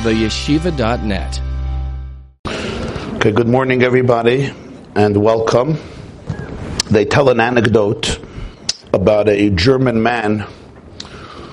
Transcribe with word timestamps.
theyeshiva.net. 0.00 1.40
Okay, 3.16 3.32
good 3.32 3.48
morning, 3.48 3.82
everybody, 3.82 4.50
and 4.94 5.14
welcome. 5.22 5.76
They 6.90 7.04
tell 7.04 7.28
an 7.28 7.38
anecdote 7.38 8.18
about 8.94 9.28
a 9.28 9.50
German 9.50 10.02
man 10.02 10.46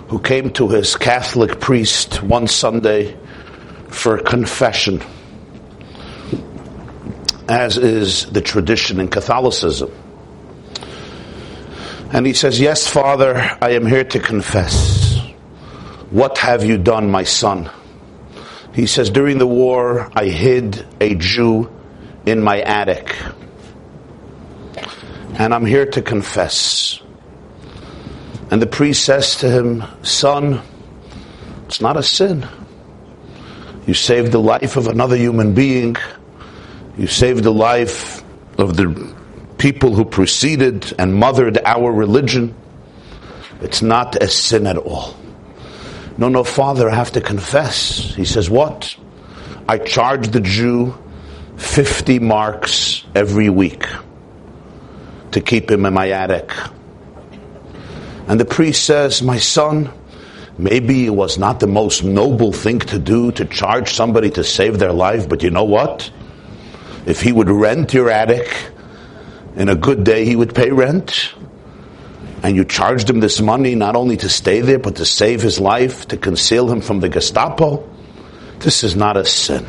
who 0.07 0.20
came 0.20 0.52
to 0.54 0.70
his 0.70 0.96
Catholic 0.96 1.60
priest 1.60 2.23
one 2.23 2.47
Sunday 2.47 3.18
for 3.90 4.18
confession, 4.18 5.04
as 7.50 7.78
is 7.78 8.28
the 8.28 8.42
tradition 8.42 9.02
in 9.02 9.10
Catholicism. 9.10 9.92
And 12.14 12.26
he 12.26 12.32
says, 12.32 12.62
Yes, 12.62 12.88
Father, 12.88 13.36
I 13.62 13.72
am 13.72 13.86
here 13.86 14.06
to 14.06 14.20
confess. 14.22 15.20
What 16.12 16.38
have 16.38 16.64
you 16.64 16.77
done, 16.77 17.12
my 17.12 17.23
son? 17.23 17.70
He 18.77 18.85
says, 18.85 19.09
during 19.09 19.40
the 19.40 19.48
war, 19.48 20.08
I 20.13 20.26
hid 20.26 20.85
a 21.02 21.16
Jew 21.16 21.68
in 22.27 22.44
my 22.44 22.62
attic. 22.62 23.18
And 25.34 25.52
I'm 25.52 25.66
here 25.66 25.88
to 25.88 26.02
confess. 26.04 27.02
And 28.52 28.62
the 28.62 28.68
priest 28.68 29.04
says 29.04 29.38
to 29.38 29.49
him, 29.49 29.84
Son, 30.04 30.62
it's 31.66 31.82
not 31.82 31.98
a 31.98 32.04
sin. 32.04 32.48
You 33.88 33.95
saved 33.95 34.32
the 34.32 34.40
life 34.40 34.77
of 34.77 34.85
another 34.85 35.16
human 35.16 35.55
being. 35.55 35.96
You 36.99 37.07
saved 37.07 37.44
the 37.44 37.52
life 37.52 38.23
of 38.59 38.77
the 38.77 39.12
people 39.57 39.96
who 39.96 40.05
preceded 40.05 40.94
and 40.99 41.16
mothered 41.16 41.57
our 41.66 41.91
religion. 41.91 42.54
It's 43.59 43.82
not 43.82 44.21
a 44.21 44.27
sin 44.27 44.68
at 44.68 44.77
all. 44.77 45.16
No, 46.17 46.30
no, 46.30 46.44
Father, 46.44 46.89
I 46.89 46.95
have 46.95 47.12
to 47.12 47.21
confess. 47.21 48.16
He 48.16 48.26
says, 48.26 48.49
What? 48.49 48.95
I 49.70 49.77
charge 49.77 50.30
the 50.30 50.40
Jew 50.40 50.98
50 51.57 52.20
marks 52.20 53.04
every 53.13 53.49
week 53.49 53.85
to 55.32 55.41
keep 55.41 55.70
him 55.70 55.85
in 55.85 55.93
my 55.93 56.09
attic. 56.12 56.51
And 58.27 58.40
the 58.40 58.46
priest 58.46 58.85
says, 58.85 59.21
My 59.21 59.37
son, 59.37 59.91
maybe 60.57 61.05
it 61.05 61.12
was 61.12 61.37
not 61.37 61.59
the 61.59 61.68
most 61.68 62.04
noble 62.04 62.52
thing 62.52 62.79
to 62.79 62.98
do 62.98 63.31
to 63.34 63.46
charge 63.46 63.93
somebody 63.93 64.31
to 64.31 64.43
save 64.43 64.79
their 64.79 64.93
life, 64.93 65.29
but 65.29 65.43
you 65.43 65.52
know 65.52 65.65
what? 65.65 66.11
If 67.05 67.21
he 67.21 67.31
would 67.31 67.49
rent 67.49 67.93
your 67.93 68.09
attic, 68.09 68.71
in 69.55 69.69
a 69.69 69.75
good 69.75 70.03
day 70.03 70.25
he 70.25 70.35
would 70.35 70.53
pay 70.53 70.71
rent 70.71 71.33
and 72.43 72.55
you 72.55 72.63
charged 72.63 73.09
him 73.09 73.19
this 73.19 73.41
money 73.41 73.75
not 73.75 73.95
only 73.95 74.17
to 74.17 74.30
stay 74.30 74.61
there, 74.61 74.80
but 74.80 74.95
to 74.97 75.05
save 75.05 75.41
his 75.41 75.59
life, 75.59 76.07
to 76.09 76.17
conceal 76.17 76.69
him 76.71 76.81
from 76.81 76.99
the 76.99 77.09
Gestapo, 77.09 77.88
this 78.59 78.83
is 78.83 78.95
not 78.95 79.17
a 79.17 79.25
sin, 79.25 79.66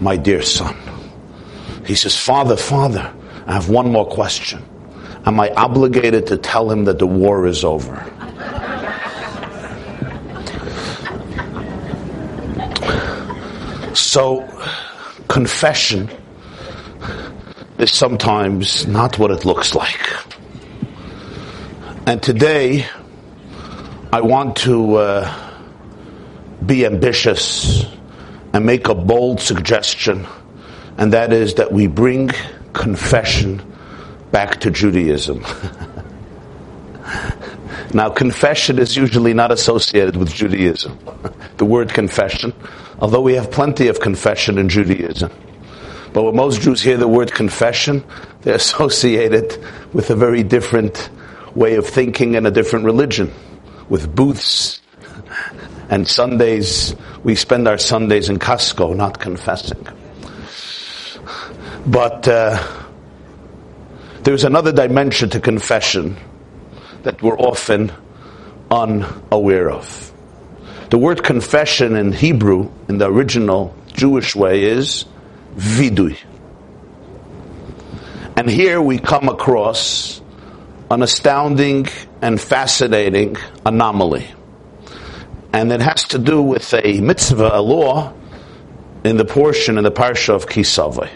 my 0.00 0.16
dear 0.16 0.42
son. 0.42 0.76
He 1.86 1.94
says, 1.94 2.16
Father, 2.16 2.56
Father, 2.56 3.12
I 3.46 3.54
have 3.54 3.68
one 3.68 3.90
more 3.90 4.06
question. 4.06 4.64
Am 5.26 5.38
I 5.40 5.50
obligated 5.50 6.26
to 6.28 6.36
tell 6.36 6.70
him 6.70 6.84
that 6.84 6.98
the 6.98 7.06
war 7.06 7.46
is 7.46 7.64
over? 7.64 7.96
So, 13.94 14.48
confession 15.28 16.08
is 17.78 17.92
sometimes 17.92 18.86
not 18.86 19.18
what 19.18 19.30
it 19.30 19.44
looks 19.44 19.74
like. 19.74 20.00
And 22.10 22.20
today, 22.20 22.88
I 24.12 24.20
want 24.22 24.56
to 24.66 24.96
uh, 24.96 25.50
be 26.66 26.84
ambitious 26.84 27.86
and 28.52 28.66
make 28.66 28.88
a 28.88 28.96
bold 28.96 29.40
suggestion, 29.40 30.26
and 30.98 31.12
that 31.12 31.32
is 31.32 31.54
that 31.54 31.70
we 31.70 31.86
bring 31.86 32.32
confession 32.72 33.62
back 34.32 34.58
to 34.62 34.72
Judaism. 34.72 35.46
now, 37.94 38.10
confession 38.10 38.80
is 38.80 38.96
usually 38.96 39.32
not 39.32 39.52
associated 39.52 40.16
with 40.16 40.34
Judaism. 40.34 40.98
the 41.58 41.64
word 41.64 41.90
confession, 41.90 42.52
although 42.98 43.22
we 43.22 43.34
have 43.34 43.52
plenty 43.52 43.86
of 43.86 44.00
confession 44.00 44.58
in 44.58 44.68
Judaism. 44.68 45.30
But 46.12 46.24
when 46.24 46.34
most 46.34 46.60
Jews 46.60 46.82
hear 46.82 46.96
the 46.96 47.06
word 47.06 47.32
confession, 47.32 48.02
they 48.42 48.52
associate 48.54 49.32
it 49.32 49.62
with 49.92 50.10
a 50.10 50.16
very 50.16 50.42
different 50.42 51.08
way 51.54 51.76
of 51.76 51.86
thinking 51.86 52.36
and 52.36 52.46
a 52.46 52.50
different 52.50 52.84
religion 52.84 53.32
with 53.88 54.14
booths 54.14 54.80
and 55.88 56.06
Sundays. 56.06 56.94
We 57.24 57.34
spend 57.34 57.68
our 57.68 57.78
Sundays 57.78 58.28
in 58.28 58.38
Costco, 58.38 58.96
not 58.96 59.18
confessing. 59.20 59.86
But 61.86 62.28
uh, 62.28 62.62
there's 64.22 64.44
another 64.44 64.72
dimension 64.72 65.30
to 65.30 65.40
confession 65.40 66.16
that 67.02 67.22
we're 67.22 67.38
often 67.38 67.92
unaware 68.70 69.70
of. 69.70 70.12
The 70.90 70.98
word 70.98 71.22
confession 71.22 71.96
in 71.96 72.12
Hebrew, 72.12 72.70
in 72.88 72.98
the 72.98 73.06
original 73.10 73.74
Jewish 73.92 74.36
way, 74.36 74.64
is 74.64 75.04
vidui. 75.56 76.18
And 78.36 78.48
here 78.48 78.80
we 78.80 78.98
come 78.98 79.28
across 79.28 80.19
an 80.90 81.02
astounding 81.02 81.86
and 82.20 82.40
fascinating 82.40 83.36
anomaly. 83.64 84.26
And 85.52 85.70
it 85.72 85.80
has 85.80 86.08
to 86.08 86.18
do 86.18 86.42
with 86.42 86.74
a 86.74 87.00
mitzvah, 87.00 87.50
a 87.52 87.62
law, 87.62 88.12
in 89.04 89.16
the 89.16 89.24
portion 89.24 89.78
in 89.78 89.84
the 89.84 89.92
parsha 89.92 90.34
of 90.34 90.46
Kisavai. 90.46 91.08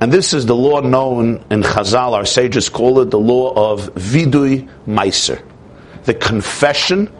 And 0.00 0.12
this 0.12 0.34
is 0.34 0.46
the 0.46 0.54
law 0.54 0.80
known 0.80 1.44
in 1.50 1.62
Chazal, 1.62 2.12
our 2.12 2.26
sages 2.26 2.68
call 2.68 3.00
it 3.00 3.10
the 3.10 3.18
law 3.18 3.72
of 3.72 3.94
Vidui 3.94 4.68
Meiser, 4.86 5.42
the 6.04 6.14
confession 6.14 7.10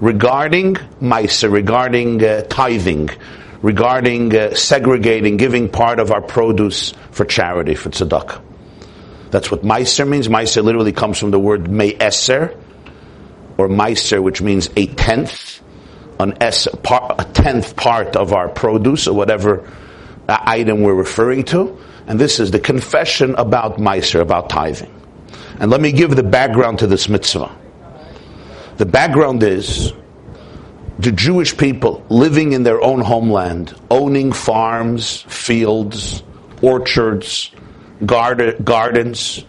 regarding 0.00 0.74
Meiser, 1.00 1.50
regarding 1.50 2.22
uh, 2.22 2.42
tithing, 2.42 3.08
regarding 3.62 4.36
uh, 4.36 4.54
segregating, 4.54 5.36
giving 5.36 5.68
part 5.68 5.98
of 6.00 6.10
our 6.10 6.20
produce 6.20 6.92
for 7.12 7.24
charity, 7.24 7.74
for 7.74 7.90
tzedakah. 7.90 8.43
That's 9.34 9.50
what 9.50 9.62
Meiser 9.62 10.06
means. 10.06 10.28
Meiser 10.28 10.62
literally 10.62 10.92
comes 10.92 11.18
from 11.18 11.32
the 11.32 11.40
word 11.40 11.68
Me'eser, 11.68 12.56
or 13.58 13.68
Meiser, 13.68 14.22
which 14.22 14.40
means 14.40 14.70
a 14.76 14.86
tenth, 14.86 15.60
an 16.20 16.34
a 16.40 16.52
tenth 17.32 17.74
part 17.74 18.14
of 18.14 18.32
our 18.32 18.48
produce, 18.48 19.08
or 19.08 19.16
whatever 19.16 19.68
uh, 20.28 20.38
item 20.40 20.82
we're 20.82 20.94
referring 20.94 21.42
to. 21.46 21.76
And 22.06 22.20
this 22.20 22.38
is 22.38 22.52
the 22.52 22.60
confession 22.60 23.34
about 23.34 23.78
Meiser, 23.78 24.20
about 24.20 24.50
tithing. 24.50 24.94
And 25.58 25.68
let 25.68 25.80
me 25.80 25.90
give 25.90 26.14
the 26.14 26.22
background 26.22 26.78
to 26.78 26.86
this 26.86 27.08
mitzvah. 27.08 27.50
The 28.76 28.86
background 28.86 29.42
is 29.42 29.92
the 31.00 31.10
Jewish 31.10 31.56
people 31.56 32.06
living 32.08 32.52
in 32.52 32.62
their 32.62 32.80
own 32.80 33.00
homeland, 33.00 33.74
owning 33.90 34.30
farms, 34.30 35.22
fields, 35.22 36.22
orchards, 36.62 37.50
gardens 38.06 39.44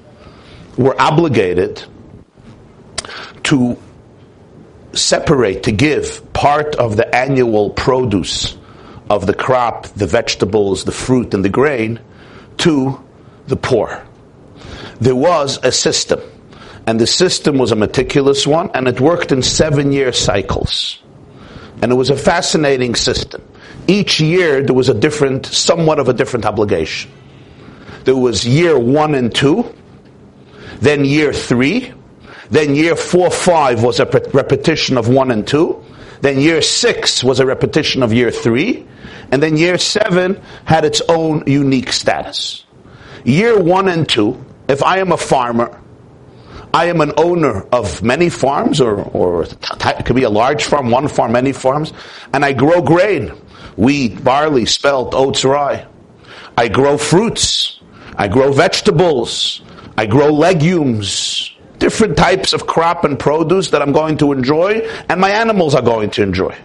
were 0.78 1.00
obligated 1.00 1.84
to 3.44 3.78
separate, 4.94 5.64
to 5.64 5.72
give 5.72 6.34
part 6.34 6.76
of 6.76 6.98
the 6.98 7.16
annual 7.16 7.70
produce 7.70 8.58
of 9.10 9.28
the 9.28 9.34
crop, 9.34 9.88
the 9.90 10.08
vegetables, 10.08 10.84
the 10.84 10.92
fruit, 10.92 11.34
and 11.34 11.46
the 11.46 11.50
grain 11.50 12.00
to 12.58 13.04
the 13.48 13.56
poor. 13.56 14.04
There 15.00 15.16
was 15.16 15.60
a 15.64 15.72
system, 15.72 16.22
and 16.88 17.00
the 17.00 17.08
system 17.08 17.58
was 17.58 17.72
a 17.72 17.76
meticulous 17.76 18.48
one, 18.48 18.72
and 18.74 18.88
it 18.88 19.00
worked 19.00 19.32
in 19.32 19.44
seven 19.44 19.92
year 19.92 20.12
cycles. 20.12 21.00
And 21.82 21.92
it 21.92 21.96
was 21.96 22.10
a 22.10 22.16
fascinating 22.16 22.96
system. 22.96 23.44
Each 23.88 24.20
year 24.20 24.64
there 24.64 24.74
was 24.74 24.90
a 24.90 24.94
different, 24.94 25.46
somewhat 25.46 26.00
of 26.00 26.08
a 26.08 26.14
different 26.14 26.46
obligation 26.46 27.12
there 28.06 28.16
was 28.16 28.48
year 28.48 28.78
one 28.78 29.16
and 29.16 29.34
two, 29.34 29.74
then 30.80 31.06
year 31.06 31.34
three, 31.34 31.92
then 32.50 32.76
year 32.76 32.96
four, 32.96 33.32
five 33.32 33.84
was 33.84 34.00
a 34.00 34.06
repetition 34.06 34.98
of 34.98 35.08
one 35.08 35.32
and 35.32 35.48
two, 35.48 35.84
then 36.22 36.40
year 36.40 36.62
six 36.62 37.24
was 37.24 37.40
a 37.40 37.46
repetition 37.46 38.04
of 38.04 38.14
year 38.14 38.32
three, 38.32 38.88
and 39.32 39.42
then 39.42 39.58
year 39.58 39.78
seven 39.78 40.42
had 40.64 40.86
its 40.86 41.02
own 41.10 41.44
unique 41.48 41.92
status. 41.92 42.64
Year 43.24 43.60
one 43.62 43.90
and 43.90 44.08
two, 44.08 44.44
if 44.68 44.84
I 44.84 45.00
am 45.00 45.12
a 45.12 45.18
farmer, 45.18 45.82
I 46.74 46.86
am 46.86 47.02
an 47.02 47.14
owner 47.18 47.62
of 47.72 48.04
many 48.04 48.30
farms, 48.30 48.82
or, 48.82 49.02
or 49.02 49.44
it 49.44 50.06
could 50.06 50.16
be 50.16 50.24
a 50.24 50.30
large 50.30 50.66
farm, 50.66 50.92
one 50.92 51.08
farm, 51.08 51.32
many 51.32 51.54
farms, 51.54 51.94
and 52.34 52.44
I 52.44 52.54
grow 52.54 52.82
grain, 52.82 53.30
wheat, 53.78 54.24
barley, 54.24 54.66
spelt, 54.66 55.16
oats, 55.16 55.44
rye. 55.46 55.88
I 56.58 56.68
grow 56.68 56.98
fruits. 56.98 57.75
I 58.18 58.28
grow 58.28 58.52
vegetables. 58.52 59.62
I 59.98 60.06
grow 60.06 60.32
legumes. 60.32 61.52
Different 61.80 62.18
types 62.18 62.54
of 62.54 62.68
crop 62.68 63.04
and 63.04 63.20
produce 63.20 63.72
that 63.72 63.82
I'm 63.82 63.92
going 63.92 64.18
to 64.18 64.32
enjoy 64.32 64.88
and 65.10 65.20
my 65.20 65.30
animals 65.30 65.76
are 65.76 65.82
going 65.82 66.10
to 66.12 66.24
enjoy. 66.24 66.56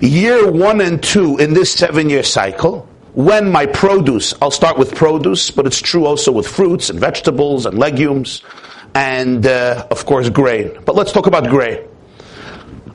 Year 0.00 0.50
one 0.50 0.80
and 0.80 1.02
two 1.02 1.38
in 1.38 1.54
this 1.54 1.72
seven 1.72 2.08
year 2.08 2.22
cycle, 2.22 2.88
when 3.14 3.50
my 3.50 3.66
produce, 3.66 4.32
I'll 4.40 4.52
start 4.52 4.78
with 4.78 4.94
produce, 4.94 5.50
but 5.50 5.66
it's 5.66 5.80
true 5.80 6.06
also 6.06 6.30
with 6.30 6.46
fruits 6.46 6.88
and 6.88 7.00
vegetables 7.00 7.66
and 7.66 7.78
legumes 7.78 8.42
and, 8.94 9.44
uh, 9.46 9.86
of 9.90 10.06
course, 10.06 10.28
grain. 10.28 10.78
But 10.84 10.94
let's 10.94 11.10
talk 11.10 11.26
about 11.26 11.48
grain. 11.48 11.87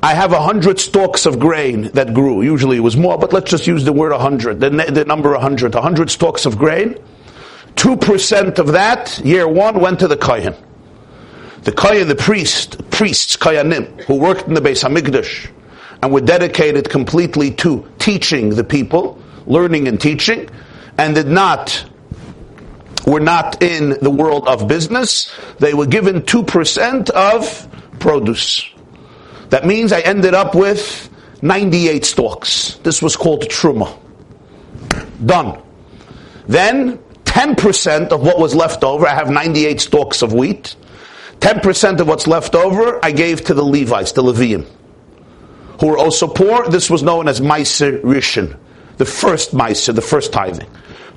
I 0.04 0.16
have 0.16 0.34
a 0.34 0.42
hundred 0.42 0.82
stalks 0.82 1.26
of 1.26 1.40
grain 1.40 1.84
that 1.94 2.14
grew. 2.14 2.42
Usually 2.42 2.76
it 2.76 2.82
was 2.82 2.98
more, 2.98 3.18
but 3.18 3.32
let's 3.32 3.50
just 3.50 3.66
use 3.66 3.86
the 3.86 3.94
word 3.94 4.12
a 4.12 4.20
hundred, 4.20 4.60
the, 4.60 4.70
the 4.70 5.06
number 5.06 5.34
a 5.34 5.40
hundred. 5.40 5.76
A 5.76 5.82
hundred 5.82 6.12
stalks 6.12 6.46
of 6.46 6.58
grain. 6.58 6.98
Two 7.78 7.96
percent 7.96 8.60
of 8.60 8.74
that, 8.74 9.18
year 9.20 9.48
one, 9.48 9.80
went 9.80 10.02
to 10.02 10.10
the 10.10 10.18
Kohen. 10.18 10.56
The 11.62 11.72
Kohen, 11.72 12.10
the 12.10 12.16
priest, 12.16 12.90
priests, 12.92 13.38
Koyanim, 13.38 14.04
who 14.04 14.20
worked 14.20 14.46
in 14.46 14.56
the 14.56 14.60
Beis 14.60 14.84
Hamikdash, 14.84 15.50
and 16.02 16.12
were 16.12 16.20
dedicated 16.20 16.90
completely 16.90 17.52
to 17.52 17.88
teaching 17.98 18.50
the 18.50 18.64
people, 18.66 19.18
learning 19.46 19.88
and 19.88 20.02
teaching, 20.02 20.50
and 20.98 21.16
did 21.16 21.28
not 21.28 21.86
were 23.08 23.22
not 23.22 23.64
in 23.64 23.92
the 24.02 24.12
world 24.12 24.50
of 24.50 24.68
business. 24.68 25.34
They 25.60 25.74
were 25.74 25.86
given 25.86 26.24
2% 26.24 27.10
of 27.12 28.00
produce. 28.00 28.73
That 29.54 29.68
means 29.68 29.92
I 29.94 30.00
ended 30.00 30.34
up 30.34 30.56
with 30.56 31.10
98 31.44 32.04
stalks. 32.06 32.80
This 32.84 33.04
was 33.04 33.16
called 33.16 33.44
truma. 33.44 33.96
Done. 35.24 35.62
Then 36.48 36.98
10% 37.26 38.10
of 38.10 38.22
what 38.22 38.40
was 38.40 38.56
left 38.56 38.84
over, 38.84 39.06
I 39.06 39.14
have 39.14 39.30
98 39.30 39.80
stalks 39.80 40.24
of 40.24 40.34
wheat. 40.34 40.76
10% 41.40 42.00
of 42.00 42.08
what's 42.08 42.26
left 42.26 42.56
over, 42.56 43.00
I 43.06 43.12
gave 43.12 43.44
to 43.46 43.54
the 43.54 43.64
Levites, 43.64 44.14
the 44.14 44.24
Levium 44.24 44.66
who 45.80 45.90
were 45.90 45.98
also 45.98 46.28
poor. 46.28 46.68
This 46.70 46.90
was 46.90 47.04
known 47.04 47.28
as 47.28 47.40
Meiser 47.40 48.02
Rishon, 48.02 48.58
the 48.98 49.06
first 49.06 49.52
Meiser, 49.52 49.94
the 49.94 50.02
first 50.02 50.32
tithing. 50.32 50.70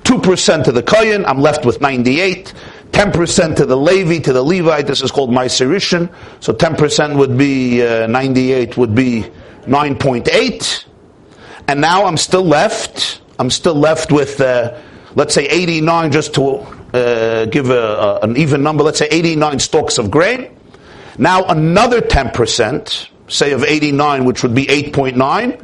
2% 0.03 0.65
to 0.65 0.73
the 0.73 0.83
Kohen, 0.83 1.25
I'm 1.25 1.41
left 1.41 1.65
with 1.65 1.81
98. 1.81 2.53
10% 2.97 3.57
to 3.57 3.67
the 3.67 3.77
Levi, 3.77 4.21
to 4.21 4.33
the 4.33 4.43
Levite, 4.43 4.87
this 4.87 5.03
is 5.03 5.11
called 5.11 5.29
Meiser 5.29 5.69
Rishon. 5.69 6.11
So 6.41 6.55
10% 6.55 7.19
would 7.19 7.37
be, 7.37 7.87
uh, 7.87 8.07
98 8.07 8.79
would 8.79 8.95
be 8.95 9.27
9.8. 9.67 10.85
And 11.69 11.83
now 11.83 12.07
I'm 12.07 12.17
still 12.17 12.45
left, 12.45 13.21
I'm 13.39 13.51
still 13.51 13.75
left 13.75 14.11
with, 14.11 14.41
uh, 14.41 14.81
let's 15.15 15.35
say 15.35 15.47
89 15.47 16.11
just 16.11 16.33
to 16.37 16.61
uh, 16.95 17.45
give 17.45 17.69
a, 17.69 17.75
a, 17.75 18.21
an 18.21 18.39
even 18.39 18.63
number, 18.63 18.83
let's 18.83 18.99
say 18.99 19.09
89 19.11 19.59
stalks 19.59 19.99
of 19.99 20.11
grain. 20.11 20.57
Now 21.19 21.45
another 21.45 22.01
10%, 22.01 23.09
say 23.29 23.53
of 23.53 23.63
89, 23.63 24.25
which 24.25 24.43
would 24.43 24.55
be 24.55 24.65
8.9, 24.69 25.63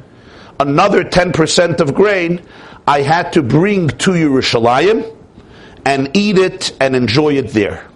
another 0.61 1.03
10% 1.03 1.81
of 1.81 1.95
grain 1.95 2.43
I 2.87 3.01
had 3.01 3.33
to 3.33 3.43
bring 3.43 3.89
to 3.89 4.11
Yerushalayim 4.11 5.22
and 5.85 6.11
eat 6.17 6.39
it 6.39 6.77
and 6.81 6.95
enjoy 6.95 7.35
it 7.35 7.49
there. 7.49 7.89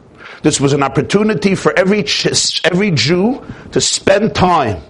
This 0.42 0.60
was 0.60 0.72
an 0.72 0.82
opportunity 0.82 1.54
for 1.54 1.76
every, 1.78 2.04
every 2.64 2.90
Jew 2.92 3.44
to 3.72 3.80
spend 3.80 4.34
time 4.34 4.82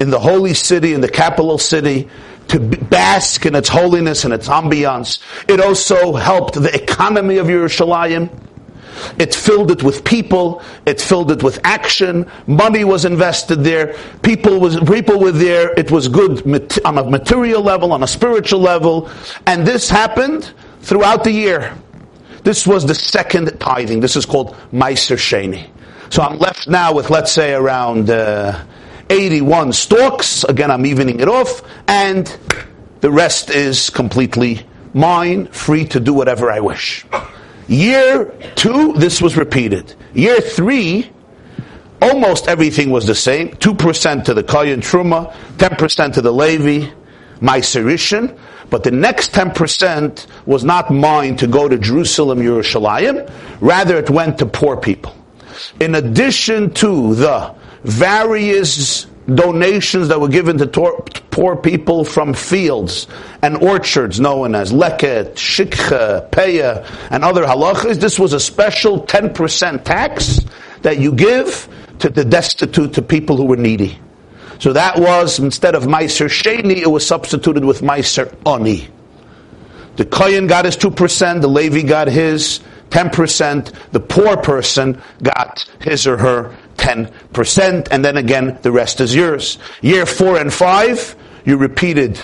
in 0.00 0.10
the 0.10 0.18
holy 0.18 0.54
city, 0.54 0.94
in 0.94 1.00
the 1.00 1.08
capital 1.08 1.58
city, 1.58 2.08
to 2.48 2.60
bask 2.60 3.44
in 3.46 3.54
its 3.54 3.68
holiness 3.68 4.24
and 4.24 4.32
its 4.32 4.48
ambiance. 4.48 5.20
It 5.48 5.60
also 5.60 6.14
helped 6.14 6.54
the 6.54 6.74
economy 6.74 7.38
of 7.38 7.46
Yerushalayim. 7.46 8.30
It 9.18 9.34
filled 9.34 9.70
it 9.70 9.82
with 9.82 10.04
people. 10.04 10.62
It 10.84 11.00
filled 11.00 11.30
it 11.30 11.42
with 11.42 11.60
action. 11.64 12.28
Money 12.46 12.84
was 12.84 13.04
invested 13.04 13.56
there. 13.56 13.96
People 14.22 14.60
was 14.60 14.80
people 14.80 15.20
were 15.20 15.32
there. 15.32 15.72
It 15.74 15.90
was 15.90 16.08
good 16.08 16.42
on 16.84 16.98
a 16.98 17.04
material 17.04 17.62
level, 17.62 17.92
on 17.92 18.02
a 18.02 18.08
spiritual 18.08 18.60
level, 18.60 19.10
and 19.46 19.66
this 19.66 19.88
happened 19.88 20.52
throughout 20.80 21.22
the 21.22 21.32
year. 21.32 21.76
This 22.48 22.66
was 22.66 22.86
the 22.86 22.94
second 22.94 23.60
tithing. 23.60 24.00
This 24.00 24.16
is 24.16 24.24
called 24.24 24.56
Meiser 24.72 25.18
Sheni. 25.18 25.68
So 26.08 26.22
I'm 26.22 26.38
left 26.38 26.66
now 26.66 26.94
with 26.94 27.10
let's 27.10 27.30
say 27.30 27.52
around 27.52 28.08
uh, 28.08 28.64
81 29.10 29.74
stalks. 29.74 30.44
Again, 30.44 30.70
I'm 30.70 30.86
evening 30.86 31.20
it 31.20 31.28
off, 31.28 31.60
and 31.86 32.24
the 33.02 33.10
rest 33.10 33.50
is 33.50 33.90
completely 33.90 34.66
mine, 34.94 35.48
free 35.48 35.84
to 35.88 36.00
do 36.00 36.14
whatever 36.14 36.50
I 36.50 36.60
wish. 36.60 37.04
Year 37.66 38.32
two, 38.56 38.94
this 38.94 39.20
was 39.20 39.36
repeated. 39.36 39.94
Year 40.14 40.40
three, 40.40 41.10
almost 42.00 42.48
everything 42.48 42.88
was 42.88 43.06
the 43.06 43.14
same. 43.14 43.50
2% 43.50 44.24
to 44.24 44.32
the 44.32 44.42
Kohen 44.42 44.80
Truma, 44.80 45.34
10% 45.58 46.14
to 46.14 46.22
the 46.22 46.32
Levi, 46.32 46.90
Meiser 47.42 47.84
Rishon. 47.84 48.38
But 48.70 48.84
the 48.84 48.90
next 48.90 49.32
10% 49.32 50.26
was 50.46 50.64
not 50.64 50.90
mine 50.90 51.36
to 51.36 51.46
go 51.46 51.68
to 51.68 51.78
Jerusalem, 51.78 52.40
Yerushalayim. 52.40 53.30
Rather, 53.60 53.96
it 53.98 54.10
went 54.10 54.38
to 54.38 54.46
poor 54.46 54.76
people. 54.76 55.14
In 55.80 55.94
addition 55.94 56.72
to 56.74 57.14
the 57.14 57.54
various 57.84 59.06
donations 59.34 60.08
that 60.08 60.20
were 60.20 60.28
given 60.28 60.58
to 60.58 60.66
poor 61.30 61.56
people 61.56 62.04
from 62.04 62.32
fields 62.32 63.06
and 63.42 63.56
orchards 63.58 64.18
known 64.18 64.54
as 64.54 64.72
leket, 64.72 65.34
shikha, 65.34 66.28
peya, 66.30 66.86
and 67.10 67.24
other 67.24 67.44
halachas. 67.44 67.96
This 68.00 68.18
was 68.18 68.32
a 68.32 68.40
special 68.40 69.02
10% 69.02 69.84
tax 69.84 70.40
that 70.82 70.98
you 70.98 71.12
give 71.12 71.68
to 71.98 72.08
the 72.08 72.24
destitute, 72.24 72.94
to 72.94 73.02
people 73.02 73.36
who 73.36 73.44
were 73.44 73.56
needy. 73.56 73.98
So 74.58 74.72
that 74.72 74.98
was, 74.98 75.38
instead 75.38 75.74
of 75.74 75.84
Meiser 75.84 76.28
Sheni, 76.28 76.76
it 76.78 76.90
was 76.90 77.06
substituted 77.06 77.64
with 77.64 77.80
Meiser 77.80 78.34
Oni. 78.44 78.88
The 79.96 80.04
Kohen 80.04 80.46
got 80.46 80.64
his 80.64 80.76
2%, 80.76 81.40
the 81.40 81.48
Levi 81.48 81.82
got 81.82 82.08
his 82.08 82.60
10%, 82.90 83.74
the 83.92 84.00
poor 84.00 84.36
person 84.36 85.00
got 85.22 85.68
his 85.80 86.06
or 86.06 86.16
her 86.16 86.56
10%, 86.76 87.88
and 87.90 88.04
then 88.04 88.16
again, 88.16 88.58
the 88.62 88.72
rest 88.72 89.00
is 89.00 89.14
yours. 89.14 89.58
Year 89.82 90.06
four 90.06 90.38
and 90.38 90.52
five, 90.52 91.16
you 91.44 91.56
repeated 91.56 92.20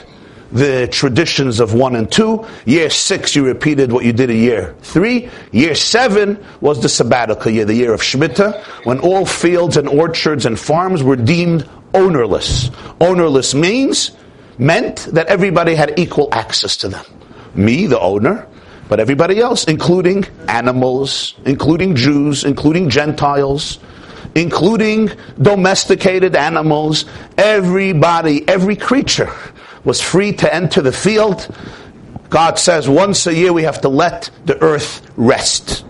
the 0.53 0.87
traditions 0.87 1.59
of 1.59 1.75
one 1.75 1.97
and 1.97 2.11
two. 2.11 2.47
Year 2.65 2.89
six, 2.89 3.35
you 3.35 3.45
repeated 3.45 3.91
what 3.91 4.05
you 4.05 4.13
did 4.13 4.31
in 4.31 4.37
year 4.37 4.75
three. 4.83 5.29
Year 5.51 5.75
seven 5.75 6.43
was 6.61 6.81
the 6.81 6.89
sabbatical 6.89 7.51
year, 7.51 7.65
the 7.65 7.75
year 7.75 7.93
of 7.93 8.01
Shemitah, 8.01 8.63
when 8.87 9.01
all 9.01 9.27
fields 9.27 9.77
and 9.77 9.89
orchards 9.89 10.47
and 10.47 10.59
farms 10.59 11.03
were 11.03 11.17
deemed 11.17 11.69
ownerless. 11.95 12.71
Ownerless 13.01 13.55
means, 13.55 14.13
meant 14.59 14.99
that 15.13 15.27
everybody 15.29 15.75
had 15.75 15.99
equal 15.99 16.29
access 16.33 16.77
to 16.79 16.89
them. 16.89 17.05
Me, 17.55 17.87
the 17.87 17.99
owner, 18.01 18.47
but 18.89 19.01
everybody 19.01 19.41
else, 19.41 19.65
including 19.65 20.25
animals, 20.49 21.35
including 21.47 21.97
Jews, 21.97 22.45
including 22.45 22.91
Gentiles, 22.91 23.79
including 24.35 25.11
domesticated 25.41 26.37
animals, 26.37 27.05
everybody, 27.39 28.47
every 28.49 28.77
creature 28.77 29.33
was 29.85 30.01
free 30.01 30.33
to 30.33 30.53
enter 30.53 30.83
the 30.83 30.93
field. 30.93 31.55
God 32.31 32.59
says 32.59 32.89
once 32.89 33.27
a 33.27 33.35
year 33.35 33.53
we 33.53 33.63
have 33.63 33.81
to 33.83 33.89
let 33.89 34.31
the 34.45 34.61
earth 34.61 35.07
rest. 35.17 35.85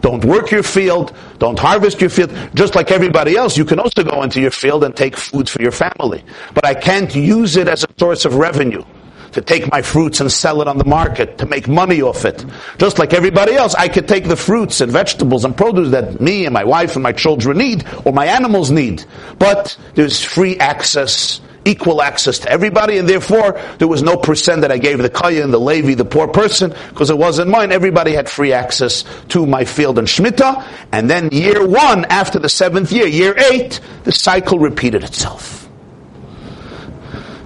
Don't 0.00 0.24
work 0.24 0.50
your 0.50 0.62
field, 0.62 1.14
don't 1.38 1.58
harvest 1.58 2.00
your 2.00 2.10
field. 2.10 2.32
Just 2.54 2.74
like 2.74 2.90
everybody 2.90 3.36
else, 3.36 3.56
you 3.56 3.64
can 3.64 3.78
also 3.78 4.02
go 4.02 4.22
into 4.22 4.40
your 4.40 4.50
field 4.50 4.84
and 4.84 4.96
take 4.96 5.16
food 5.16 5.48
for 5.48 5.60
your 5.60 5.72
family. 5.72 6.24
But 6.54 6.64
I 6.64 6.74
can't 6.74 7.14
use 7.14 7.56
it 7.56 7.68
as 7.68 7.84
a 7.84 7.88
source 7.98 8.24
of 8.24 8.36
revenue 8.36 8.84
to 9.32 9.40
take 9.40 9.70
my 9.70 9.82
fruits 9.82 10.20
and 10.20 10.30
sell 10.30 10.60
it 10.60 10.68
on 10.68 10.78
the 10.78 10.84
market, 10.84 11.38
to 11.38 11.46
make 11.46 11.68
money 11.68 12.02
off 12.02 12.24
it. 12.24 12.44
Just 12.78 12.98
like 12.98 13.12
everybody 13.12 13.54
else, 13.54 13.74
I 13.74 13.88
could 13.88 14.08
take 14.08 14.24
the 14.24 14.36
fruits 14.36 14.80
and 14.80 14.90
vegetables 14.90 15.44
and 15.44 15.56
produce 15.56 15.90
that 15.90 16.20
me 16.20 16.46
and 16.46 16.52
my 16.52 16.64
wife 16.64 16.96
and 16.96 17.02
my 17.02 17.12
children 17.12 17.58
need, 17.58 17.84
or 18.04 18.12
my 18.12 18.26
animals 18.26 18.70
need. 18.70 19.04
But 19.38 19.76
there's 19.94 20.22
free 20.22 20.58
access 20.58 21.40
equal 21.64 22.02
access 22.02 22.38
to 22.40 22.50
everybody, 22.50 22.98
and 22.98 23.08
therefore 23.08 23.60
there 23.78 23.88
was 23.88 24.02
no 24.02 24.16
percent 24.16 24.62
that 24.62 24.72
I 24.72 24.78
gave 24.78 24.98
the 24.98 25.10
Kayan, 25.10 25.50
the 25.50 25.60
Levi, 25.60 25.94
the 25.94 26.04
poor 26.04 26.28
person, 26.28 26.74
because 26.88 27.10
it 27.10 27.18
wasn't 27.18 27.50
mine. 27.50 27.72
Everybody 27.72 28.12
had 28.12 28.28
free 28.28 28.52
access 28.52 29.04
to 29.28 29.46
my 29.46 29.64
field 29.64 29.98
and 29.98 30.08
Shemitah. 30.08 30.66
And 30.92 31.08
then 31.10 31.28
year 31.30 31.66
one, 31.66 32.04
after 32.06 32.38
the 32.38 32.48
seventh 32.48 32.92
year, 32.92 33.06
year 33.06 33.34
eight, 33.52 33.80
the 34.04 34.12
cycle 34.12 34.58
repeated 34.58 35.04
itself. 35.04 35.68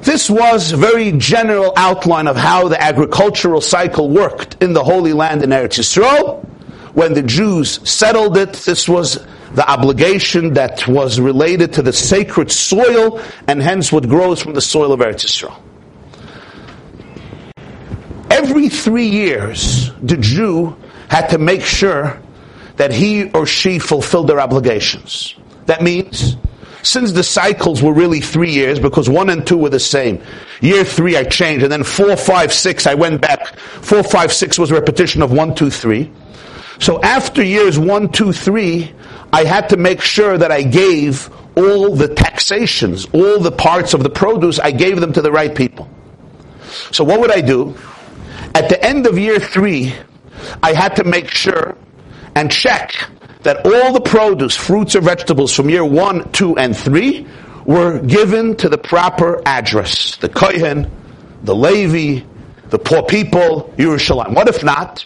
This 0.02 0.28
was 0.28 0.72
a 0.72 0.76
very 0.76 1.12
general 1.12 1.72
outline 1.76 2.26
of 2.26 2.36
how 2.36 2.68
the 2.68 2.80
agricultural 2.80 3.62
cycle 3.62 4.10
worked 4.10 4.62
in 4.62 4.74
the 4.74 4.84
Holy 4.84 5.14
Land 5.14 5.42
in 5.42 5.50
Eretz 5.50 5.78
Yisrael. 5.78 6.44
When 6.92 7.14
the 7.14 7.22
Jews 7.22 7.80
settled 7.88 8.36
it, 8.36 8.52
this 8.52 8.86
was 8.86 9.26
the 9.54 9.68
obligation 9.70 10.54
that 10.54 10.86
was 10.88 11.20
related 11.20 11.72
to 11.74 11.82
the 11.82 11.92
sacred 11.92 12.50
soil 12.50 13.20
and 13.46 13.62
hence 13.62 13.92
what 13.92 14.08
grows 14.08 14.42
from 14.42 14.52
the 14.54 14.60
soil 14.60 14.92
of 14.92 15.00
Eretz 15.00 15.24
Yisrael. 15.24 15.60
Every 18.30 18.68
three 18.68 19.06
years, 19.06 19.92
the 20.02 20.16
Jew 20.16 20.76
had 21.08 21.28
to 21.28 21.38
make 21.38 21.62
sure 21.62 22.20
that 22.76 22.92
he 22.92 23.30
or 23.30 23.46
she 23.46 23.78
fulfilled 23.78 24.26
their 24.26 24.40
obligations. 24.40 25.36
That 25.66 25.82
means 25.82 26.36
since 26.82 27.12
the 27.12 27.22
cycles 27.22 27.82
were 27.82 27.92
really 27.92 28.20
three 28.20 28.50
years, 28.50 28.78
because 28.78 29.08
one 29.08 29.30
and 29.30 29.46
two 29.46 29.56
were 29.56 29.70
the 29.70 29.80
same, 29.80 30.20
year 30.60 30.84
three 30.84 31.16
I 31.16 31.24
changed, 31.24 31.62
and 31.62 31.72
then 31.72 31.84
four, 31.84 32.16
five, 32.16 32.52
six, 32.52 32.86
I 32.86 32.94
went 32.94 33.20
back. 33.20 33.56
Four, 33.56 34.02
five, 34.02 34.32
six 34.32 34.58
was 34.58 34.70
a 34.70 34.74
repetition 34.74 35.22
of 35.22 35.32
one, 35.32 35.54
two, 35.54 35.70
three. 35.70 36.12
So 36.80 37.00
after 37.02 37.42
years 37.42 37.78
one, 37.78 38.10
two, 38.10 38.32
three, 38.32 38.92
I 39.34 39.42
had 39.42 39.70
to 39.70 39.76
make 39.76 40.00
sure 40.00 40.38
that 40.38 40.52
I 40.52 40.62
gave 40.62 41.28
all 41.56 41.96
the 41.96 42.06
taxations, 42.06 43.04
all 43.06 43.40
the 43.40 43.50
parts 43.50 43.92
of 43.92 44.04
the 44.04 44.08
produce, 44.08 44.60
I 44.60 44.70
gave 44.70 45.00
them 45.00 45.12
to 45.12 45.22
the 45.22 45.32
right 45.32 45.52
people. 45.52 45.88
So 46.92 47.02
what 47.02 47.18
would 47.18 47.32
I 47.32 47.40
do? 47.40 47.76
At 48.54 48.68
the 48.68 48.80
end 48.80 49.08
of 49.08 49.18
year 49.18 49.40
three, 49.40 49.92
I 50.62 50.72
had 50.72 50.94
to 50.96 51.04
make 51.04 51.26
sure 51.26 51.76
and 52.36 52.48
check 52.48 52.94
that 53.42 53.66
all 53.66 53.92
the 53.92 54.00
produce, 54.00 54.56
fruits 54.56 54.94
or 54.94 55.00
vegetables 55.00 55.52
from 55.52 55.68
year 55.68 55.84
one, 55.84 56.30
two, 56.30 56.56
and 56.56 56.76
three 56.76 57.26
were 57.64 57.98
given 57.98 58.54
to 58.58 58.68
the 58.68 58.78
proper 58.78 59.42
address. 59.44 60.14
The 60.16 60.28
Kohen, 60.28 60.88
the 61.42 61.56
Levi, 61.56 62.24
the 62.68 62.78
poor 62.78 63.02
people, 63.02 63.74
Yerushalayim. 63.78 64.32
What 64.32 64.46
if 64.46 64.62
not? 64.62 65.04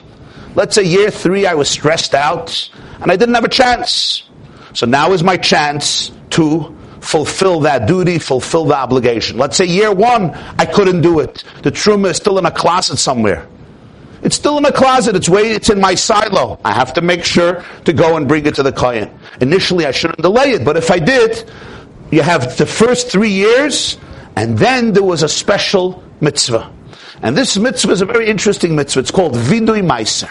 Let's 0.59 0.75
say 0.75 0.83
year 0.83 1.13
three 1.13 1.47
I 1.47 1.55
was 1.55 1.71
stressed 1.71 2.17
out 2.17 2.69
and 3.01 3.13
I 3.13 3.17
didn't 3.17 3.37
have 3.37 3.45
a 3.45 3.49
chance. 3.49 4.25
So 4.75 4.87
now 4.87 5.13
is 5.13 5.23
my 5.23 5.37
chance 5.37 6.11
to 6.31 6.77
fulfill 6.99 7.61
that 7.61 7.87
duty, 7.87 8.19
fulfill 8.19 8.65
the 8.65 8.75
obligation. 8.75 9.39
Let's 9.39 9.57
say 9.57 9.67
year 9.67 9.93
one 9.93 10.33
I 10.59 10.67
couldn't 10.67 11.01
do 11.01 11.21
it. 11.21 11.45
The 11.63 11.71
truma 11.71 12.11
is 12.11 12.17
still 12.17 12.39
in 12.39 12.45
a 12.45 12.51
closet 12.51 12.97
somewhere. 12.97 13.47
It's 14.23 14.35
still 14.35 14.59
in 14.59 14.65
a 14.65 14.73
closet. 14.73 15.15
It's 15.15 15.29
way. 15.29 15.53
It's 15.53 15.71
in 15.71 15.81
my 15.81 15.95
silo. 15.95 16.59
I 16.65 16.73
have 16.73 16.93
to 16.95 17.03
make 17.03 17.25
sure 17.25 17.65
to 17.85 17.93
go 17.93 18.17
and 18.17 18.27
bring 18.27 18.45
it 18.45 18.57
to 18.57 18.65
the 18.65 18.73
kohen. 18.73 19.17
Initially, 19.41 19.87
I 19.87 19.93
shouldn't 19.93 20.23
delay 20.23 20.51
it, 20.51 20.65
but 20.65 20.77
if 20.77 20.91
I 20.91 20.99
did, 20.99 21.49
you 22.11 22.23
have 22.23 22.59
the 22.59 22.67
first 22.67 23.13
three 23.13 23.31
years, 23.31 23.97
and 24.35 24.59
then 24.59 24.93
there 24.93 25.05
was 25.05 25.23
a 25.23 25.29
special 25.29 26.03
mitzvah. 26.21 26.75
And 27.23 27.37
this 27.37 27.57
mitzvah 27.57 27.93
is 27.93 28.01
a 28.01 28.07
very 28.07 28.27
interesting 28.27 28.75
mitzvah. 28.75 28.99
It's 28.99 29.13
called 29.13 29.35
Vidui 29.35 29.87
Meiser. 29.87 30.29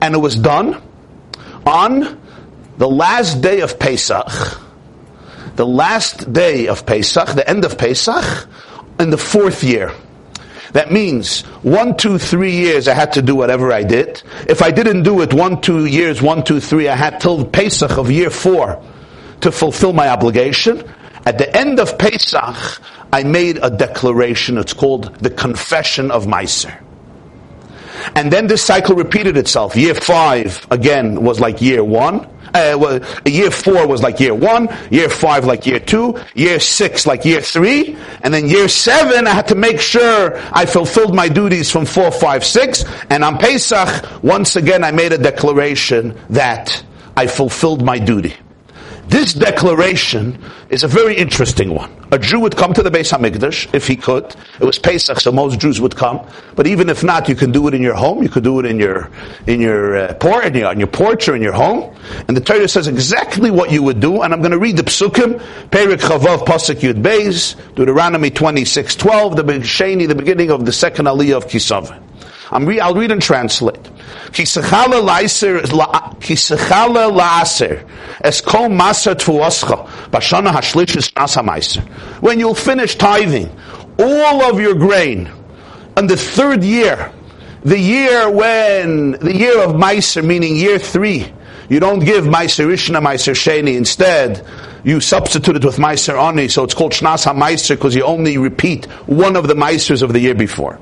And 0.00 0.14
it 0.14 0.18
was 0.18 0.36
done 0.36 0.80
on 1.66 2.20
the 2.78 2.88
last 2.88 3.40
day 3.40 3.60
of 3.60 3.78
Pesach, 3.78 4.26
the 5.56 5.66
last 5.66 6.32
day 6.32 6.68
of 6.68 6.86
Pesach, 6.86 7.28
the 7.34 7.48
end 7.48 7.64
of 7.64 7.76
Pesach, 7.76 8.48
in 9.00 9.10
the 9.10 9.18
fourth 9.18 9.64
year. 9.64 9.92
That 10.72 10.92
means 10.92 11.42
one, 11.62 11.96
two, 11.96 12.18
three 12.18 12.52
years 12.52 12.88
I 12.88 12.94
had 12.94 13.14
to 13.14 13.22
do 13.22 13.34
whatever 13.34 13.72
I 13.72 13.82
did. 13.82 14.22
If 14.48 14.62
I 14.62 14.70
didn't 14.70 15.02
do 15.02 15.22
it 15.22 15.32
one, 15.32 15.60
two 15.60 15.86
years, 15.86 16.20
one, 16.20 16.44
two, 16.44 16.60
three, 16.60 16.88
I 16.88 16.94
had 16.94 17.20
till 17.20 17.44
Pesach 17.44 17.96
of 17.96 18.10
year 18.10 18.30
four 18.30 18.82
to 19.40 19.50
fulfill 19.50 19.92
my 19.92 20.08
obligation. 20.08 20.84
At 21.24 21.38
the 21.38 21.54
end 21.56 21.80
of 21.80 21.98
Pesach, 21.98 22.80
I 23.12 23.22
made 23.22 23.58
a 23.62 23.70
declaration. 23.70 24.58
It's 24.58 24.74
called 24.74 25.14
the 25.16 25.30
Confession 25.30 26.10
of 26.10 26.26
Meiser. 26.26 26.76
And 28.14 28.32
then 28.32 28.46
this 28.46 28.64
cycle 28.64 28.94
repeated 28.96 29.36
itself. 29.36 29.76
Year 29.76 29.94
five, 29.94 30.66
again, 30.70 31.22
was 31.22 31.40
like 31.40 31.60
year 31.60 31.84
one. 31.84 32.26
Uh, 32.54 32.76
well, 32.78 33.00
year 33.26 33.50
four 33.50 33.86
was 33.86 34.02
like 34.02 34.18
year 34.20 34.34
one, 34.34 34.68
year 34.90 35.08
five 35.10 35.44
like 35.44 35.66
year 35.66 35.78
two, 35.78 36.18
year 36.34 36.58
six 36.58 37.06
like 37.06 37.24
year 37.26 37.42
three, 37.42 37.94
and 38.22 38.32
then 38.32 38.48
year 38.48 38.68
seven 38.68 39.26
I 39.26 39.30
had 39.30 39.48
to 39.48 39.54
make 39.54 39.80
sure 39.80 40.40
I 40.52 40.64
fulfilled 40.64 41.14
my 41.14 41.28
duties 41.28 41.70
from 41.70 41.84
four, 41.84 42.10
five, 42.10 42.44
six, 42.44 42.84
and 43.10 43.22
on 43.22 43.36
Pesach, 43.36 44.22
once 44.22 44.56
again 44.56 44.82
I 44.82 44.92
made 44.92 45.12
a 45.12 45.18
declaration 45.18 46.18
that 46.30 46.82
I 47.16 47.26
fulfilled 47.26 47.84
my 47.84 47.98
duty. 47.98 48.34
This 49.08 49.32
declaration 49.32 50.38
is 50.68 50.84
a 50.84 50.88
very 50.88 51.16
interesting 51.16 51.74
one. 51.74 51.90
A 52.12 52.18
Jew 52.18 52.40
would 52.40 52.56
come 52.56 52.74
to 52.74 52.82
the 52.82 52.90
Beis 52.90 53.10
Hamikdash 53.10 53.74
if 53.74 53.86
he 53.86 53.96
could. 53.96 54.36
It 54.60 54.64
was 54.66 54.78
Pesach, 54.78 55.20
so 55.20 55.32
most 55.32 55.58
Jews 55.58 55.80
would 55.80 55.96
come. 55.96 56.26
But 56.56 56.66
even 56.66 56.90
if 56.90 57.02
not, 57.02 57.26
you 57.26 57.34
can 57.34 57.50
do 57.50 57.66
it 57.68 57.74
in 57.74 57.80
your 57.80 57.94
home. 57.94 58.22
You 58.22 58.28
could 58.28 58.44
do 58.44 58.60
it 58.60 58.66
in 58.66 58.78
your 58.78 59.10
in 59.46 59.62
your 59.62 59.96
uh, 59.96 60.14
por- 60.14 60.42
in 60.42 60.54
your, 60.54 60.68
on 60.68 60.78
your 60.78 60.88
porch 60.88 61.26
or 61.26 61.34
in 61.34 61.40
your 61.40 61.54
home. 61.54 61.96
And 62.28 62.36
the 62.36 62.42
Torah 62.42 62.68
says 62.68 62.86
exactly 62.86 63.50
what 63.50 63.72
you 63.72 63.82
would 63.82 63.98
do. 63.98 64.20
And 64.20 64.34
I'm 64.34 64.40
going 64.40 64.52
to 64.52 64.58
read 64.58 64.76
the 64.76 64.82
Psukim, 64.82 65.40
Perik 65.70 66.00
Chavav 66.00 66.44
Pasuk 66.44 66.80
Yud 66.80 67.00
Beis, 67.00 67.56
Deuteronomy 67.76 68.30
26:12, 68.30 69.36
the 69.36 69.42
Sheni, 69.42 70.06
the 70.06 70.14
beginning 70.14 70.50
of 70.50 70.66
the 70.66 70.72
second 70.72 71.06
Aliyah 71.06 71.38
of 71.38 71.46
Kisavah. 71.46 71.98
I'm 72.50 72.66
re- 72.66 72.80
I'll 72.80 72.94
read 72.94 73.10
and 73.10 73.20
translate. 73.20 73.82
Kisechala 74.30 75.02
la'aser, 75.02 75.62
es 78.20 78.40
kol 78.40 78.68
When 82.20 82.40
you'll 82.40 82.54
finish 82.54 82.94
tithing 82.96 83.50
all 83.98 84.42
of 84.44 84.60
your 84.60 84.74
grain 84.74 85.30
in 85.96 86.06
the 86.06 86.16
third 86.16 86.62
year, 86.62 87.12
the 87.64 87.78
year 87.78 88.30
when, 88.30 89.12
the 89.12 89.34
year 89.34 89.62
of 89.62 89.72
Meiser, 89.72 90.24
meaning 90.24 90.56
year 90.56 90.78
three, 90.78 91.32
you 91.68 91.80
don't 91.80 92.00
give 92.00 92.24
Meiser 92.24 92.66
Rishna, 92.66 93.02
Meiser 93.02 93.34
Sheni. 93.34 93.76
Instead, 93.76 94.46
you 94.84 95.00
substitute 95.00 95.56
it 95.56 95.64
with 95.64 95.76
Meiser 95.76 96.20
Ani, 96.20 96.48
so 96.48 96.64
it's 96.64 96.74
called 96.74 96.92
Shnas 96.92 97.26
HaMeiser 97.26 97.70
because 97.70 97.94
you 97.94 98.04
only 98.04 98.38
repeat 98.38 98.86
one 99.06 99.36
of 99.36 99.48
the 99.48 99.54
Meisers 99.54 100.02
of 100.02 100.12
the 100.12 100.20
year 100.20 100.34
before. 100.34 100.78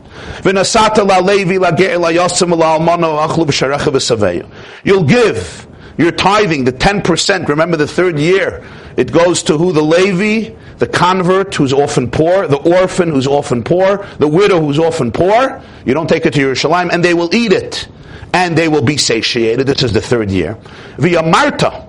You'll 4.84 5.04
give 5.04 5.66
your 5.98 6.12
tithing, 6.12 6.64
the 6.64 6.72
10%, 6.72 7.48
remember 7.48 7.76
the 7.76 7.86
third 7.86 8.18
year, 8.18 8.64
it 8.96 9.12
goes 9.12 9.42
to 9.44 9.56
who? 9.56 9.72
The 9.72 9.82
Levi, 9.82 10.54
the 10.78 10.86
convert 10.86 11.54
who's 11.54 11.72
often 11.72 12.10
poor, 12.10 12.46
the 12.46 12.56
orphan 12.56 13.10
who's 13.10 13.26
often 13.26 13.62
poor, 13.62 14.06
the 14.18 14.28
widow 14.28 14.60
who's 14.60 14.78
often 14.78 15.12
poor. 15.12 15.62
You 15.84 15.94
don't 15.94 16.08
take 16.08 16.26
it 16.26 16.34
to 16.34 16.40
Yerushalayim, 16.40 16.92
and 16.92 17.04
they 17.04 17.14
will 17.14 17.34
eat 17.34 17.52
it 17.52 17.88
and 18.32 18.56
they 18.56 18.68
will 18.68 18.82
be 18.82 18.98
satiated. 18.98 19.66
This 19.66 19.82
is 19.82 19.92
the 19.92 20.00
third 20.02 20.30
year. 20.30 20.58
Via 20.98 21.22
Marta, 21.22 21.85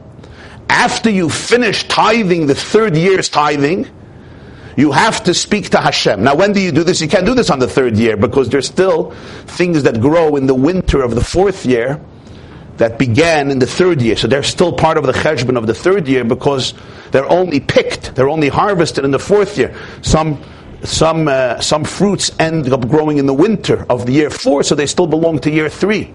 after 0.69 1.09
you 1.09 1.29
finish 1.29 1.88
tithing 1.88 2.47
the 2.47 2.55
third 2.55 2.95
year's 2.95 3.29
tithing, 3.29 3.88
you 4.75 4.91
have 4.91 5.24
to 5.24 5.33
speak 5.33 5.71
to 5.71 5.79
Hashem. 5.79 6.24
Now, 6.24 6.36
when 6.36 6.53
do 6.53 6.62
you 6.62 6.71
do 6.71 6.83
this? 6.83 7.01
You 7.01 7.07
can't 7.07 7.25
do 7.25 7.33
this 7.33 7.50
on 7.50 7.59
the 7.59 7.67
third 7.67 7.97
year 7.97 8.15
because 8.15 8.50
there's 8.50 8.67
still 8.67 9.12
things 9.47 9.83
that 9.83 10.00
grow 10.00 10.36
in 10.36 10.45
the 10.45 10.53
winter 10.53 11.01
of 11.01 11.15
the 11.15 11.24
fourth 11.24 11.65
year 11.65 12.00
that 12.77 13.00
began 13.00 13.50
in 13.50 13.57
the 13.57 13.65
third 13.65 14.01
year. 14.01 14.15
So 14.15 14.27
they're 14.27 14.43
still 14.43 14.71
part 14.71 14.97
of 14.97 15.05
the 15.05 15.13
cheshbon 15.13 15.57
of 15.57 15.65
the 15.65 15.74
third 15.74 16.07
year 16.07 16.24
because 16.24 16.75
they're 17.12 17.27
only 17.27 17.59
picked, 17.59 18.13
they're 18.13 18.29
only 18.29 18.50
harvested 18.50 19.03
in 19.03 19.09
the 19.09 19.19
fourth 19.19 19.57
year. 19.57 19.75
Some 20.03 20.41
some 20.83 21.27
uh, 21.27 21.59
some 21.59 21.83
fruits 21.83 22.31
end 22.39 22.71
up 22.71 22.88
growing 22.88 23.17
in 23.17 23.25
the 23.25 23.33
winter 23.33 23.83
of 23.89 24.05
the 24.05 24.12
year 24.12 24.29
four, 24.29 24.62
so 24.62 24.75
they 24.75 24.86
still 24.86 25.07
belong 25.07 25.39
to 25.39 25.50
year 25.50 25.69
three. 25.69 26.13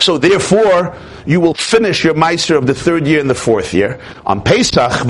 So 0.00 0.18
therefore, 0.18 0.96
you 1.26 1.40
will 1.40 1.54
finish 1.54 2.04
your 2.04 2.14
Meiser 2.14 2.56
of 2.56 2.66
the 2.66 2.74
third 2.74 3.06
year 3.06 3.20
and 3.20 3.28
the 3.28 3.34
fourth 3.34 3.74
year. 3.74 4.00
On 4.24 4.40
Pesach, 4.42 5.04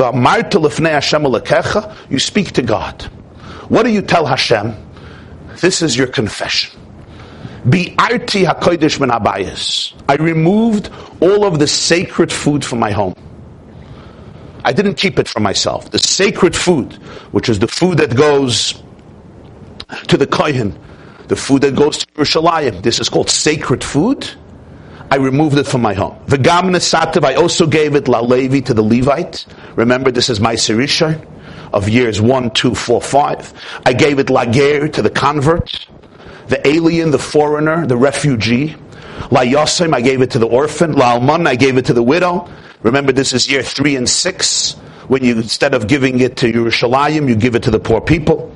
you 2.11 2.19
speak 2.19 2.53
to 2.53 2.63
God. 2.63 3.03
What 3.69 3.85
do 3.85 3.91
you 3.91 4.03
tell 4.03 4.27
Hashem? 4.27 4.75
This 5.61 5.83
is 5.83 5.97
your 5.97 6.07
confession. 6.07 6.79
I 10.09 10.17
removed 10.19 10.91
all 11.21 11.45
of 11.45 11.59
the 11.59 11.67
sacred 11.67 12.33
food 12.33 12.65
from 12.65 12.79
my 12.79 12.91
home. 12.91 13.15
I 14.65 14.73
didn't 14.73 14.95
keep 14.95 15.19
it 15.19 15.29
for 15.29 15.41
myself. 15.41 15.91
The 15.91 15.99
sacred 15.99 16.55
food, 16.57 16.95
which 17.33 17.49
is 17.49 17.59
the 17.59 17.69
food 17.69 17.99
that 17.99 18.17
goes 18.17 18.83
to 20.09 20.17
the 20.17 20.27
kohen, 20.27 20.79
the 21.29 21.37
food 21.37 21.63
that 21.63 21.75
goes 21.75 21.99
to 21.99 22.07
Yerushalayim. 22.07 22.83
This 22.83 23.01
is 23.01 23.09
called 23.09 23.31
sacred 23.31 23.85
food. 23.85 24.29
I 25.11 25.17
removed 25.17 25.57
it 25.57 25.67
from 25.67 25.81
my 25.83 25.95
home. 25.95 26.19
V'gam 26.27 26.71
nesativ, 26.71 27.25
I 27.25 27.35
also 27.35 27.67
gave 27.67 27.95
it 27.95 28.09
la 28.09 28.21
Levi 28.21 28.61
to 28.61 28.75
the 28.75 28.83
Levite. 28.83 29.47
Remember, 29.75 30.11
this 30.11 30.29
is 30.29 30.39
my 30.39 30.55
Sirisha 30.55 31.25
of 31.73 31.89
years 31.89 32.21
one, 32.21 32.51
two, 32.51 32.75
four, 32.75 33.01
five. 33.01 33.53
I 33.87 33.93
gave 33.95 34.19
it 34.19 34.29
lager 34.29 34.89
to 34.89 35.03
the 35.03 35.11
converts, 35.11 35.87
the 36.49 36.67
alien, 36.67 37.11
the 37.11 37.19
foreigner, 37.19 37.87
the 37.87 37.97
refugee. 37.97 38.77
La 39.31 39.41
Yosim, 39.41 39.95
I 39.95 40.01
gave 40.01 40.23
it 40.23 40.31
to 40.33 40.39
the 40.39 40.47
orphan. 40.47 40.93
La 40.93 41.13
Alman, 41.13 41.47
I 41.47 41.57
gave 41.57 41.77
it 41.79 41.87
to 41.87 41.93
the 41.93 42.03
widow. 42.03 42.49
Remember, 42.83 43.13
this 43.13 43.33
is 43.33 43.51
year 43.51 43.63
three 43.63 43.97
and 43.97 44.09
six. 44.09 44.75
When 45.09 45.25
you, 45.25 45.37
instead 45.37 45.75
of 45.75 45.87
giving 45.87 46.21
it 46.21 46.37
to 46.39 46.53
Yerushalayim, 46.53 47.29
you 47.29 47.35
give 47.35 47.55
it 47.55 47.63
to 47.63 47.71
the 47.71 47.81
poor 47.81 48.01
people. 48.01 48.55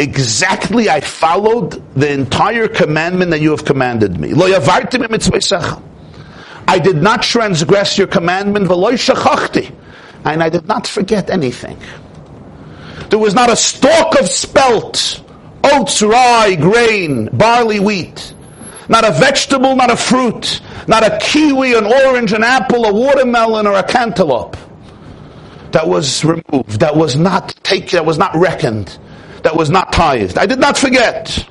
Exactly, 0.00 0.88
I 0.88 1.00
followed 1.00 1.72
the 1.94 2.10
entire 2.10 2.68
commandment 2.68 3.32
that 3.32 3.42
you 3.42 3.50
have 3.50 3.66
commanded 3.66 4.18
me. 4.18 4.32
I 6.66 6.78
did 6.78 6.96
not 7.02 7.22
transgress 7.22 7.98
your 7.98 8.06
commandment, 8.06 8.70
and 10.24 10.42
I 10.42 10.48
did 10.48 10.66
not 10.66 10.86
forget 10.86 11.28
anything. 11.28 11.78
There 13.10 13.18
was 13.18 13.34
not 13.34 13.50
a 13.50 13.56
stalk 13.56 14.18
of 14.18 14.26
spelt, 14.26 15.22
oats, 15.64 16.00
rye, 16.00 16.54
grain, 16.54 17.28
barley, 17.36 17.78
wheat. 17.78 18.34
Not 18.88 19.06
a 19.06 19.12
vegetable, 19.12 19.76
not 19.76 19.90
a 19.90 19.96
fruit, 19.98 20.62
not 20.88 21.02
a 21.04 21.18
kiwi, 21.20 21.74
an 21.74 21.84
orange, 21.84 22.32
an 22.32 22.42
apple, 22.42 22.86
a 22.86 22.92
watermelon, 22.94 23.66
or 23.66 23.74
a 23.74 23.82
cantaloupe. 23.82 24.56
That 25.72 25.86
was 25.86 26.24
removed, 26.24 26.80
that 26.80 26.96
was 26.96 27.16
not 27.16 27.54
taken, 27.62 27.98
that 27.98 28.06
was 28.06 28.16
not 28.16 28.34
reckoned, 28.34 28.98
that 29.42 29.56
was 29.56 29.70
not 29.70 29.92
tithed. 29.92 30.38
I 30.38 30.46
did 30.46 30.58
not 30.58 30.76
forget. 30.76 31.46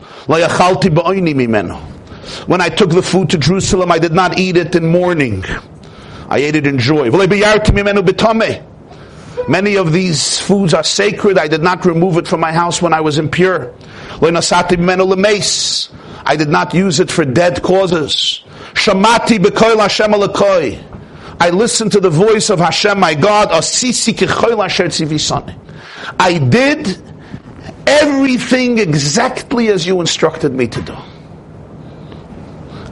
When 2.45 2.61
I 2.61 2.69
took 2.69 2.91
the 2.91 3.01
food 3.01 3.29
to 3.31 3.37
Jerusalem, 3.37 3.91
I 3.91 3.99
did 3.99 4.13
not 4.13 4.37
eat 4.37 4.57
it 4.57 4.75
in 4.75 4.85
mourning. 4.85 5.43
I 6.29 6.37
ate 6.37 6.55
it 6.55 6.67
in 6.67 6.77
joy. 6.77 7.09
Many 9.47 9.77
of 9.77 9.91
these 9.91 10.39
foods 10.39 10.75
are 10.75 10.83
sacred. 10.83 11.39
I 11.39 11.47
did 11.47 11.63
not 11.63 11.85
remove 11.85 12.17
it 12.17 12.27
from 12.27 12.39
my 12.39 12.51
house 12.51 12.81
when 12.81 12.93
I 12.93 13.01
was 13.01 13.17
impure. 13.17 13.73
I 14.21 16.35
did 16.37 16.49
not 16.49 16.73
use 16.73 16.99
it 16.99 17.09
for 17.09 17.25
dead 17.25 17.63
causes. 17.63 18.43
Shamati. 18.73 20.83
I 21.41 21.49
listened 21.49 21.91
to 21.93 21.99
the 21.99 22.09
voice 22.09 22.49
of 22.49 22.59
Hashem, 22.59 22.99
my 22.99 23.15
God. 23.15 23.49
I 26.19 26.37
did 26.37 26.87
everything 27.89 28.77
exactly 28.77 29.69
as 29.69 29.85
you 29.85 29.99
instructed 29.99 30.53
me 30.53 30.67
to 30.67 30.81
do. 30.81 30.95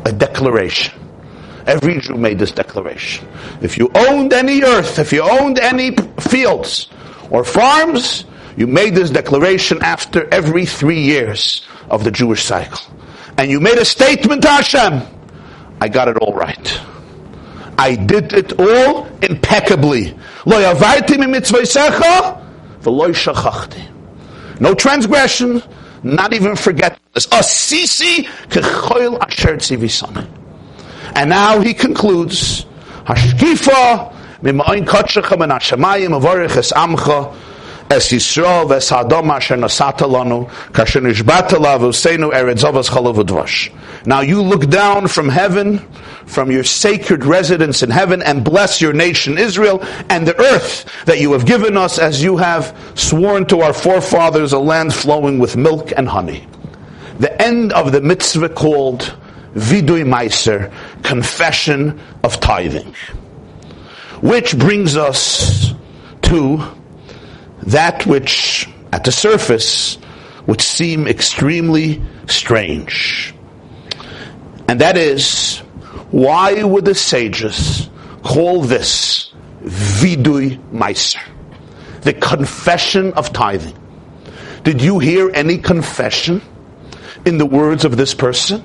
A 0.05 0.11
declaration. 0.11 0.99
Every 1.65 1.99
Jew 1.99 2.15
made 2.15 2.39
this 2.39 2.51
declaration. 2.51 3.27
If 3.61 3.77
you 3.77 3.91
owned 3.93 4.33
any 4.33 4.63
earth, 4.63 4.99
if 4.99 5.11
you 5.11 5.21
owned 5.21 5.59
any 5.59 5.95
fields 6.19 6.87
or 7.29 7.43
farms, 7.43 8.25
you 8.55 8.67
made 8.67 8.95
this 8.95 9.09
declaration 9.09 9.83
after 9.83 10.27
every 10.33 10.65
three 10.65 11.01
years 11.01 11.65
of 11.89 12.03
the 12.03 12.11
Jewish 12.11 12.43
cycle. 12.43 12.79
And 13.37 13.51
you 13.51 13.59
made 13.59 13.77
a 13.77 13.85
statement 13.85 14.41
to 14.43 14.49
Hashem. 14.49 15.01
I 15.79 15.89
got 15.89 16.07
it 16.07 16.17
all 16.17 16.33
right. 16.33 16.81
I 17.77 17.95
did 17.95 18.33
it 18.33 18.59
all 18.59 19.05
impeccably. 19.21 20.17
No 24.59 24.73
transgression, 24.73 25.61
not 26.03 26.33
even 26.33 26.55
forgetfulness. 26.55 27.27
And 31.15 31.29
now 31.29 31.59
he 31.59 31.73
concludes, 31.73 32.65
Hashkifa 33.05 34.13
and 34.43 34.57
hashemayim 34.59 36.13
amcha 36.73 37.35
es 37.89 38.09
Yisrael 38.09 38.67
ves 38.67 38.91
asher 38.91 39.55
lanu 39.55 40.49
kasher 40.71 41.01
nishbata 41.01 41.57
lavu 41.57 41.93
seinu 41.93 42.31
eretz 42.31 42.63
chalav 42.89 44.05
Now 44.05 44.21
you 44.21 44.41
look 44.41 44.69
down 44.69 45.07
from 45.07 45.29
heaven, 45.29 45.79
from 46.25 46.51
your 46.51 46.63
sacred 46.63 47.23
residence 47.23 47.83
in 47.83 47.89
heaven, 47.89 48.21
and 48.21 48.43
bless 48.43 48.81
your 48.81 48.93
nation 48.93 49.37
Israel 49.37 49.81
and 50.09 50.27
the 50.27 50.37
earth 50.39 50.85
that 51.05 51.19
you 51.19 51.31
have 51.31 51.45
given 51.45 51.77
us 51.77 51.97
as 51.97 52.21
you 52.21 52.37
have 52.37 52.77
sworn 52.95 53.45
to 53.47 53.61
our 53.61 53.73
forefathers, 53.73 54.51
a 54.51 54.59
land 54.59 54.93
flowing 54.93 55.39
with 55.39 55.55
milk 55.55 55.93
and 55.95 56.09
honey. 56.09 56.45
The 57.19 57.41
end 57.41 57.71
of 57.73 57.93
the 57.93 58.01
mitzvah 58.01 58.49
called 58.49 59.15
vidui 59.55 60.03
meiser, 60.05 60.71
confession 61.03 61.99
of 62.23 62.39
tithing. 62.39 62.93
Which 64.21 64.57
brings 64.57 64.97
us 64.97 65.73
to 66.23 66.76
that 67.67 68.05
which, 68.05 68.67
at 68.93 69.03
the 69.03 69.11
surface, 69.11 69.97
would 70.45 70.61
seem 70.61 71.05
extremely 71.05 72.01
strange. 72.27 73.33
And 74.69 74.79
that 74.81 74.97
is, 74.97 75.59
why 76.11 76.63
would 76.63 76.85
the 76.85 76.95
sages 76.95 77.89
call 78.23 78.61
this 78.61 79.33
vidui 79.63 80.57
meiser? 80.71 81.21
The 82.01 82.13
confession 82.13 83.11
of 83.13 83.33
tithing. 83.33 83.77
Did 84.63 84.81
you 84.81 84.99
hear 84.99 85.29
any 85.33 85.57
confession 85.57 86.41
in 87.25 87.37
the 87.37 87.45
words 87.45 87.83
of 87.83 87.97
this 87.97 88.13
person? 88.13 88.61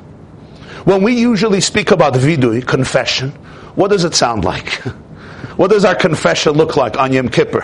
When 0.85 1.03
we 1.03 1.15
usually 1.15 1.61
speak 1.61 1.91
about 1.91 2.15
vidui, 2.15 2.65
confession, 2.65 3.31
what 3.75 3.89
does 3.89 4.05
it 4.05 4.15
sound 4.15 4.45
like? 4.45 4.81
What 5.57 5.71
does 5.71 5.85
our 5.85 5.95
confession 5.95 6.53
look 6.53 6.77
like 6.77 6.99
on 6.99 7.13
Yom 7.13 7.29
Kippur? 7.29 7.63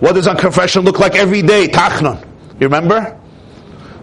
What 0.00 0.14
does 0.14 0.26
our 0.26 0.36
confession 0.36 0.84
look 0.84 0.98
like 0.98 1.16
every 1.16 1.42
day? 1.42 1.68
Tachnon. 1.68 2.20
You 2.60 2.68
remember? 2.68 3.18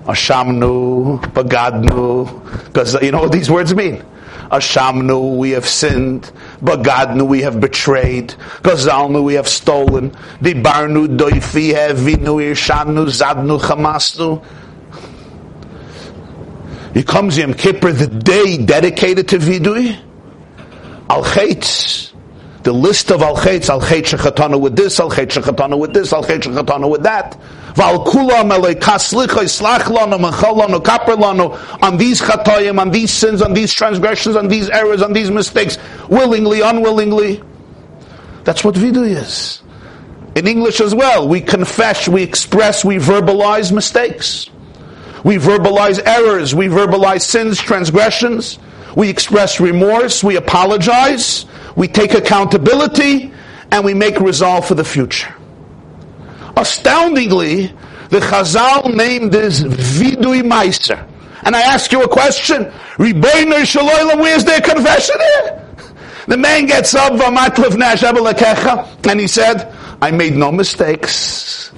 Ashamnu, 0.03 1.21
Bagadnu. 1.33 2.65
Because 2.65 3.01
you 3.01 3.11
know 3.11 3.21
what 3.21 3.31
these 3.31 3.49
words 3.49 3.73
mean. 3.73 4.03
Ashamnu, 4.51 5.37
we 5.37 5.51
have 5.51 5.65
sinned. 5.65 6.31
Bagadnu, 6.61 7.25
we 7.25 7.41
have 7.41 7.61
betrayed. 7.61 8.29
Gazalnu, 8.63 9.23
we 9.23 9.35
have 9.35 9.47
stolen. 9.47 10.11
Dibarnu, 10.41 11.17
doifi, 11.17 11.73
hevinu, 11.73 12.41
irshanu, 12.51 13.05
zadnu, 13.07 13.59
chamasnu. 13.59 14.43
He 16.93 17.03
comes 17.03 17.37
Yom 17.37 17.53
Kippur, 17.53 17.93
the 17.93 18.07
day 18.07 18.57
dedicated 18.57 19.29
to 19.29 19.37
Vidui. 19.37 19.97
Al 21.09 21.23
Chetz. 21.23 22.10
The 22.63 22.71
list 22.71 23.09
of 23.09 23.21
Al 23.23 23.35
Chetz, 23.35 23.69
Al 23.69 23.81
Chetz 23.81 24.15
Shechatana 24.15 24.59
with 24.59 24.75
this, 24.75 24.99
Al 24.99 25.09
Chetz 25.09 25.41
Shechatana 25.41 25.79
with 25.79 25.93
this, 25.93 26.13
Al 26.13 26.23
Chetz 26.23 26.41
Shechatana 26.41 26.89
with 26.89 27.03
that. 27.03 27.35
Val 27.75 28.05
kulam 28.05 28.51
elei 28.55 28.75
kaslicha 28.75 29.43
slach 29.45 29.83
lanu 29.83 30.19
mechal 30.19 31.81
on 31.81 31.97
these 31.97 32.21
chatoyim, 32.21 32.79
on 32.79 32.91
these 32.91 33.11
sins, 33.11 33.41
on 33.41 33.53
these 33.53 33.73
transgressions, 33.73 34.35
on 34.35 34.47
these 34.47 34.69
errors, 34.69 35.01
on 35.01 35.13
these 35.13 35.31
mistakes, 35.31 35.77
willingly, 36.07 36.61
unwillingly. 36.61 37.41
That's 38.43 38.63
what 38.63 38.75
Vidui 38.75 39.15
is. 39.15 39.61
In 40.35 40.47
English 40.47 40.81
as 40.81 40.93
well, 40.93 41.27
we 41.27 41.41
confess, 41.41 42.07
we 42.07 42.23
express, 42.23 42.85
we 42.85 42.97
verbalize 42.97 43.71
mistakes. 43.71 44.49
We 45.23 45.37
verbalize 45.37 46.01
errors, 46.05 46.55
we 46.55 46.67
verbalize 46.67 47.21
sins, 47.21 47.59
transgressions, 47.59 48.59
we 48.95 49.09
express 49.09 49.59
remorse, 49.59 50.23
we 50.23 50.35
apologize, 50.35 51.45
we 51.75 51.87
take 51.87 52.13
accountability, 52.13 53.31
and 53.71 53.85
we 53.85 53.93
make 53.93 54.19
resolve 54.19 54.67
for 54.67 54.75
the 54.75 54.83
future. 54.83 55.33
Astoundingly, 56.57 57.67
the 58.09 58.19
Chazal 58.19 58.93
named 58.93 59.31
this 59.31 59.61
Vidui 59.61 60.43
Meiser. 60.43 61.07
And 61.43 61.55
I 61.55 61.61
ask 61.61 61.91
you 61.91 62.03
a 62.03 62.07
question, 62.07 62.65
Ribono 62.97 63.65
shel 63.65 63.87
olam, 63.87 64.19
where's 64.19 64.43
their 64.43 64.61
confession 64.61 65.15
here? 65.19 65.67
The 66.27 66.37
man 66.37 66.67
gets 66.67 66.93
up, 66.93 67.13
and 69.07 69.19
he 69.19 69.27
said, 69.27 69.73
I 70.01 70.11
made 70.11 70.35
no 70.35 70.51
mistakes. 70.51 71.71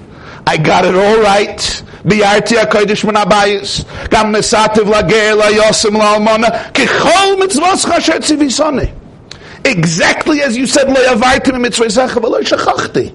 I 0.46 0.56
got 0.58 0.84
it 0.84 0.94
all 0.94 1.20
right. 1.22 1.83
ביארתי 2.05 2.59
הקודש 2.59 3.05
מן 3.05 3.15
הבייס, 3.15 3.81
גם 4.11 4.31
נסעתיו 4.31 4.91
לגר, 4.91 5.35
ליוסם, 5.35 5.97
לאלמונה, 5.97 6.47
ככל 6.73 7.43
מצוות 7.43 7.85
אשר 7.97 8.19
ציוויסוני. 8.19 8.85
Exactly 9.67 10.41
as 10.41 10.55
you 10.55 10.75
said, 10.75 10.89
לא 10.89 10.99
עברתי 11.09 11.51
ממצוותיך 11.51 12.17
ולא 12.23 12.43
שכחתי. 12.43 13.09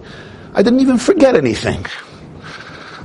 I 0.55 0.63
didn't 0.63 0.81
even 0.81 0.99
forget 0.99 1.35
anything. 1.35 1.85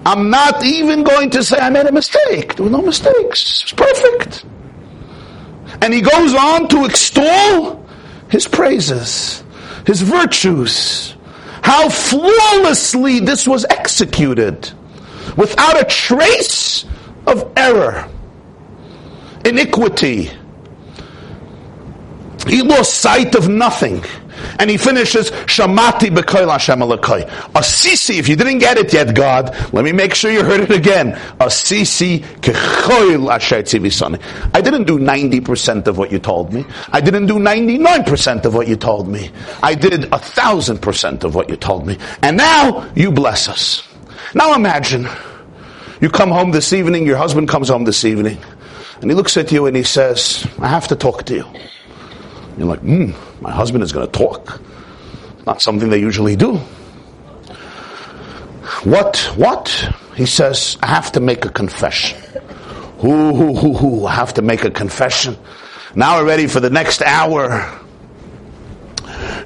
I'm 0.05 0.29
not 0.29 0.63
even 0.63 1.03
going 1.03 1.29
to 1.32 1.43
say 1.43 1.58
I 1.58 1.69
made 1.69 1.88
a 1.88 1.91
mistake. 1.91 2.55
There 2.55 2.65
were 2.65 2.71
no 2.71 2.82
mistakes. 2.82 3.63
It's 3.63 3.73
perfect. 3.73 4.45
And 5.82 5.93
he 5.93 6.01
goes 6.01 6.34
on 6.34 6.67
to 6.69 6.86
extol 6.86 7.86
his 8.29 8.47
praises, 8.47 9.43
his 9.86 10.01
virtues, 10.01 11.15
how 11.62 11.89
flawlessly 11.89 13.19
this 13.19 13.47
was 13.47 13.65
executed 13.69 14.71
without 15.37 15.81
a 15.81 15.85
trace 15.85 16.85
of 17.27 17.53
error, 17.57 18.09
iniquity. 19.44 20.31
He 22.47 22.62
lost 22.62 22.94
sight 23.01 23.35
of 23.35 23.49
nothing. 23.49 24.05
And 24.59 24.68
he 24.68 24.77
finishes, 24.77 25.31
Shamati 25.31 26.14
b'koil 26.14 26.51
Hashem 26.51 26.81
alakai. 26.81 27.29
Asisi, 27.55 28.18
if 28.18 28.29
you 28.29 28.37
didn't 28.37 28.59
get 28.59 28.77
it 28.77 28.92
yet, 28.92 29.14
God, 29.14 29.57
let 29.73 29.85
me 29.85 29.92
make 29.92 30.14
sure 30.14 30.31
you 30.31 30.44
heard 30.44 30.61
it 30.61 30.70
again. 30.70 31.18
Asisi 31.40 32.20
kechoil 32.40 33.33
asher. 33.33 33.57
I 34.53 34.61
didn't 34.61 34.85
do 34.85 34.99
90% 34.99 35.87
of 35.87 35.97
what 35.97 36.12
you 36.12 36.18
told 36.18 36.53
me. 36.53 36.64
I 36.92 37.01
didn't 37.01 37.27
do 37.27 37.35
99% 37.35 38.44
of 38.44 38.55
what 38.55 38.68
you 38.68 38.77
told 38.77 39.09
me. 39.09 39.31
I 39.62 39.75
did 39.75 40.12
a 40.12 40.18
thousand 40.18 40.83
percent 40.83 41.25
of 41.25 41.35
what 41.35 41.49
you 41.49 41.57
told 41.57 41.87
me. 41.87 41.99
And 42.23 42.37
now, 42.37 42.90
you 42.94 43.11
bless 43.11 43.49
us. 43.49 43.93
Now 44.35 44.55
imagine, 44.55 45.07
you 46.01 46.11
come 46.11 46.31
home 46.31 46.51
this 46.51 46.73
evening, 46.73 47.07
your 47.07 47.16
husband 47.16 47.49
comes 47.49 47.68
home 47.68 47.85
this 47.85 48.05
evening, 48.05 48.38
and 49.01 49.11
he 49.11 49.14
looks 49.14 49.37
at 49.37 49.53
you 49.53 49.66
and 49.66 49.77
he 49.77 49.85
says, 49.85 50.47
I 50.59 50.68
have 50.68 50.88
to 50.88 50.97
talk 50.97 51.25
to 51.25 51.35
you. 51.35 51.47
You're 52.59 52.66
like, 52.66 52.81
hmm, 52.81 53.12
my 53.40 53.53
husband 53.53 53.85
is 53.85 53.92
going 53.92 54.07
to 54.07 54.12
talk. 54.12 54.61
Not 55.47 55.62
something 55.62 55.88
they 55.88 56.01
usually 56.01 56.35
do. 56.37 56.57
What? 58.85 59.18
What? 59.37 59.68
He 60.16 60.27
says, 60.27 60.79
I 60.83 60.87
have 60.87 61.12
to 61.12 61.20
make 61.20 61.44
a 61.44 61.51
confession. 61.51 62.18
Ooh, 63.05 64.07
I 64.07 64.14
have 64.14 64.35
to 64.35 64.42
make 64.42 64.64
a 64.64 64.70
confession. 64.70 65.37
Now 65.94 66.18
we're 66.18 66.27
ready 66.27 66.47
for 66.47 66.61
the 66.61 66.70
next 66.70 67.03
hour. 67.03 67.81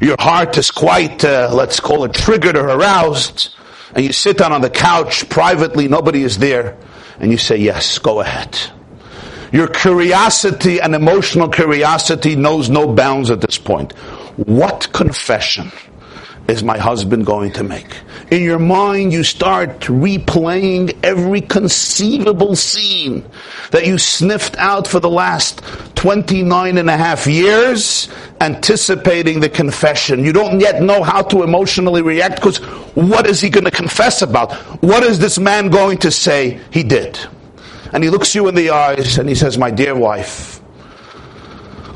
Your 0.01 0.16
heart 0.18 0.57
is 0.57 0.70
quite, 0.70 1.24
uh, 1.24 1.51
let's 1.53 1.81
call 1.81 2.05
it 2.05 2.14
triggered 2.14 2.57
or 2.57 2.68
aroused. 2.68 3.55
And 3.94 4.05
you 4.05 4.12
sit 4.12 4.38
down 4.38 4.53
on 4.53 4.61
the 4.61 4.70
couch 4.70 5.29
privately, 5.29 5.88
nobody 5.88 6.22
is 6.22 6.38
there. 6.38 6.77
And 7.20 7.31
you 7.31 7.38
say, 7.38 7.57
yes, 7.57 7.98
go 7.98 8.20
ahead. 8.20 8.59
Your 9.53 9.66
curiosity 9.66 10.81
and 10.81 10.94
emotional 10.94 11.48
curiosity 11.48 12.37
knows 12.37 12.68
no 12.68 12.92
bounds 12.92 13.31
at 13.31 13.40
this 13.40 13.59
point. 13.59 13.92
What 14.37 14.92
confession 14.92 15.72
is 16.48 16.62
my 16.62 16.78
husband 16.78 17.26
going 17.26 17.52
to 17.52 17.62
make? 17.62 17.94
In 18.30 18.42
your 18.42 18.58
mind, 18.58 19.12
you 19.12 19.22
start 19.22 19.80
replaying 19.80 20.98
every 21.02 21.42
conceivable 21.42 22.56
scene 22.56 23.24
that 23.70 23.87
you 23.87 23.98
sniffed 23.98 24.56
out 24.56 24.88
for 24.88 24.98
the 24.98 25.11
last 25.11 25.62
29 25.94 26.78
and 26.78 26.88
a 26.88 26.96
half 26.96 27.26
years, 27.26 28.08
anticipating 28.40 29.40
the 29.40 29.48
confession. 29.50 30.24
You 30.24 30.32
don't 30.32 30.58
yet 30.58 30.82
know 30.82 31.02
how 31.02 31.22
to 31.22 31.42
emotionally 31.42 32.00
react 32.02 32.37
because 32.37 32.58
what 32.96 33.26
is 33.26 33.40
he 33.40 33.50
going 33.50 33.64
to 33.64 33.70
confess 33.70 34.22
about? 34.22 34.54
What 34.82 35.02
is 35.02 35.18
this 35.18 35.38
man 35.38 35.68
going 35.68 35.98
to 35.98 36.11
say 36.11 36.61
he 36.70 36.82
did? 36.82 37.18
And 37.92 38.02
he 38.02 38.11
looks 38.11 38.34
you 38.34 38.48
in 38.48 38.54
the 38.54 38.70
eyes 38.70 39.18
and 39.18 39.28
he 39.28 39.34
says, 39.34 39.58
My 39.58 39.70
dear 39.70 39.94
wife, 39.94 40.61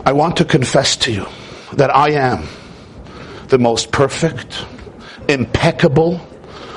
I 0.05 0.12
want 0.12 0.37
to 0.38 0.45
confess 0.45 0.97
to 0.97 1.12
you 1.12 1.27
that 1.75 1.95
I 1.95 2.11
am 2.11 2.49
the 3.53 3.59
most 3.59 3.93
perfect, 3.93 4.65
impeccable, 5.29 6.19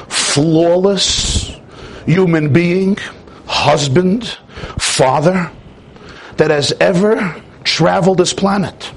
flawless 0.10 1.56
human 2.06 2.52
being, 2.52 2.98
husband, 3.48 4.28
father 4.78 5.50
that 6.36 6.52
has 6.52 6.74
ever 6.82 7.42
traveled 7.64 8.18
this 8.18 8.34
planet. 8.34 8.92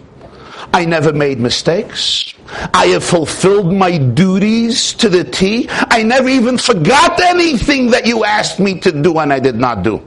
I 0.75 0.87
never 0.87 1.13
made 1.13 1.39
mistakes. 1.39 2.35
I 2.75 2.87
have 2.89 3.05
fulfilled 3.05 3.73
my 3.73 3.97
duties 3.97 4.93
to 4.95 5.09
the 5.09 5.23
T. 5.23 5.69
I 5.71 6.03
never 6.03 6.29
even 6.29 6.59
forgot 6.59 7.21
anything 7.23 7.93
that 7.93 8.07
you 8.07 8.25
asked 8.25 8.59
me 8.59 8.81
to 8.81 8.91
do 8.91 9.19
and 9.21 9.33
I 9.33 9.39
did 9.39 9.55
not 9.55 9.85
do. 9.85 10.03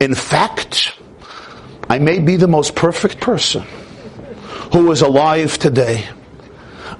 In 0.00 0.14
fact, 0.14 0.98
I 1.90 1.98
may 1.98 2.20
be 2.20 2.36
the 2.36 2.48
most 2.48 2.74
perfect 2.74 3.20
person 3.20 3.64
who 4.72 4.90
is 4.90 5.02
alive 5.02 5.58
today. 5.58 6.08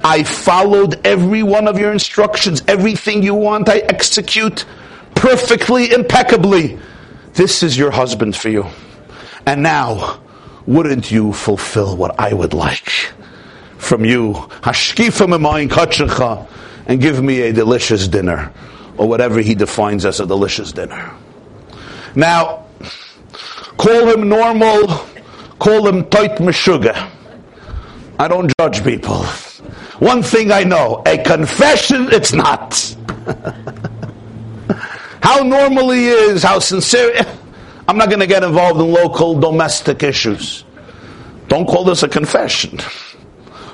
I 0.04 0.24
followed 0.24 1.06
every 1.06 1.42
one 1.42 1.68
of 1.68 1.78
your 1.78 1.92
instructions. 1.92 2.62
Everything 2.66 3.22
you 3.22 3.34
want, 3.34 3.68
I 3.68 3.78
execute 3.78 4.64
perfectly, 5.14 5.92
impeccably. 5.92 6.78
This 7.34 7.62
is 7.62 7.78
your 7.78 7.90
husband 7.90 8.36
for 8.36 8.48
you. 8.48 8.66
And 9.46 9.62
now, 9.62 10.20
wouldn't 10.66 11.10
you 11.10 11.32
fulfill 11.32 11.96
what 11.96 12.18
I 12.18 12.32
would 12.32 12.52
like 12.52 12.90
from 13.78 14.04
you? 14.04 14.48
And 16.86 17.00
give 17.00 17.22
me 17.22 17.42
a 17.42 17.52
delicious 17.52 18.08
dinner, 18.08 18.52
or 18.96 19.08
whatever 19.08 19.40
he 19.40 19.54
defines 19.54 20.04
as 20.04 20.20
a 20.20 20.26
delicious 20.26 20.72
dinner. 20.72 21.14
Now, 22.14 22.66
call 23.76 24.08
him 24.08 24.28
normal, 24.28 24.88
call 25.58 25.86
him 25.86 26.08
tight 26.10 26.36
meshuga. 26.38 27.08
I 28.18 28.28
don't 28.28 28.52
judge 28.58 28.84
people. 28.84 29.24
One 30.02 30.24
thing 30.24 30.50
I 30.50 30.64
know, 30.64 31.00
a 31.06 31.16
confession, 31.16 32.08
it's 32.10 32.32
not. 32.32 32.74
how 35.22 35.44
normal 35.44 35.92
he 35.92 36.08
is, 36.08 36.42
how 36.42 36.58
sincere. 36.58 37.24
I'm 37.86 37.96
not 37.96 38.08
going 38.08 38.18
to 38.18 38.26
get 38.26 38.42
involved 38.42 38.80
in 38.80 38.90
local 38.90 39.38
domestic 39.38 40.02
issues. 40.02 40.64
Don't 41.46 41.66
call 41.66 41.84
this 41.84 42.02
a 42.02 42.08
confession. 42.08 42.78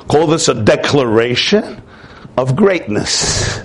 Call 0.07 0.27
this 0.27 0.49
a 0.49 0.55
declaration 0.55 1.81
of 2.37 2.55
greatness, 2.55 3.65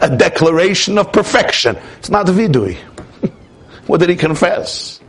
a 0.00 0.16
declaration 0.16 0.96
of 0.96 1.12
perfection. 1.12 1.76
It's 1.98 2.08
not 2.08 2.24
vidui. 2.28 2.76
what 3.86 4.00
did 4.00 4.08
he 4.08 4.16
confess? 4.16 4.99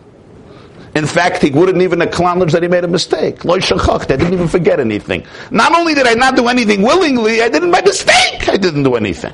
In 0.94 1.06
fact, 1.06 1.42
he 1.42 1.52
wouldn't 1.52 1.82
even 1.82 2.02
acknowledge 2.02 2.52
that 2.52 2.64
he 2.64 2.68
made 2.68 2.84
a 2.84 2.88
mistake. 2.88 3.46
I 3.46 3.58
didn't 3.60 4.34
even 4.34 4.48
forget 4.48 4.80
anything. 4.80 5.26
Not 5.50 5.74
only 5.74 5.94
did 5.94 6.06
I 6.06 6.16
not 6.16 6.36
do 6.36 6.48
anything 6.50 6.82
willingly, 6.82 7.42
I 7.42 7.50
didn't 7.50 7.72
by 7.72 7.82
mistake. 7.82 8.50
I 8.50 8.58
didn't 8.58 8.84
do 8.84 8.96
anything. 8.96 9.34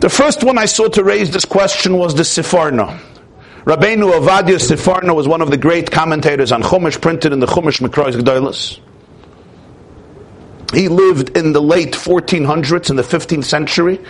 The 0.00 0.08
first 0.08 0.42
one 0.44 0.58
I 0.58 0.66
saw 0.66 0.88
to 0.88 1.04
raise 1.04 1.30
this 1.30 1.44
question 1.44 1.98
was 1.98 2.14
the 2.14 2.22
Sforno. 2.22 2.98
Rabbeinu 3.64 4.12
Ovadia 4.12 4.58
Sforno 4.58 5.14
was 5.14 5.28
one 5.28 5.42
of 5.42 5.50
the 5.50 5.56
great 5.56 5.90
commentators 5.90 6.52
on 6.52 6.62
Chumash, 6.62 7.00
printed 7.00 7.32
in 7.32 7.40
the 7.40 7.46
Chumash 7.46 7.80
Mikrois 7.80 8.14
Gdoilis. 8.14 8.80
He 10.74 10.88
lived 10.88 11.36
in 11.36 11.52
the 11.52 11.62
late 11.62 11.92
1400s, 11.92 12.90
in 12.90 12.96
the 12.96 13.02
15th 13.02 13.44
century, 13.44 14.00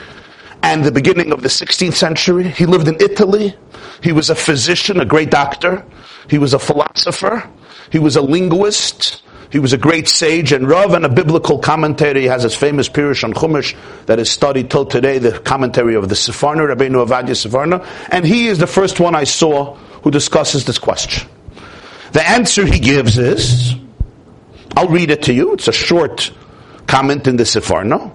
and 0.62 0.84
the 0.84 0.92
beginning 0.92 1.32
of 1.32 1.42
the 1.42 1.48
16th 1.48 1.94
century. 1.94 2.48
He 2.48 2.66
lived 2.66 2.88
in 2.88 2.96
Italy. 3.00 3.54
He 4.02 4.12
was 4.12 4.30
a 4.30 4.34
physician, 4.34 5.00
a 5.00 5.04
great 5.04 5.30
doctor. 5.30 5.84
He 6.28 6.38
was 6.38 6.54
a 6.54 6.58
philosopher. 6.58 7.48
He 7.90 7.98
was 7.98 8.16
a 8.16 8.22
linguist. 8.22 9.22
He 9.50 9.58
was 9.58 9.72
a 9.72 9.78
great 9.78 10.08
sage 10.08 10.52
and 10.52 10.68
Rav 10.68 10.92
and 10.92 11.06
a 11.06 11.08
biblical 11.08 11.58
commentator. 11.58 12.20
He 12.20 12.26
has 12.26 12.42
his 12.42 12.54
famous 12.54 12.88
Pirush 12.88 13.24
on 13.24 13.32
Chumash 13.32 13.74
that 14.06 14.18
is 14.18 14.30
studied 14.30 14.70
till 14.70 14.84
today, 14.84 15.18
the 15.18 15.38
commentary 15.38 15.94
of 15.94 16.08
the 16.08 16.14
Sforno, 16.14 16.74
Rabbeinu 16.74 17.06
Avadia 17.06 17.30
Sforno. 17.30 17.86
And 18.10 18.26
he 18.26 18.48
is 18.48 18.58
the 18.58 18.66
first 18.66 19.00
one 19.00 19.14
I 19.14 19.24
saw 19.24 19.74
who 20.02 20.10
discusses 20.10 20.66
this 20.66 20.78
question. 20.78 21.28
The 22.12 22.28
answer 22.28 22.66
he 22.66 22.78
gives 22.78 23.16
is, 23.16 23.74
I'll 24.76 24.88
read 24.88 25.10
it 25.10 25.22
to 25.24 25.32
you. 25.32 25.54
It's 25.54 25.68
a 25.68 25.72
short 25.72 26.30
comment 26.86 27.26
in 27.26 27.36
the 27.36 27.44
Sforno 27.44 28.14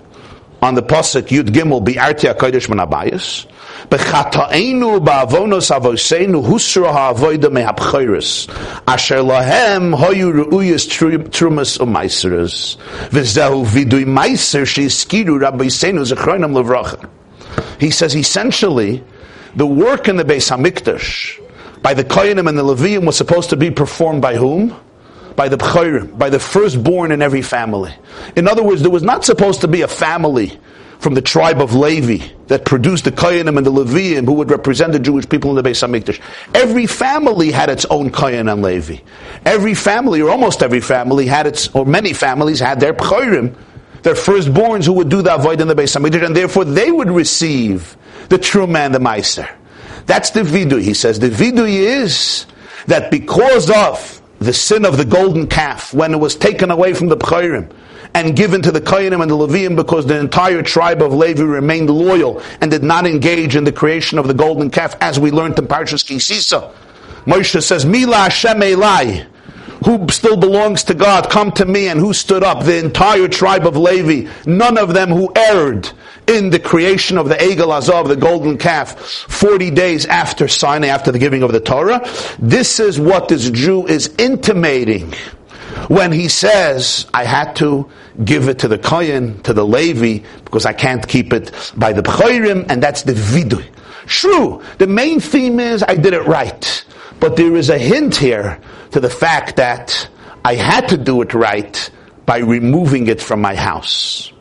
on 0.63 0.76
the 0.76 0.82
pasuk 0.82 1.28
Yud 1.28 1.49
Gimel 1.49 1.84
Bi'arti 1.84 2.34
HaKodesh 2.34 2.69
Manabayas. 2.69 3.45
B'chataenu 3.89 5.04
ba'avonos 5.04 5.69
avoseinu 5.69 6.43
husra 6.43 6.91
ha'avoida 6.91 7.49
me'apchayris. 7.52 8.47
Asher 8.88 9.17
lahem 9.17 9.93
hoyu 9.95 10.45
ru'uyas 10.45 10.88
trumas 11.30 11.78
u'maiseres. 11.80 12.78
V'zehu 13.10 13.65
vidui 13.65 14.06
maiser 14.06 14.65
she'iskiru 14.65 15.38
rabbiseinu 15.39 16.06
zechroinam 16.06 16.54
levracha. 16.54 17.10
He 17.80 17.91
says 17.91 18.15
essentially, 18.15 19.04
the 19.56 19.67
work 19.67 20.08
in 20.08 20.15
the 20.15 20.23
Beis 20.23 20.49
Hamikdash 20.49 21.39
by 21.82 21.93
the 21.93 22.04
Koyanim 22.04 22.47
and 22.47 22.58
the 22.58 22.63
Levium 22.63 23.06
was 23.06 23.17
supposed 23.17 23.49
to 23.49 23.58
be 23.58 23.69
performed 23.69 24.21
by 24.21 24.36
whom? 24.36 24.73
By 25.36 25.50
the 25.50 25.58
Bchayrim, 25.58 26.17
by 26.17 26.30
the 26.30 26.39
firstborn 26.39 27.12
in 27.12 27.22
every 27.22 27.41
family. 27.41 27.93
In 28.36 28.48
other 28.48 28.63
words, 28.63 28.82
there 28.82 28.91
was 28.91 29.04
not 29.04 29.26
supposed 29.26 29.62
to 29.62 29.67
be 29.67 29.82
a 29.82 29.88
family 29.88 30.60
from 31.04 31.15
the 31.15 31.22
tribe 31.22 31.62
of 31.62 31.76
Levi 31.76 32.26
that 32.48 32.63
produced 32.63 33.04
the 33.04 33.12
Koyanim 33.12 33.58
and 33.58 33.65
the 33.65 33.72
Leviim 33.72 34.26
who 34.26 34.34
would 34.34 34.50
represent 34.50 34.93
the 34.93 35.00
Jewish 35.00 35.28
people 35.28 35.50
in 35.50 35.62
the 35.62 35.69
Beis 35.69 35.86
Hamikdash. 35.86 36.22
Every 36.56 36.86
family 36.86 37.52
had 37.52 37.69
its 37.69 37.84
own 37.86 38.10
Koyan 38.10 38.52
and 38.52 38.62
Levi. 38.62 39.00
Every 39.46 39.74
family, 39.74 40.22
or 40.22 40.30
almost 40.30 40.63
every 40.63 40.80
family, 40.80 41.26
had 41.28 41.46
its, 41.46 41.67
or 41.76 41.86
many 41.86 42.13
families 42.13 42.62
had 42.62 42.80
their 42.80 42.93
Bchorim, 42.93 43.54
their 44.04 44.13
firstborns 44.13 44.86
who 44.86 44.93
would 44.93 45.10
do 45.10 45.22
the 45.22 45.36
Avoid 45.36 45.60
in 45.60 45.67
the 45.67 45.76
Beis 45.76 46.00
Hamikdash, 46.00 46.26
and 46.26 46.36
therefore 46.36 46.63
they 46.63 46.89
would 46.89 47.12
receive 47.12 47.98
the 48.30 48.38
truma, 48.38 48.89
the 48.89 49.00
Meiser. 49.00 49.50
That's 50.06 50.30
the 50.30 50.43
vidui. 50.43 50.84
He 50.84 50.93
says 50.93 51.19
the 51.19 51.30
vidui 51.30 51.80
is 51.80 52.46
that 52.88 53.12
because 53.12 53.69
of 53.69 54.22
the 54.45 54.53
sin 54.53 54.86
of 54.86 54.97
the 54.97 55.06
golden 55.06 55.47
calf, 55.47 55.93
when 55.93 56.13
it 56.13 56.19
was 56.19 56.36
taken 56.36 56.71
away 56.71 56.93
from 56.93 57.08
the 57.08 57.17
Bchorim, 57.17 57.71
and 58.13 58.36
given 58.36 58.62
to 58.62 58.71
the 58.71 58.82
Koyanim 58.82 59.21
and 59.21 59.32
the 59.32 59.36
Levium 59.36 59.75
because 59.75 60.06
the 60.06 60.19
entire 60.19 60.62
tribe 60.62 61.01
of 61.01 61.13
Levi 61.13 61.43
remained 61.43 61.89
loyal 61.89 62.41
and 62.62 62.69
did 62.69 62.84
not 62.84 63.08
engage 63.08 63.56
in 63.56 63.63
the 63.63 63.71
creation 63.71 64.19
of 64.19 64.27
the 64.27 64.34
golden 64.34 64.69
calf, 64.69 64.95
as 65.01 65.19
we 65.19 65.32
learned 65.32 65.58
in 65.58 65.67
Parshas 65.67 66.03
Kisisa. 66.03 66.71
Moshe 67.25 67.62
says, 67.62 67.86
Mila 67.86 68.15
Hashem 68.15 68.60
Elai, 68.60 69.25
who 69.86 70.08
still 70.10 70.38
belongs 70.38 70.84
to 70.86 70.93
God, 70.93 71.29
come 71.29 71.51
to 71.53 71.65
me, 71.65 71.88
and 71.88 71.99
who 71.99 72.13
stood 72.13 72.43
up? 72.43 72.63
The 72.63 72.77
entire 72.77 73.27
tribe 73.27 73.65
of 73.65 73.75
Levi, 73.75 74.29
none 74.45 74.77
of 74.77 74.93
them 74.93 75.10
who 75.10 75.32
erred 75.36 75.89
in 76.27 76.49
the 76.49 76.59
creation 76.59 77.17
of 77.17 77.29
the 77.29 77.36
Egel 77.36 77.75
Azov, 77.75 78.07
the 78.07 78.15
golden 78.15 78.57
calf, 78.57 78.99
40 78.99 79.71
days 79.71 80.05
after 80.05 80.47
Sinai, 80.47 80.88
after 80.88 81.12
the 81.12 81.19
giving 81.19 81.43
of 81.43 81.51
the 81.51 81.59
Torah. 81.59 82.07
This 82.39 82.79
is 82.79 82.99
what 82.99 83.27
this 83.27 83.49
Jew 83.49 83.86
is 83.88 84.13
intimating 84.17 85.13
when 85.88 86.12
he 86.12 86.27
says, 86.27 87.07
I 87.13 87.23
had 87.23 87.55
to 87.57 87.89
give 88.23 88.47
it 88.47 88.59
to 88.59 88.67
the 88.67 88.77
Kohen, 88.77 89.41
to 89.43 89.53
the 89.53 89.65
Levi, 89.65 90.25
because 90.45 90.65
I 90.65 90.73
can't 90.73 91.07
keep 91.07 91.33
it 91.33 91.51
by 91.75 91.93
the 91.93 92.01
Bchoirim, 92.01 92.67
and 92.69 92.81
that's 92.81 93.03
the 93.03 93.13
Vidui. 93.13 93.65
True, 94.05 94.62
the 94.77 94.88
main 94.88 95.19
theme 95.19 95.59
is 95.59 95.83
I 95.83 95.95
did 95.95 96.13
it 96.13 96.25
right. 96.25 96.86
But 97.19 97.38
there 97.38 97.55
is 97.55 97.69
a 97.69 97.77
hint 97.77 98.15
here 98.15 98.59
to 98.91 98.99
the 98.99 99.09
fact 99.09 99.55
that 99.55 100.09
I 100.43 100.55
had 100.55 100.89
to 100.89 100.97
do 100.97 101.21
it 101.21 101.33
right 101.33 101.89
by 102.25 102.39
removing 102.39 103.07
it 103.07 103.21
from 103.21 103.41
my 103.41 103.55
house. 103.55 104.33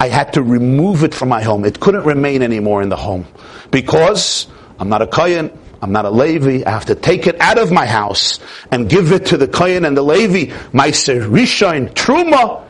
I 0.00 0.08
had 0.08 0.32
to 0.34 0.42
remove 0.42 1.04
it 1.04 1.14
from 1.14 1.28
my 1.28 1.42
home. 1.42 1.64
It 1.64 1.80
couldn't 1.80 2.04
remain 2.04 2.42
anymore 2.42 2.82
in 2.82 2.88
the 2.88 2.96
home 2.96 3.26
because 3.70 4.46
I'm 4.78 4.88
not 4.88 5.02
a 5.02 5.06
Kohen, 5.06 5.56
I'm 5.82 5.92
not 5.92 6.04
a 6.04 6.10
Levi, 6.10 6.62
I 6.66 6.70
have 6.70 6.86
to 6.86 6.94
take 6.94 7.26
it 7.26 7.40
out 7.40 7.58
of 7.58 7.70
my 7.70 7.86
house 7.86 8.38
and 8.70 8.88
give 8.88 9.12
it 9.12 9.26
to 9.26 9.36
the 9.36 9.48
Kohen 9.48 9.84
and 9.84 9.96
the 9.96 10.02
Levi, 10.02 10.52
Meiser 10.72 11.28
Rishon, 11.28 11.92
Truma. 11.92 12.64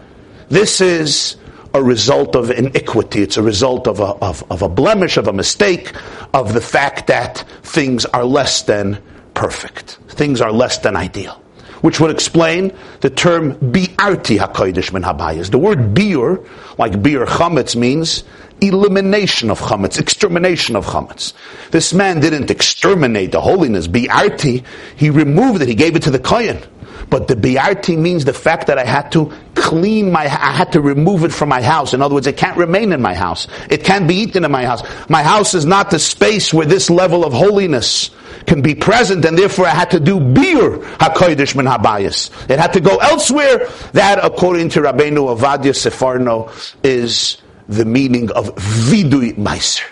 This 0.48 0.80
is 0.80 1.36
a 1.72 1.82
result 1.82 2.36
of 2.36 2.50
iniquity. 2.50 3.22
It's 3.22 3.36
a 3.36 3.42
result 3.42 3.88
of 3.88 4.00
a, 4.00 4.04
of, 4.04 4.44
of 4.50 4.62
a 4.62 4.68
blemish, 4.68 5.16
of 5.16 5.26
a 5.26 5.32
mistake, 5.32 5.92
of 6.32 6.54
the 6.54 6.60
fact 6.60 7.08
that 7.08 7.44
things 7.62 8.04
are 8.06 8.24
less 8.24 8.62
than 8.62 9.02
perfect. 9.34 9.98
Things 10.08 10.40
are 10.40 10.52
less 10.52 10.78
than 10.78 10.96
ideal. 10.96 11.43
Which 11.84 12.00
would 12.00 12.10
explain 12.10 12.72
the 13.02 13.10
term 13.10 13.56
bi'arti 13.56 14.38
hakodesh 14.38 14.90
min 14.90 15.02
habayis. 15.02 15.50
The 15.50 15.58
word 15.58 15.92
biur, 15.94 16.48
like 16.78 16.92
biur 16.92 17.26
chametz, 17.26 17.76
means 17.76 18.24
elimination 18.62 19.50
of 19.50 19.60
chametz, 19.60 20.00
extermination 20.00 20.76
of 20.76 20.86
chametz. 20.86 21.34
This 21.72 21.92
man 21.92 22.20
didn't 22.20 22.50
exterminate 22.50 23.32
the 23.32 23.40
holiness, 23.42 23.86
bi'arti, 23.86 24.64
he 24.96 25.10
removed 25.10 25.60
it, 25.60 25.68
he 25.68 25.74
gave 25.74 25.94
it 25.94 26.04
to 26.04 26.10
the 26.10 26.18
kohen. 26.18 26.62
But 27.10 27.28
the 27.28 27.36
bi'arti 27.36 27.96
means 27.98 28.24
the 28.24 28.32
fact 28.32 28.66
that 28.66 28.78
I 28.78 28.84
had 28.84 29.12
to 29.12 29.32
clean 29.54 30.10
my, 30.10 30.22
I 30.22 30.52
had 30.52 30.72
to 30.72 30.80
remove 30.80 31.24
it 31.24 31.32
from 31.32 31.48
my 31.48 31.62
house. 31.62 31.94
In 31.94 32.02
other 32.02 32.14
words, 32.14 32.26
it 32.26 32.36
can't 32.36 32.56
remain 32.56 32.92
in 32.92 33.00
my 33.00 33.14
house. 33.14 33.46
It 33.70 33.84
can't 33.84 34.08
be 34.08 34.16
eaten 34.16 34.44
in 34.44 34.50
my 34.50 34.64
house. 34.64 34.82
My 35.08 35.22
house 35.22 35.54
is 35.54 35.64
not 35.64 35.90
the 35.90 35.98
space 35.98 36.52
where 36.52 36.66
this 36.66 36.90
level 36.90 37.24
of 37.24 37.32
holiness 37.32 38.10
can 38.46 38.62
be 38.62 38.74
present, 38.74 39.24
and 39.24 39.38
therefore 39.38 39.66
I 39.66 39.70
had 39.70 39.90
to 39.92 40.00
do 40.00 40.20
bir 40.20 40.78
hakodesh 40.98 41.56
min 41.56 41.66
habayis. 41.66 42.50
It 42.50 42.58
had 42.58 42.72
to 42.74 42.80
go 42.80 42.96
elsewhere. 42.96 43.68
That, 43.92 44.22
according 44.22 44.70
to 44.70 44.80
Rabbeinu 44.80 45.36
Avadia 45.36 45.72
Sforno, 45.72 46.50
is 46.82 47.38
the 47.68 47.84
meaning 47.84 48.30
of 48.32 48.54
vidui 48.56 49.36
meiser, 49.36 49.82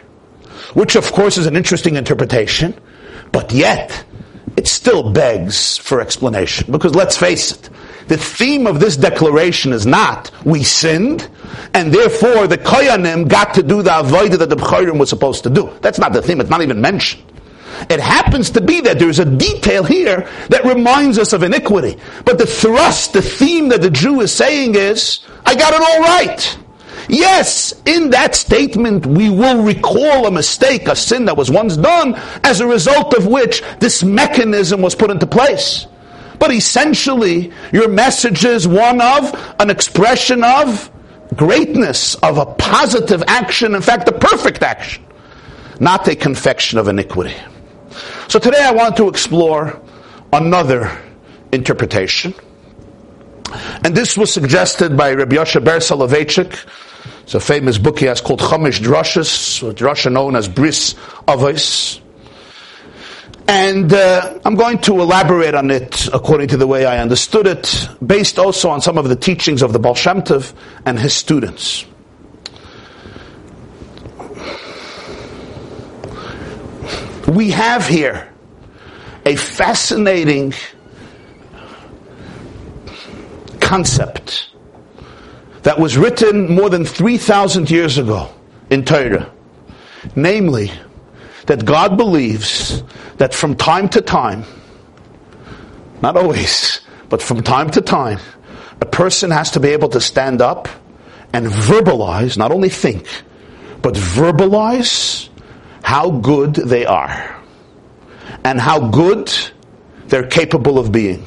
which 0.74 0.96
of 0.96 1.10
course 1.12 1.38
is 1.38 1.46
an 1.46 1.56
interesting 1.56 1.96
interpretation, 1.96 2.78
but 3.30 3.52
yet 3.52 4.04
it 4.56 4.68
still 4.68 5.10
begs 5.10 5.76
for 5.78 6.00
explanation. 6.00 6.70
Because 6.70 6.94
let's 6.94 7.16
face 7.16 7.52
it, 7.52 7.70
the 8.08 8.16
theme 8.16 8.66
of 8.66 8.80
this 8.80 8.96
declaration 8.96 9.72
is 9.72 9.86
not 9.86 10.30
we 10.44 10.62
sinned, 10.62 11.28
and 11.74 11.92
therefore 11.92 12.46
the 12.46 12.58
koyanim 12.58 13.28
got 13.28 13.54
to 13.54 13.62
do 13.62 13.82
the 13.82 13.90
avodah 13.90 14.38
that 14.38 14.50
the 14.50 14.56
b'chayrim 14.56 14.98
was 14.98 15.08
supposed 15.08 15.44
to 15.44 15.50
do. 15.50 15.70
That's 15.80 15.98
not 15.98 16.12
the 16.12 16.22
theme. 16.22 16.40
It's 16.40 16.50
not 16.50 16.62
even 16.62 16.80
mentioned. 16.80 17.24
It 17.88 18.00
happens 18.00 18.50
to 18.50 18.60
be 18.60 18.80
that 18.82 18.98
there's 18.98 19.18
a 19.18 19.24
detail 19.24 19.82
here 19.82 20.28
that 20.50 20.64
reminds 20.64 21.18
us 21.18 21.32
of 21.32 21.42
iniquity. 21.42 21.98
But 22.24 22.38
the 22.38 22.46
thrust, 22.46 23.12
the 23.12 23.22
theme 23.22 23.68
that 23.70 23.80
the 23.80 23.90
Jew 23.90 24.20
is 24.20 24.32
saying 24.32 24.74
is, 24.74 25.20
I 25.46 25.54
got 25.54 25.72
it 25.72 25.80
all 25.80 26.00
right. 26.00 26.58
Yes, 27.08 27.74
in 27.84 28.10
that 28.10 28.34
statement, 28.34 29.06
we 29.06 29.30
will 29.30 29.62
recall 29.62 30.26
a 30.26 30.30
mistake, 30.30 30.88
a 30.88 30.96
sin 30.96 31.24
that 31.26 31.36
was 31.36 31.50
once 31.50 31.76
done, 31.76 32.14
as 32.44 32.60
a 32.60 32.66
result 32.66 33.14
of 33.14 33.26
which 33.26 33.62
this 33.80 34.02
mechanism 34.02 34.82
was 34.82 34.94
put 34.94 35.10
into 35.10 35.26
place. 35.26 35.86
But 36.38 36.52
essentially, 36.52 37.52
your 37.72 37.88
message 37.88 38.44
is 38.44 38.66
one 38.66 39.00
of 39.00 39.54
an 39.60 39.70
expression 39.70 40.42
of 40.42 40.90
greatness, 41.36 42.14
of 42.16 42.38
a 42.38 42.46
positive 42.46 43.22
action, 43.26 43.74
in 43.74 43.82
fact, 43.82 44.08
a 44.08 44.12
perfect 44.12 44.62
action, 44.62 45.04
not 45.80 46.06
a 46.08 46.16
confection 46.16 46.78
of 46.78 46.88
iniquity. 46.88 47.34
So 48.28 48.38
today 48.38 48.62
I 48.62 48.72
want 48.72 48.96
to 48.96 49.08
explore 49.08 49.80
another 50.32 50.90
interpretation. 51.52 52.34
And 53.84 53.94
this 53.94 54.16
was 54.16 54.32
suggested 54.32 54.96
by 54.96 55.12
Rabbi 55.12 55.36
Yoshe 55.36 55.62
Ber 55.62 55.78
Soloveitchik, 55.78 56.66
it's 57.34 57.42
a 57.42 57.54
famous 57.54 57.78
book 57.78 57.98
he 57.98 58.04
has 58.04 58.20
called 58.20 58.40
Chumash 58.40 58.78
Drushes, 58.78 59.66
a 59.66 59.72
drasha 59.72 60.12
known 60.12 60.36
as 60.36 60.48
Bris 60.48 60.92
Avos. 61.26 61.98
And 63.48 63.90
uh, 63.90 64.38
I'm 64.44 64.54
going 64.54 64.76
to 64.80 65.00
elaborate 65.00 65.54
on 65.54 65.70
it 65.70 66.08
according 66.08 66.48
to 66.48 66.58
the 66.58 66.66
way 66.66 66.84
I 66.84 66.98
understood 66.98 67.46
it, 67.46 67.88
based 68.06 68.38
also 68.38 68.68
on 68.68 68.82
some 68.82 68.98
of 68.98 69.08
the 69.08 69.16
teachings 69.16 69.62
of 69.62 69.72
the 69.72 69.78
Baal 69.78 69.94
Shem 69.94 70.20
Tov 70.20 70.52
and 70.84 70.98
his 70.98 71.14
students. 71.14 71.86
We 77.28 77.48
have 77.52 77.86
here 77.88 78.30
a 79.24 79.36
fascinating 79.36 80.52
concept 83.58 84.51
that 85.62 85.79
was 85.79 85.96
written 85.96 86.53
more 86.55 86.68
than 86.68 86.85
3,000 86.85 87.70
years 87.70 87.98
ago 87.98 88.33
in 88.70 88.85
Torah. 88.85 89.31
Namely, 90.16 90.72
that 91.46 91.64
God 91.64 91.96
believes 91.96 92.83
that 93.18 93.35
from 93.35 93.55
time 93.55 93.88
to 93.90 94.01
time, 94.01 94.44
not 96.01 96.16
always, 96.16 96.81
but 97.09 97.22
from 97.22 97.42
time 97.42 97.70
to 97.70 97.81
time, 97.81 98.18
a 98.81 98.87
person 98.87 99.31
has 99.31 99.53
to 99.53 99.61
be 99.61 99.68
able 99.68 99.88
to 99.90 100.01
stand 100.01 100.42
up 100.42 100.68
and 101.33 101.46
verbalize, 101.46 102.37
not 102.37 102.51
only 102.51 102.68
think, 102.68 103.07
but 103.81 103.94
verbalize 103.94 105.29
how 105.83 106.11
good 106.11 106.55
they 106.55 106.85
are 106.85 107.40
and 108.44 108.61
how 108.61 108.90
good 108.90 109.33
they're 110.07 110.27
capable 110.27 110.79
of 110.79 110.90
being. 110.90 111.27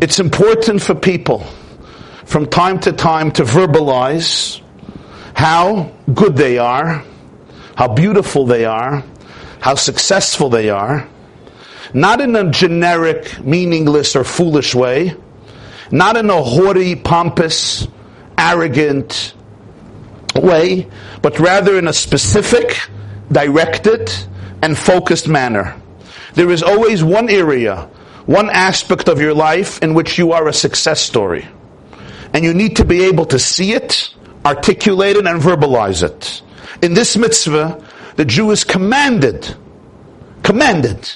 It's 0.00 0.20
important 0.20 0.82
for 0.82 0.94
people 0.94 1.44
from 2.32 2.46
time 2.46 2.80
to 2.80 2.90
time 2.92 3.30
to 3.30 3.42
verbalize 3.42 4.62
how 5.34 5.92
good 6.14 6.34
they 6.34 6.56
are, 6.56 7.04
how 7.76 7.88
beautiful 7.88 8.46
they 8.46 8.64
are, 8.64 9.04
how 9.60 9.74
successful 9.74 10.48
they 10.48 10.70
are, 10.70 11.06
not 11.92 12.22
in 12.22 12.34
a 12.34 12.50
generic, 12.50 13.38
meaningless, 13.44 14.16
or 14.16 14.24
foolish 14.24 14.74
way, 14.74 15.14
not 15.90 16.16
in 16.16 16.30
a 16.30 16.42
haughty, 16.42 16.96
pompous, 16.96 17.86
arrogant 18.38 19.34
way, 20.34 20.88
but 21.20 21.38
rather 21.38 21.76
in 21.76 21.86
a 21.86 21.92
specific, 21.92 22.80
directed, 23.30 24.10
and 24.62 24.78
focused 24.78 25.28
manner. 25.28 25.78
There 26.32 26.50
is 26.50 26.62
always 26.62 27.04
one 27.04 27.28
area, 27.28 27.90
one 28.24 28.48
aspect 28.48 29.10
of 29.10 29.20
your 29.20 29.34
life 29.34 29.82
in 29.82 29.92
which 29.92 30.16
you 30.16 30.32
are 30.32 30.48
a 30.48 30.52
success 30.54 31.02
story. 31.02 31.46
And 32.34 32.44
you 32.44 32.54
need 32.54 32.76
to 32.76 32.84
be 32.84 33.04
able 33.04 33.26
to 33.26 33.38
see 33.38 33.72
it, 33.72 34.14
articulate 34.44 35.16
it, 35.16 35.26
and 35.26 35.40
verbalize 35.40 36.02
it. 36.02 36.42
In 36.82 36.94
this 36.94 37.16
mitzvah, 37.16 37.84
the 38.16 38.24
Jew 38.24 38.50
is 38.50 38.64
commanded, 38.64 39.54
commanded, 40.42 41.10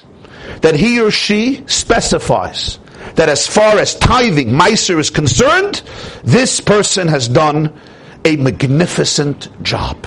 that 0.60 0.74
he 0.74 1.00
or 1.00 1.10
she 1.10 1.64
specifies 1.66 2.78
that 3.14 3.28
as 3.28 3.46
far 3.46 3.78
as 3.78 3.94
tithing, 3.94 4.48
Meiser 4.48 4.98
is 4.98 5.10
concerned, 5.10 5.82
this 6.24 6.60
person 6.60 7.08
has 7.08 7.28
done 7.28 7.78
a 8.24 8.36
magnificent 8.36 9.62
job. 9.62 10.06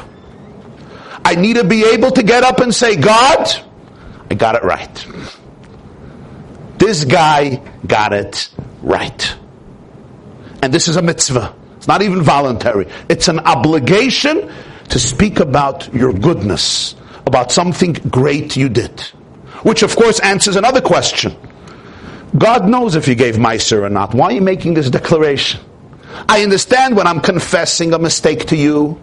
I 1.26 1.36
need 1.36 1.56
to 1.56 1.64
be 1.64 1.84
able 1.86 2.12
to 2.12 2.24
get 2.24 2.44
up 2.44 2.60
and 2.60 2.74
say, 2.74 2.96
God, 2.96 3.48
I 4.30 4.36
got 4.36 4.56
it 4.56 4.64
right. 4.64 5.08
This 6.78 7.04
guy 7.06 7.62
got 7.86 8.14
it 8.14 8.50
right. 8.82 9.36
And 10.62 10.74
this 10.74 10.88
is 10.88 10.96
a 10.96 11.02
mitzvah. 11.02 11.54
It's 11.78 11.88
not 11.88 12.02
even 12.02 12.22
voluntary. 12.22 12.88
It's 13.08 13.28
an 13.28 13.40
obligation 13.40 14.52
to 14.90 15.00
speak 15.00 15.40
about 15.40 15.94
your 15.94 16.12
goodness, 16.12 16.96
about 17.26 17.52
something 17.52 17.94
great 17.94 18.58
you 18.58 18.70
did. 18.70 19.00
Which 19.64 19.84
of 19.84 19.96
course 19.96 20.20
answers 20.20 20.56
another 20.56 20.82
question. 20.82 21.36
God 22.38 22.68
knows 22.68 22.96
if 22.96 23.08
you 23.08 23.16
gave 23.16 23.36
Meiser 23.36 23.84
or 23.84 23.90
not. 23.90 24.14
Why 24.14 24.28
are 24.28 24.32
you 24.34 24.42
making 24.42 24.74
this 24.74 24.90
declaration? 24.90 25.62
I 26.28 26.44
understand 26.44 26.96
when 26.96 27.08
I'm 27.08 27.22
confessing 27.22 27.94
a 27.94 28.00
mistake 28.00 28.48
to 28.48 28.58
you. 28.58 29.00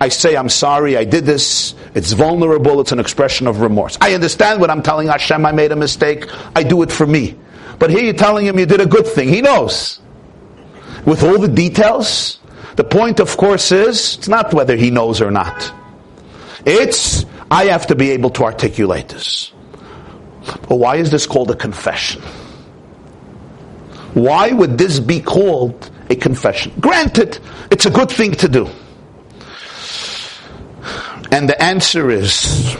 I 0.00 0.08
say, 0.08 0.36
I'm 0.36 0.48
sorry, 0.48 0.96
I 0.96 1.04
did 1.04 1.24
this. 1.24 1.74
It's 1.94 2.12
vulnerable. 2.12 2.80
It's 2.80 2.92
an 2.92 2.98
expression 2.98 3.46
of 3.46 3.60
remorse. 3.60 3.96
I 4.00 4.14
understand 4.14 4.60
when 4.60 4.70
I'm 4.70 4.82
telling 4.82 5.08
Hashem 5.08 5.44
I 5.46 5.52
made 5.52 5.72
a 5.72 5.76
mistake. 5.76 6.28
I 6.56 6.62
do 6.62 6.82
it 6.82 6.90
for 6.90 7.06
me. 7.06 7.36
But 7.78 7.90
here 7.90 8.02
you're 8.02 8.14
telling 8.14 8.46
him 8.46 8.58
you 8.58 8.66
did 8.66 8.80
a 8.80 8.86
good 8.86 9.06
thing. 9.06 9.28
He 9.28 9.40
knows 9.40 10.00
with 11.04 11.22
all 11.22 11.38
the 11.38 11.48
details. 11.48 12.38
The 12.76 12.84
point, 12.84 13.20
of 13.20 13.36
course, 13.36 13.70
is 13.72 14.16
it's 14.16 14.28
not 14.28 14.52
whether 14.52 14.76
he 14.76 14.90
knows 14.90 15.20
or 15.20 15.30
not. 15.30 15.72
It's, 16.66 17.24
I 17.50 17.66
have 17.66 17.86
to 17.88 17.94
be 17.94 18.10
able 18.10 18.30
to 18.30 18.44
articulate 18.44 19.08
this. 19.08 19.52
But 20.68 20.76
why 20.76 20.96
is 20.96 21.10
this 21.10 21.26
called 21.26 21.50
a 21.50 21.56
confession? 21.56 22.22
Why 24.14 24.52
would 24.52 24.78
this 24.78 25.00
be 25.00 25.20
called 25.20 25.90
a 26.08 26.16
confession? 26.16 26.72
Granted, 26.80 27.38
it's 27.70 27.86
a 27.86 27.90
good 27.90 28.10
thing 28.10 28.32
to 28.32 28.48
do. 28.48 28.68
And 31.30 31.48
the 31.48 31.60
answer 31.60 32.10
is 32.10 32.76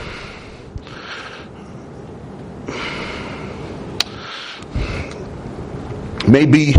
maybe 6.29 6.75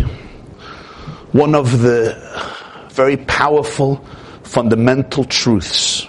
one 1.36 1.54
of 1.54 1.82
the 1.82 2.16
very 2.92 3.18
powerful 3.18 3.98
fundamental 4.44 5.26
truths 5.26 6.08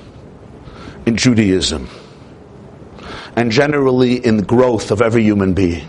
in 1.05 1.17
Judaism. 1.17 1.89
and 3.37 3.53
generally 3.53 4.15
in 4.17 4.39
the 4.39 4.43
growth 4.43 4.91
of 4.91 5.03
every 5.03 5.23
human 5.23 5.53
being. 5.53 5.87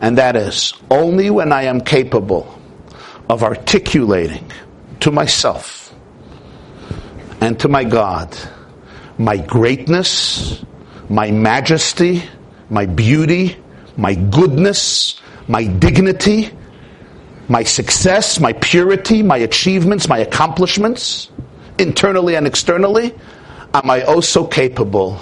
And 0.00 0.16
that 0.18 0.36
is 0.36 0.72
only 0.90 1.28
when 1.28 1.52
I 1.52 1.64
am 1.64 1.80
capable 1.80 2.46
of 3.28 3.42
articulating 3.42 4.50
to 5.00 5.10
myself 5.10 5.92
and 7.40 7.58
to 7.60 7.68
my 7.68 7.84
God 7.84 8.36
my 9.18 9.36
greatness, 9.36 10.64
my 11.10 11.30
majesty, 11.30 12.22
my 12.70 12.86
beauty, 12.86 13.56
my 13.96 14.14
goodness, 14.14 15.20
my 15.48 15.64
dignity, 15.64 16.50
my 17.50 17.64
success, 17.64 18.38
my 18.38 18.52
purity, 18.52 19.24
my 19.24 19.36
achievements, 19.38 20.08
my 20.08 20.18
accomplishments, 20.18 21.28
internally 21.78 22.36
and 22.36 22.46
externally, 22.46 23.12
am 23.74 23.90
I 23.90 24.02
also 24.02 24.46
capable 24.46 25.20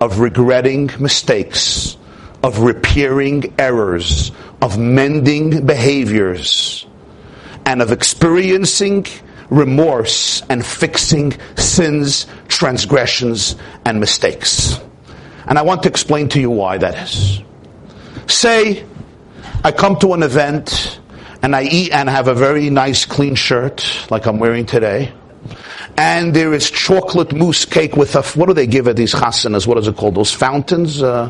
of 0.00 0.20
regretting 0.20 0.90
mistakes, 0.98 1.98
of 2.42 2.60
repairing 2.60 3.54
errors, 3.58 4.32
of 4.62 4.78
mending 4.78 5.66
behaviors, 5.66 6.86
and 7.66 7.82
of 7.82 7.92
experiencing 7.92 9.06
remorse 9.50 10.42
and 10.48 10.64
fixing 10.64 11.38
sins, 11.56 12.26
transgressions, 12.48 13.54
and 13.84 14.00
mistakes. 14.00 14.80
And 15.46 15.58
I 15.58 15.62
want 15.62 15.82
to 15.82 15.90
explain 15.90 16.30
to 16.30 16.40
you 16.40 16.48
why 16.48 16.78
that 16.78 16.94
is. 17.06 17.42
Say, 18.28 18.86
I 19.62 19.72
come 19.72 19.96
to 19.96 20.14
an 20.14 20.22
event 20.22 20.99
and 21.42 21.56
I 21.56 21.62
eat 21.62 21.92
and 21.92 22.08
have 22.08 22.28
a 22.28 22.34
very 22.34 22.70
nice 22.70 23.06
clean 23.06 23.34
shirt, 23.34 23.84
like 24.10 24.26
I'm 24.26 24.38
wearing 24.38 24.66
today. 24.66 25.12
And 25.96 26.34
there 26.34 26.52
is 26.52 26.70
chocolate 26.70 27.32
mousse 27.32 27.64
cake 27.64 27.96
with 27.96 28.14
a, 28.14 28.22
what 28.38 28.46
do 28.46 28.54
they 28.54 28.66
give 28.66 28.88
at 28.88 28.96
these 28.96 29.14
chasanas? 29.14 29.66
What 29.66 29.78
is 29.78 29.88
it 29.88 29.96
called? 29.96 30.14
Those 30.14 30.32
fountains? 30.32 31.02
Uh, 31.02 31.28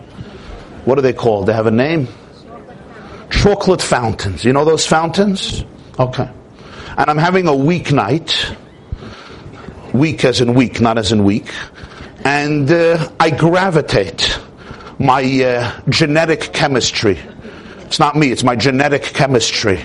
what 0.84 0.98
are 0.98 1.02
they 1.02 1.12
called? 1.12 1.46
They 1.46 1.52
have 1.52 1.66
a 1.66 1.70
name? 1.70 2.08
Chocolate 3.30 3.82
fountains. 3.82 4.44
You 4.44 4.52
know 4.52 4.64
those 4.64 4.86
fountains? 4.86 5.64
Okay 5.98 6.28
and 7.00 7.08
I'm 7.08 7.18
having 7.18 7.48
a 7.48 7.52
weeknight, 7.52 8.56
weak 9.94 10.24
as 10.24 10.40
in 10.40 10.52
weak, 10.52 10.80
not 10.80 10.98
as 10.98 11.12
in 11.12 11.24
week, 11.24 11.50
and 12.24 12.70
uh, 12.70 13.10
I 13.18 13.30
gravitate 13.30 14.38
my 14.98 15.22
uh, 15.22 15.80
genetic 15.88 16.52
chemistry. 16.52 17.18
It's 17.90 17.98
not 17.98 18.14
me, 18.14 18.30
it's 18.30 18.44
my 18.44 18.54
genetic 18.54 19.02
chemistry. 19.02 19.84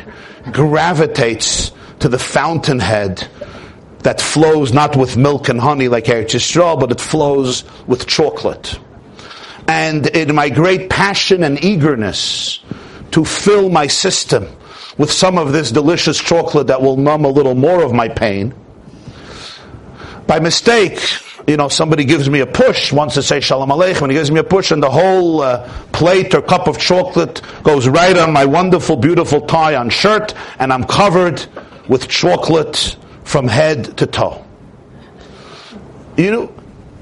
Gravitates 0.51 1.71
to 2.01 2.07
the 2.07 2.19
fountainhead 2.19 3.27
that 4.03 4.21
flows 4.21 4.71
not 4.71 4.95
with 4.95 5.17
milk 5.17 5.49
and 5.49 5.59
honey 5.59 5.87
like 5.87 6.03
Eretz 6.03 6.35
Yisrael, 6.35 6.79
but 6.79 6.91
it 6.91 7.01
flows 7.01 7.63
with 7.87 8.05
chocolate. 8.05 8.79
And 9.67 10.05
in 10.05 10.35
my 10.35 10.49
great 10.49 10.91
passion 10.91 11.43
and 11.43 11.63
eagerness 11.65 12.59
to 13.09 13.25
fill 13.25 13.69
my 13.69 13.87
system 13.87 14.49
with 14.99 15.11
some 15.11 15.39
of 15.39 15.51
this 15.51 15.71
delicious 15.71 16.19
chocolate 16.19 16.67
that 16.67 16.83
will 16.83 16.97
numb 16.97 17.25
a 17.25 17.29
little 17.29 17.55
more 17.55 17.81
of 17.81 17.91
my 17.91 18.07
pain. 18.07 18.53
By 20.27 20.39
mistake, 20.39 20.99
you 21.47 21.57
know, 21.57 21.67
somebody 21.67 22.05
gives 22.05 22.29
me 22.29 22.39
a 22.39 22.45
push, 22.47 22.91
wants 22.91 23.15
to 23.15 23.23
say 23.23 23.39
Shalom 23.39 23.69
Aleichem, 23.69 24.03
and 24.03 24.11
he 24.11 24.17
gives 24.17 24.31
me 24.31 24.39
a 24.39 24.43
push, 24.43 24.71
and 24.71 24.81
the 24.81 24.89
whole 24.89 25.41
uh, 25.41 25.69
plate 25.91 26.33
or 26.33 26.41
cup 26.41 26.67
of 26.67 26.79
chocolate 26.79 27.41
goes 27.63 27.87
right 27.87 28.17
on 28.17 28.33
my 28.33 28.45
wonderful, 28.45 28.95
beautiful 28.95 29.41
tie 29.41 29.75
on 29.75 29.89
shirt, 29.89 30.33
and 30.57 30.73
I'm 30.73 30.85
covered 30.85 31.45
with 31.87 32.07
chocolate 32.07 32.97
from 33.23 33.47
head 33.47 33.97
to 33.97 34.07
toe. 34.07 34.43
You 36.17 36.31
know, 36.31 36.53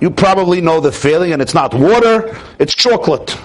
you 0.01 0.12
probably 0.12 0.60
know 0.60 0.82
the 0.82 0.91
feeling, 0.91 1.32
and 1.32 1.41
it's 1.41 1.53
not 1.53 1.73
water, 1.73 2.38
it's 2.60 2.75
chocolate. 2.75 3.38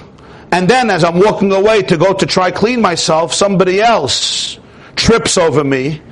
And 0.50 0.68
then 0.68 0.90
as 0.90 1.04
I'm 1.04 1.20
walking 1.20 1.52
away 1.52 1.82
to 1.82 1.96
go 1.96 2.12
to 2.12 2.26
try 2.26 2.50
clean 2.50 2.80
myself, 2.80 3.32
somebody 3.34 3.80
else 3.80 4.58
trips 4.96 5.38
over 5.38 5.62
me 5.62 6.02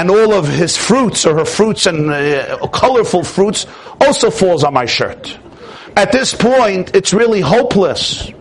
and 0.00 0.08
all 0.08 0.32
of 0.32 0.48
his 0.48 0.78
fruits 0.78 1.26
or 1.26 1.36
her 1.36 1.44
fruits 1.44 1.84
and 1.84 2.10
uh, 2.10 2.56
colorful 2.68 3.22
fruits 3.22 3.66
also 4.00 4.30
falls 4.30 4.64
on 4.64 4.72
my 4.72 4.86
shirt. 4.86 5.38
At 5.94 6.10
this 6.10 6.32
point, 6.32 6.96
it's 6.96 7.12
really 7.12 7.42
hopeless 7.42 8.32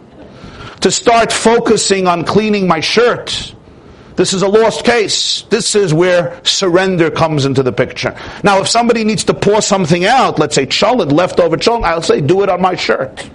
to 0.79 0.89
start 0.89 1.33
focusing 1.33 2.07
on 2.07 2.23
cleaning 2.23 2.65
my 2.65 2.79
shirt. 2.79 3.53
This 4.15 4.31
is 4.31 4.41
a 4.41 4.47
lost 4.47 4.85
case. 4.85 5.41
This 5.49 5.75
is 5.75 5.93
where 5.93 6.39
surrender 6.45 7.11
comes 7.11 7.43
into 7.43 7.61
the 7.61 7.73
picture. 7.73 8.17
Now, 8.41 8.61
if 8.61 8.69
somebody 8.69 9.03
needs 9.03 9.25
to 9.25 9.33
pour 9.33 9.61
something 9.61 10.05
out, 10.05 10.39
let's 10.39 10.55
say 10.55 10.65
cholent, 10.65 11.11
leftover 11.11 11.57
cholent, 11.57 11.83
I'll 11.83 12.01
say, 12.01 12.21
do 12.21 12.41
it 12.41 12.47
on 12.47 12.61
my 12.61 12.75
shirt. 12.75 13.29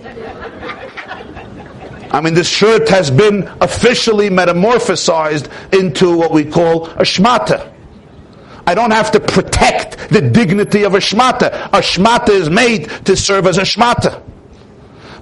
I 2.11 2.23
mean, 2.23 2.33
this 2.33 2.49
shirt 2.49 2.89
has 2.89 3.11
been 3.11 3.47
officially 3.61 4.31
metamorphosized 4.31 5.51
into 5.79 6.17
what 6.17 6.33
we 6.33 6.47
call 6.47 6.87
a 6.87 7.03
shmata. 7.03 7.74
I 8.67 8.75
don't 8.75 8.93
have 8.93 9.11
to 9.13 9.21
protect 9.21 10.09
the 10.09 10.21
dignity 10.21 10.85
of 10.85 10.95
a 10.95 10.99
shmata. 10.99 11.67
A 11.67 11.81
shmata 11.81 12.31
is 12.31 12.49
made 12.49 12.89
to 13.07 13.17
serve 13.17 13.47
as 13.47 13.59
a 13.59 13.63
shmata. 13.63 14.23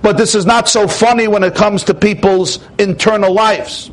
But 0.03 0.17
this 0.17 0.35
is 0.35 0.47
not 0.47 0.69
so 0.69 0.89
funny 0.89 1.29
when 1.29 1.45
it 1.45 1.55
comes 1.55 1.85
to 1.85 1.95
people's 1.95 2.59
internal 2.79 3.33
lives. 3.33 3.91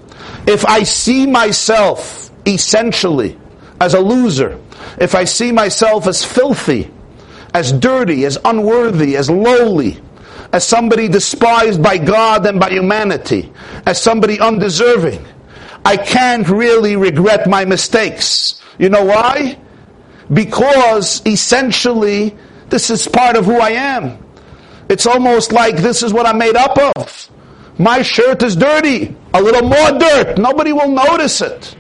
If 0.47 0.65
I 0.65 0.83
see 0.83 1.27
myself 1.27 2.31
essentially 2.47 3.39
as 3.79 3.93
a 3.93 3.99
loser, 3.99 4.59
if 4.99 5.15
I 5.15 5.25
see 5.25 5.51
myself 5.51 6.07
as 6.07 6.23
filthy, 6.25 6.91
as 7.53 7.71
dirty, 7.71 8.25
as 8.25 8.37
unworthy, 8.43 9.15
as 9.15 9.29
lowly, 9.29 9.99
as 10.51 10.67
somebody 10.67 11.07
despised 11.07 11.81
by 11.81 11.97
God 11.97 12.45
and 12.45 12.59
by 12.59 12.69
humanity, 12.69 13.51
as 13.85 14.01
somebody 14.01 14.39
undeserving. 14.39 15.25
I 15.85 15.97
can't 15.97 16.47
really 16.47 16.95
regret 16.95 17.47
my 17.47 17.65
mistakes. 17.65 18.58
You 18.79 18.89
know 18.89 19.05
why? 19.05 19.59
Because 20.33 21.21
essentially, 21.25 22.35
this 22.69 22.89
is 22.89 23.07
part 23.07 23.35
of 23.35 23.45
who 23.45 23.59
I 23.59 23.71
am. 23.71 24.25
It's 24.89 25.05
almost 25.05 25.51
like 25.51 25.77
this 25.77 26.01
is 26.01 26.11
what 26.13 26.25
I'm 26.25 26.39
made 26.39 26.55
up 26.55 26.77
of. 26.97 27.29
My 27.77 28.01
shirt 28.01 28.41
is 28.41 28.55
dirty. 28.55 29.15
A 29.35 29.41
little 29.41 29.69
more 29.69 29.99
dirt. 29.99 30.39
Nobody 30.39 30.73
will 30.73 30.89
notice 30.89 31.41
it. 31.41 31.75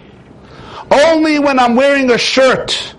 Only 0.91 1.39
when 1.39 1.57
I'm 1.57 1.75
wearing 1.75 2.11
a 2.11 2.17
shirt 2.19 2.95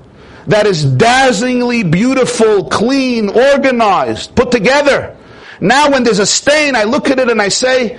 that 0.49 0.67
is 0.67 0.85
dazzlingly 0.85 1.89
beautiful, 1.89 2.65
clean, 2.65 3.29
organized, 3.29 4.35
put 4.35 4.51
together, 4.51 5.17
now, 5.61 5.91
when 5.91 6.05
there's 6.05 6.19
a 6.19 6.27
stain, 6.27 6.75
I 6.75 6.85
look 6.85 7.11
at 7.11 7.19
it 7.19 7.29
and 7.29 7.41
I 7.41 7.49
say, 7.49 7.99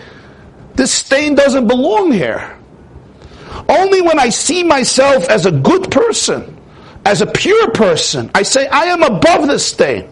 this 0.73 0.91
stain 0.91 1.35
doesn't 1.35 1.67
belong 1.67 2.11
here. 2.11 2.57
Only 3.69 4.01
when 4.01 4.19
I 4.19 4.29
see 4.29 4.63
myself 4.63 5.29
as 5.29 5.45
a 5.45 5.51
good 5.51 5.91
person, 5.91 6.57
as 7.05 7.21
a 7.21 7.27
pure 7.27 7.71
person, 7.71 8.29
I 8.35 8.43
say, 8.43 8.67
I 8.67 8.85
am 8.85 9.03
above 9.03 9.47
this 9.47 9.65
stain. 9.65 10.09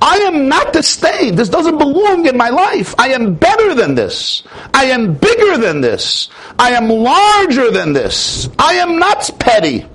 I 0.00 0.16
am 0.18 0.48
not 0.48 0.72
the 0.72 0.82
stain. 0.82 1.34
This 1.34 1.48
doesn't 1.48 1.78
belong 1.78 2.26
in 2.26 2.36
my 2.36 2.50
life. 2.50 2.94
I 2.98 3.08
am 3.08 3.34
better 3.34 3.74
than 3.74 3.94
this. 3.94 4.42
I 4.74 4.86
am 4.86 5.14
bigger 5.14 5.56
than 5.56 5.80
this. 5.80 6.28
I 6.58 6.72
am 6.72 6.88
larger 6.88 7.70
than 7.70 7.94
this. 7.94 8.48
I 8.58 8.74
am 8.74 8.98
not 8.98 9.30
petty. 9.38 9.86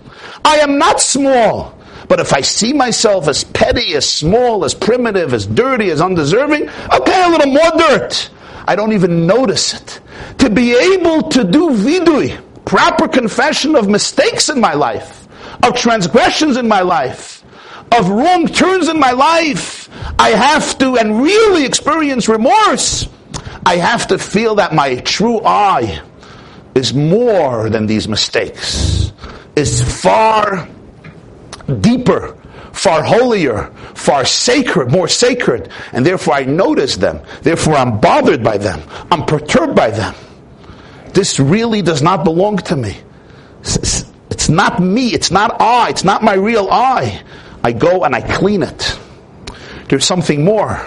I 0.43 0.57
am 0.57 0.77
not 0.77 0.99
small. 0.99 1.77
But 2.07 2.19
if 2.19 2.33
I 2.33 2.41
see 2.41 2.73
myself 2.73 3.27
as 3.27 3.43
petty, 3.43 3.93
as 3.93 4.09
small, 4.09 4.65
as 4.65 4.73
primitive, 4.73 5.31
as 5.31 5.45
dirty, 5.45 5.91
as 5.91 6.01
undeserving, 6.01 6.67
okay, 6.91 7.23
a 7.23 7.29
little 7.29 7.53
more 7.53 7.71
dirt. 7.77 8.31
I 8.67 8.75
don't 8.75 8.93
even 8.93 9.27
notice 9.27 9.75
it. 9.75 9.99
To 10.39 10.49
be 10.49 10.73
able 10.73 11.29
to 11.29 11.43
do 11.43 11.69
vidui, 11.69 12.41
proper 12.65 13.07
confession 13.07 13.75
of 13.75 13.87
mistakes 13.89 14.49
in 14.49 14.59
my 14.59 14.73
life, 14.73 15.27
of 15.63 15.75
transgressions 15.75 16.57
in 16.57 16.67
my 16.67 16.81
life, 16.81 17.43
of 17.91 18.09
wrong 18.09 18.47
turns 18.47 18.87
in 18.87 18.99
my 18.99 19.11
life, 19.11 19.89
I 20.19 20.29
have 20.29 20.77
to, 20.79 20.97
and 20.97 21.21
really 21.21 21.65
experience 21.65 22.27
remorse, 22.27 23.09
I 23.65 23.77
have 23.77 24.07
to 24.07 24.17
feel 24.17 24.55
that 24.55 24.73
my 24.73 24.95
true 24.97 25.41
I 25.43 26.01
is 26.75 26.93
more 26.93 27.69
than 27.69 27.87
these 27.87 28.07
mistakes, 28.07 29.11
is 29.55 30.01
far 30.01 30.67
deeper, 31.81 32.37
far 32.71 33.03
holier, 33.03 33.71
far 33.95 34.25
sacred, 34.25 34.91
more 34.91 35.07
sacred, 35.07 35.69
and 35.91 36.05
therefore 36.05 36.35
I 36.35 36.43
notice 36.43 36.95
them. 36.95 37.21
Therefore 37.41 37.75
I'm 37.75 37.99
bothered 37.99 38.43
by 38.43 38.57
them. 38.57 38.81
I'm 39.11 39.25
perturbed 39.25 39.75
by 39.75 39.91
them. 39.91 40.15
This 41.19 41.37
really 41.37 41.81
does 41.81 42.01
not 42.01 42.23
belong 42.23 42.59
to 42.71 42.77
me. 42.77 42.97
It's 43.59 44.47
not 44.47 44.81
me. 44.81 45.09
It's 45.09 45.31
not 45.31 45.59
I. 45.59 45.89
It's 45.89 46.05
not 46.05 46.23
my 46.23 46.35
real 46.35 46.69
I. 46.71 47.21
I 47.61 47.73
go 47.73 48.05
and 48.05 48.15
I 48.15 48.21
clean 48.21 48.63
it. 48.63 48.97
There's 49.89 50.05
something 50.05 50.45
more. 50.45 50.79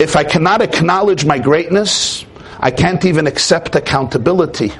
If 0.00 0.16
I 0.16 0.24
cannot 0.24 0.60
acknowledge 0.60 1.24
my 1.24 1.38
greatness, 1.38 2.26
I 2.58 2.72
can't 2.72 3.04
even 3.04 3.28
accept 3.28 3.76
accountability 3.76 4.72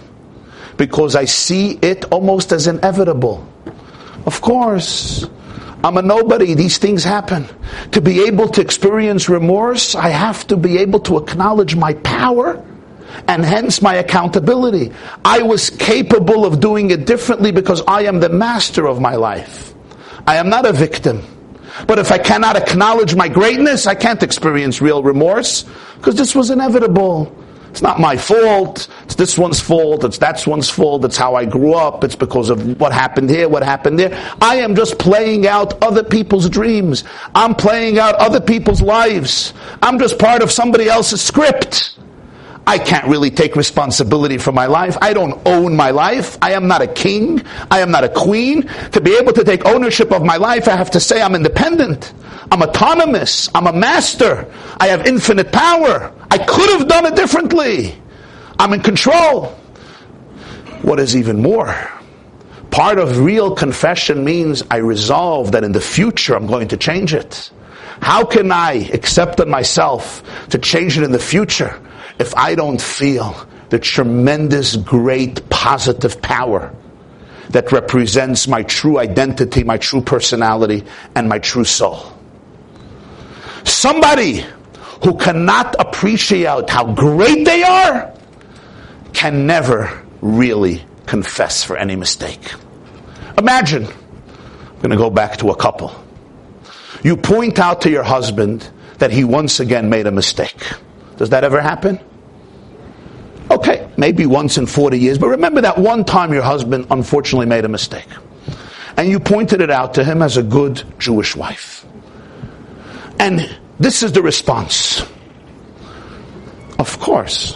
because 0.76 1.14
I 1.14 1.26
see 1.26 1.78
it 1.80 2.06
almost 2.06 2.50
as 2.50 2.66
inevitable. 2.66 3.46
Of 4.26 4.40
course, 4.40 5.24
I'm 5.84 5.96
a 5.98 6.02
nobody. 6.02 6.54
These 6.54 6.78
things 6.78 7.04
happen. 7.04 7.46
To 7.92 8.00
be 8.00 8.24
able 8.24 8.48
to 8.48 8.60
experience 8.60 9.28
remorse, 9.28 9.94
I 9.94 10.08
have 10.08 10.48
to 10.48 10.56
be 10.56 10.78
able 10.78 10.98
to 11.06 11.18
acknowledge 11.18 11.76
my 11.76 11.94
power 11.94 12.60
and 13.28 13.44
hence 13.44 13.82
my 13.82 13.94
accountability. 13.94 14.92
I 15.24 15.42
was 15.42 15.70
capable 15.70 16.44
of 16.44 16.60
doing 16.60 16.90
it 16.90 17.06
differently 17.06 17.52
because 17.52 17.82
I 17.86 18.02
am 18.02 18.20
the 18.20 18.28
master 18.28 18.86
of 18.86 19.00
my 19.00 19.16
life. 19.16 19.74
I 20.26 20.36
am 20.36 20.48
not 20.48 20.66
a 20.66 20.72
victim. 20.72 21.22
But 21.86 21.98
if 21.98 22.12
I 22.12 22.18
cannot 22.18 22.56
acknowledge 22.56 23.14
my 23.14 23.28
greatness, 23.28 23.86
I 23.86 23.94
can't 23.94 24.22
experience 24.22 24.80
real 24.80 25.02
remorse 25.02 25.64
because 25.96 26.16
this 26.16 26.34
was 26.34 26.50
inevitable. 26.50 27.34
It's 27.72 27.80
not 27.80 27.98
my 27.98 28.18
fault. 28.18 28.86
It's 29.04 29.14
this 29.14 29.38
one's 29.38 29.58
fault. 29.58 30.04
It's 30.04 30.18
that 30.18 30.46
one's 30.46 30.68
fault. 30.68 31.06
It's 31.06 31.16
how 31.16 31.36
I 31.36 31.46
grew 31.46 31.72
up. 31.72 32.04
It's 32.04 32.14
because 32.14 32.50
of 32.50 32.78
what 32.78 32.92
happened 32.92 33.30
here, 33.30 33.48
what 33.48 33.62
happened 33.62 33.98
there. 33.98 34.12
I 34.42 34.56
am 34.56 34.74
just 34.76 34.98
playing 34.98 35.46
out 35.46 35.82
other 35.82 36.04
people's 36.04 36.50
dreams. 36.50 37.02
I'm 37.34 37.54
playing 37.54 37.98
out 37.98 38.14
other 38.16 38.42
people's 38.42 38.82
lives. 38.82 39.54
I'm 39.80 39.98
just 39.98 40.18
part 40.18 40.42
of 40.42 40.50
somebody 40.52 40.90
else's 40.90 41.22
script. 41.22 41.98
I 42.66 42.78
can't 42.78 43.06
really 43.08 43.30
take 43.30 43.56
responsibility 43.56 44.38
for 44.38 44.52
my 44.52 44.66
life. 44.66 44.96
I 45.02 45.12
don't 45.12 45.40
own 45.46 45.74
my 45.74 45.90
life. 45.90 46.38
I 46.40 46.52
am 46.52 46.68
not 46.68 46.80
a 46.80 46.86
king. 46.86 47.42
I 47.70 47.80
am 47.80 47.90
not 47.90 48.04
a 48.04 48.08
queen. 48.08 48.68
To 48.92 49.00
be 49.00 49.16
able 49.16 49.32
to 49.32 49.42
take 49.42 49.64
ownership 49.64 50.12
of 50.12 50.22
my 50.24 50.36
life, 50.36 50.68
I 50.68 50.76
have 50.76 50.90
to 50.92 51.00
say 51.00 51.20
I'm 51.20 51.34
independent. 51.34 52.14
I'm 52.52 52.62
autonomous. 52.62 53.48
I'm 53.54 53.66
a 53.66 53.72
master. 53.72 54.52
I 54.78 54.88
have 54.88 55.06
infinite 55.06 55.50
power. 55.50 56.12
I 56.30 56.38
could 56.38 56.70
have 56.70 56.86
done 56.86 57.06
it 57.06 57.16
differently. 57.16 58.00
I'm 58.58 58.72
in 58.72 58.80
control. 58.80 59.46
What 60.82 61.00
is 61.00 61.16
even 61.16 61.42
more? 61.42 61.74
Part 62.70 62.98
of 62.98 63.18
real 63.18 63.54
confession 63.54 64.24
means 64.24 64.62
I 64.70 64.76
resolve 64.78 65.52
that 65.52 65.64
in 65.64 65.72
the 65.72 65.80
future 65.80 66.34
I'm 66.34 66.46
going 66.46 66.68
to 66.68 66.76
change 66.76 67.12
it. 67.12 67.50
How 68.00 68.24
can 68.24 68.50
I 68.50 68.88
accept 68.92 69.40
on 69.40 69.50
myself 69.50 70.22
to 70.50 70.58
change 70.58 70.96
it 70.96 71.04
in 71.04 71.12
the 71.12 71.18
future? 71.18 71.78
If 72.18 72.34
I 72.34 72.54
don't 72.54 72.80
feel 72.80 73.46
the 73.70 73.78
tremendous, 73.78 74.76
great, 74.76 75.48
positive 75.48 76.20
power 76.20 76.74
that 77.50 77.72
represents 77.72 78.48
my 78.48 78.62
true 78.62 78.98
identity, 78.98 79.64
my 79.64 79.78
true 79.78 80.00
personality, 80.00 80.84
and 81.14 81.28
my 81.28 81.38
true 81.38 81.64
soul. 81.64 82.12
Somebody 83.64 84.44
who 85.04 85.16
cannot 85.16 85.74
appreciate 85.78 86.70
how 86.70 86.92
great 86.92 87.44
they 87.44 87.62
are 87.62 88.12
can 89.12 89.46
never 89.46 90.02
really 90.20 90.84
confess 91.06 91.64
for 91.64 91.76
any 91.76 91.96
mistake. 91.96 92.52
Imagine, 93.36 93.86
I'm 93.86 94.76
going 94.76 94.90
to 94.90 94.96
go 94.96 95.10
back 95.10 95.38
to 95.38 95.50
a 95.50 95.56
couple. 95.56 95.94
You 97.02 97.16
point 97.16 97.58
out 97.58 97.82
to 97.82 97.90
your 97.90 98.04
husband 98.04 98.68
that 98.98 99.10
he 99.10 99.24
once 99.24 99.60
again 99.60 99.90
made 99.90 100.06
a 100.06 100.12
mistake. 100.12 100.62
Does 101.22 101.30
that 101.30 101.44
ever 101.44 101.60
happen? 101.60 102.00
Okay, 103.48 103.88
maybe 103.96 104.26
once 104.26 104.58
in 104.58 104.66
40 104.66 104.98
years, 104.98 105.18
but 105.18 105.28
remember 105.28 105.60
that 105.60 105.78
one 105.78 106.04
time 106.04 106.32
your 106.32 106.42
husband 106.42 106.88
unfortunately 106.90 107.46
made 107.46 107.64
a 107.64 107.68
mistake. 107.68 108.08
And 108.96 109.08
you 109.08 109.20
pointed 109.20 109.60
it 109.60 109.70
out 109.70 109.94
to 109.94 110.02
him 110.02 110.20
as 110.20 110.36
a 110.36 110.42
good 110.42 110.82
Jewish 110.98 111.36
wife. 111.36 111.86
And 113.20 113.48
this 113.78 114.02
is 114.02 114.10
the 114.10 114.20
response. 114.20 115.02
Of 116.80 116.98
course. 116.98 117.54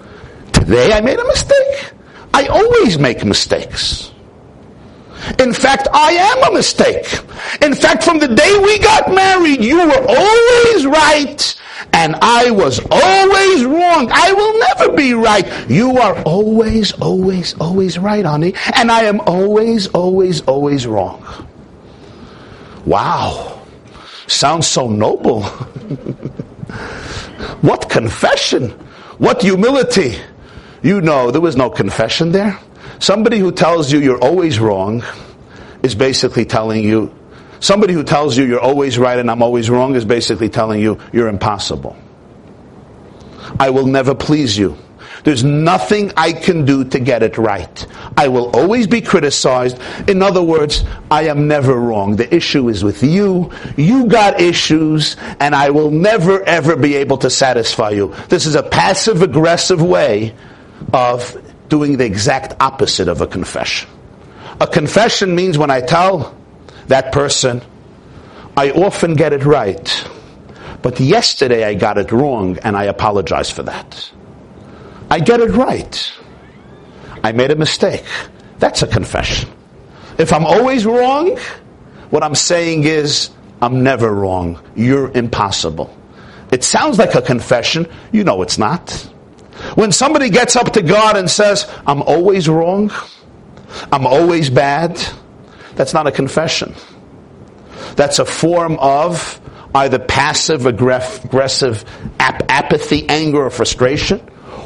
Today 0.54 0.94
I 0.94 1.02
made 1.02 1.18
a 1.18 1.26
mistake. 1.26 1.92
I 2.32 2.46
always 2.46 2.98
make 2.98 3.22
mistakes. 3.22 4.13
In 5.38 5.52
fact, 5.52 5.88
I 5.92 6.12
am 6.12 6.50
a 6.50 6.54
mistake. 6.54 7.06
In 7.62 7.74
fact, 7.74 8.04
from 8.04 8.18
the 8.18 8.28
day 8.28 8.58
we 8.62 8.78
got 8.78 9.12
married, 9.12 9.62
you 9.62 9.76
were 9.76 10.06
always 10.08 10.86
right 10.86 11.54
and 11.92 12.16
I 12.20 12.50
was 12.50 12.80
always 12.90 13.64
wrong. 13.64 14.10
I 14.12 14.32
will 14.32 14.58
never 14.58 14.96
be 14.96 15.14
right. 15.14 15.70
You 15.70 15.98
are 15.98 16.20
always, 16.22 16.92
always, 16.92 17.54
always 17.60 17.98
right, 17.98 18.24
honey. 18.24 18.54
And 18.74 18.90
I 18.90 19.04
am 19.04 19.20
always, 19.20 19.86
always, 19.88 20.40
always 20.42 20.86
wrong. 20.86 21.24
Wow. 22.84 23.62
Sounds 24.26 24.66
so 24.66 24.88
noble. 24.88 25.42
what 27.62 27.88
confession? 27.88 28.70
What 29.18 29.42
humility? 29.42 30.18
You 30.82 31.00
know, 31.00 31.30
there 31.30 31.40
was 31.40 31.56
no 31.56 31.70
confession 31.70 32.32
there. 32.32 32.58
Somebody 32.98 33.38
who 33.38 33.52
tells 33.52 33.92
you 33.92 34.00
you're 34.00 34.22
always 34.22 34.58
wrong 34.58 35.04
is 35.82 35.94
basically 35.94 36.44
telling 36.44 36.84
you 36.84 37.14
Somebody 37.64 37.94
who 37.94 38.04
tells 38.04 38.36
you 38.36 38.44
you're 38.44 38.60
always 38.60 38.98
right 38.98 39.18
and 39.18 39.30
I'm 39.30 39.42
always 39.42 39.70
wrong 39.70 39.94
is 39.94 40.04
basically 40.04 40.50
telling 40.50 40.82
you 40.82 41.00
you're 41.14 41.28
impossible. 41.28 41.96
I 43.58 43.70
will 43.70 43.86
never 43.86 44.14
please 44.14 44.54
you. 44.54 44.76
There's 45.22 45.42
nothing 45.42 46.12
I 46.14 46.34
can 46.34 46.66
do 46.66 46.84
to 46.84 47.00
get 47.00 47.22
it 47.22 47.38
right. 47.38 47.86
I 48.18 48.28
will 48.28 48.50
always 48.54 48.86
be 48.86 49.00
criticized. 49.00 49.80
In 50.06 50.20
other 50.20 50.42
words, 50.42 50.84
I 51.10 51.28
am 51.28 51.48
never 51.48 51.74
wrong. 51.74 52.16
The 52.16 52.34
issue 52.34 52.68
is 52.68 52.84
with 52.84 53.02
you. 53.02 53.50
You 53.78 54.08
got 54.08 54.42
issues, 54.42 55.16
and 55.40 55.54
I 55.54 55.70
will 55.70 55.90
never 55.90 56.42
ever 56.42 56.76
be 56.76 56.96
able 56.96 57.16
to 57.18 57.30
satisfy 57.30 57.90
you. 57.90 58.14
This 58.28 58.44
is 58.44 58.56
a 58.56 58.62
passive 58.62 59.22
aggressive 59.22 59.80
way 59.80 60.34
of 60.92 61.34
doing 61.68 61.96
the 61.96 62.04
exact 62.04 62.54
opposite 62.60 63.08
of 63.08 63.20
a 63.20 63.26
confession. 63.26 63.88
A 64.60 64.66
confession 64.66 65.34
means 65.34 65.58
when 65.58 65.70
I 65.70 65.80
tell 65.80 66.36
that 66.86 67.12
person, 67.12 67.62
I 68.56 68.70
often 68.70 69.14
get 69.14 69.32
it 69.32 69.44
right. 69.44 70.08
But 70.82 71.00
yesterday 71.00 71.64
I 71.64 71.74
got 71.74 71.98
it 71.98 72.12
wrong 72.12 72.58
and 72.58 72.76
I 72.76 72.84
apologize 72.84 73.50
for 73.50 73.62
that. 73.64 74.10
I 75.10 75.20
get 75.20 75.40
it 75.40 75.50
right. 75.50 76.12
I 77.22 77.32
made 77.32 77.50
a 77.50 77.56
mistake. 77.56 78.04
That's 78.58 78.82
a 78.82 78.86
confession. 78.86 79.50
If 80.18 80.32
I'm 80.32 80.46
always 80.46 80.86
wrong, 80.86 81.38
what 82.10 82.22
I'm 82.22 82.34
saying 82.34 82.84
is, 82.84 83.30
I'm 83.60 83.82
never 83.82 84.12
wrong. 84.12 84.60
You're 84.76 85.10
impossible. 85.10 85.96
It 86.52 86.62
sounds 86.62 86.98
like 86.98 87.14
a 87.14 87.22
confession. 87.22 87.86
You 88.12 88.24
know 88.24 88.42
it's 88.42 88.58
not. 88.58 89.10
When 89.74 89.92
somebody 89.92 90.30
gets 90.30 90.56
up 90.56 90.72
to 90.74 90.82
God 90.82 91.16
and 91.16 91.30
says, 91.30 91.70
I'm 91.86 92.02
always 92.02 92.48
wrong, 92.48 92.92
I'm 93.92 94.06
always 94.06 94.50
bad, 94.50 95.00
that's 95.74 95.94
not 95.94 96.06
a 96.06 96.12
confession. 96.12 96.74
That's 97.96 98.18
a 98.18 98.24
form 98.24 98.78
of 98.78 99.40
either 99.74 99.98
passive 99.98 100.66
aggressive 100.66 101.84
ap- 102.20 102.44
apathy, 102.48 103.08
anger, 103.08 103.44
or 103.46 103.50
frustration, 103.50 104.20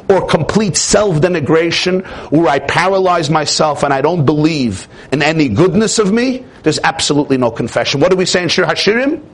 or 0.08 0.26
complete 0.26 0.76
self-denigration 0.76 2.06
where 2.30 2.48
I 2.48 2.58
paralyze 2.58 3.30
myself 3.30 3.82
and 3.82 3.92
I 3.92 4.00
don't 4.00 4.24
believe 4.24 4.88
in 5.12 5.22
any 5.22 5.48
goodness 5.48 5.98
of 5.98 6.12
me, 6.12 6.44
there's 6.62 6.78
absolutely 6.82 7.36
no 7.36 7.50
confession. 7.50 8.00
What 8.00 8.10
do 8.10 8.16
we 8.16 8.24
say 8.24 8.42
in 8.42 8.48
Shir 8.48 8.64
Hashirim? 8.64 9.24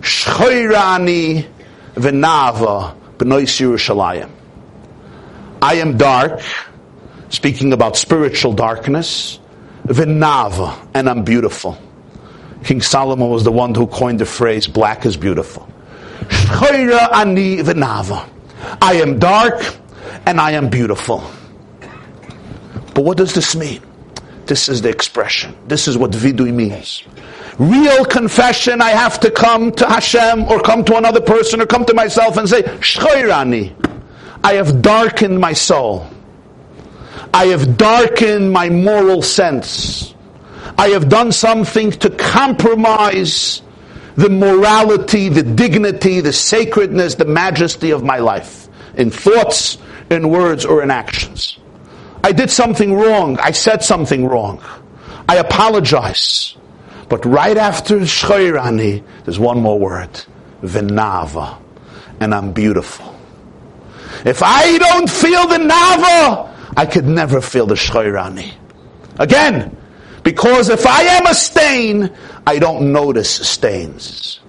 Shchoirani 0.00 1.46
v'nava 1.94 2.96
b'nois 3.18 3.60
Yerushalayim. 3.60 4.30
I 5.60 5.74
am 5.76 5.96
dark, 5.96 6.40
speaking 7.30 7.72
about 7.72 7.96
spiritual 7.96 8.52
darkness, 8.52 9.38
Vinava, 9.84 10.78
and 10.94 11.08
I'm 11.08 11.24
beautiful. 11.24 11.78
King 12.64 12.82
Solomon 12.82 13.30
was 13.30 13.44
the 13.44 13.52
one 13.52 13.74
who 13.74 13.86
coined 13.86 14.18
the 14.18 14.26
phrase, 14.26 14.66
black 14.66 15.06
is 15.06 15.16
beautiful. 15.16 15.68
ani 16.30 17.56
vinava. 17.58 18.28
I 18.82 18.94
am 18.94 19.18
dark 19.18 19.76
and 20.26 20.40
I 20.40 20.52
am 20.52 20.68
beautiful. 20.68 21.18
But 22.94 23.04
what 23.04 23.16
does 23.16 23.34
this 23.34 23.54
mean? 23.54 23.80
This 24.46 24.68
is 24.68 24.82
the 24.82 24.88
expression. 24.88 25.56
This 25.66 25.88
is 25.88 25.96
what 25.96 26.10
vidui 26.10 26.52
means. 26.52 27.04
Real 27.58 28.04
confession, 28.04 28.80
I 28.80 28.90
have 28.90 29.20
to 29.20 29.30
come 29.30 29.72
to 29.72 29.86
Hashem 29.86 30.44
or 30.44 30.60
come 30.60 30.84
to 30.84 30.96
another 30.96 31.20
person 31.20 31.60
or 31.60 31.66
come 31.66 31.84
to 31.86 31.94
myself 31.94 32.36
and 32.36 32.48
say, 32.48 32.62
Shchoirani, 32.62 33.74
I 34.42 34.54
have 34.54 34.82
darkened 34.82 35.40
my 35.40 35.52
soul. 35.52 36.08
I 37.34 37.46
have 37.46 37.76
darkened 37.76 38.52
my 38.52 38.70
moral 38.70 39.22
sense. 39.22 40.14
I 40.76 40.88
have 40.88 41.08
done 41.08 41.32
something 41.32 41.90
to 41.92 42.10
compromise 42.10 43.62
the 44.16 44.28
morality, 44.28 45.28
the 45.28 45.42
dignity, 45.42 46.20
the 46.20 46.32
sacredness, 46.32 47.16
the 47.16 47.24
majesty 47.24 47.90
of 47.90 48.02
my 48.02 48.18
life 48.18 48.68
in 48.96 49.10
thoughts, 49.10 49.78
in 50.10 50.28
words, 50.28 50.64
or 50.64 50.82
in 50.82 50.90
actions. 50.90 51.58
I 52.24 52.32
did 52.32 52.50
something 52.50 52.94
wrong. 52.94 53.38
I 53.38 53.52
said 53.52 53.82
something 53.82 54.26
wrong. 54.26 54.60
I 55.28 55.36
apologize. 55.36 56.56
But 57.08 57.24
right 57.24 57.56
after 57.56 58.00
Shchoirani, 58.00 59.02
there's 59.24 59.38
one 59.38 59.60
more 59.60 59.78
word. 59.78 60.10
Vinava. 60.62 61.58
And 62.20 62.34
I'm 62.34 62.52
beautiful. 62.52 63.17
If 64.24 64.42
I 64.42 64.78
don't 64.78 65.08
feel 65.10 65.46
the 65.46 65.58
Nava, 65.58 66.54
I 66.76 66.86
could 66.86 67.06
never 67.06 67.40
feel 67.40 67.66
the 67.66 67.74
Shchoirani. 67.74 68.52
Again, 69.18 69.76
Because 70.28 70.68
if 70.68 70.86
I 70.86 71.02
am 71.04 71.26
a 71.26 71.32
stain, 71.32 72.10
I 72.46 72.58
don't 72.58 72.92
notice 72.92 73.30
stains. 73.48 74.40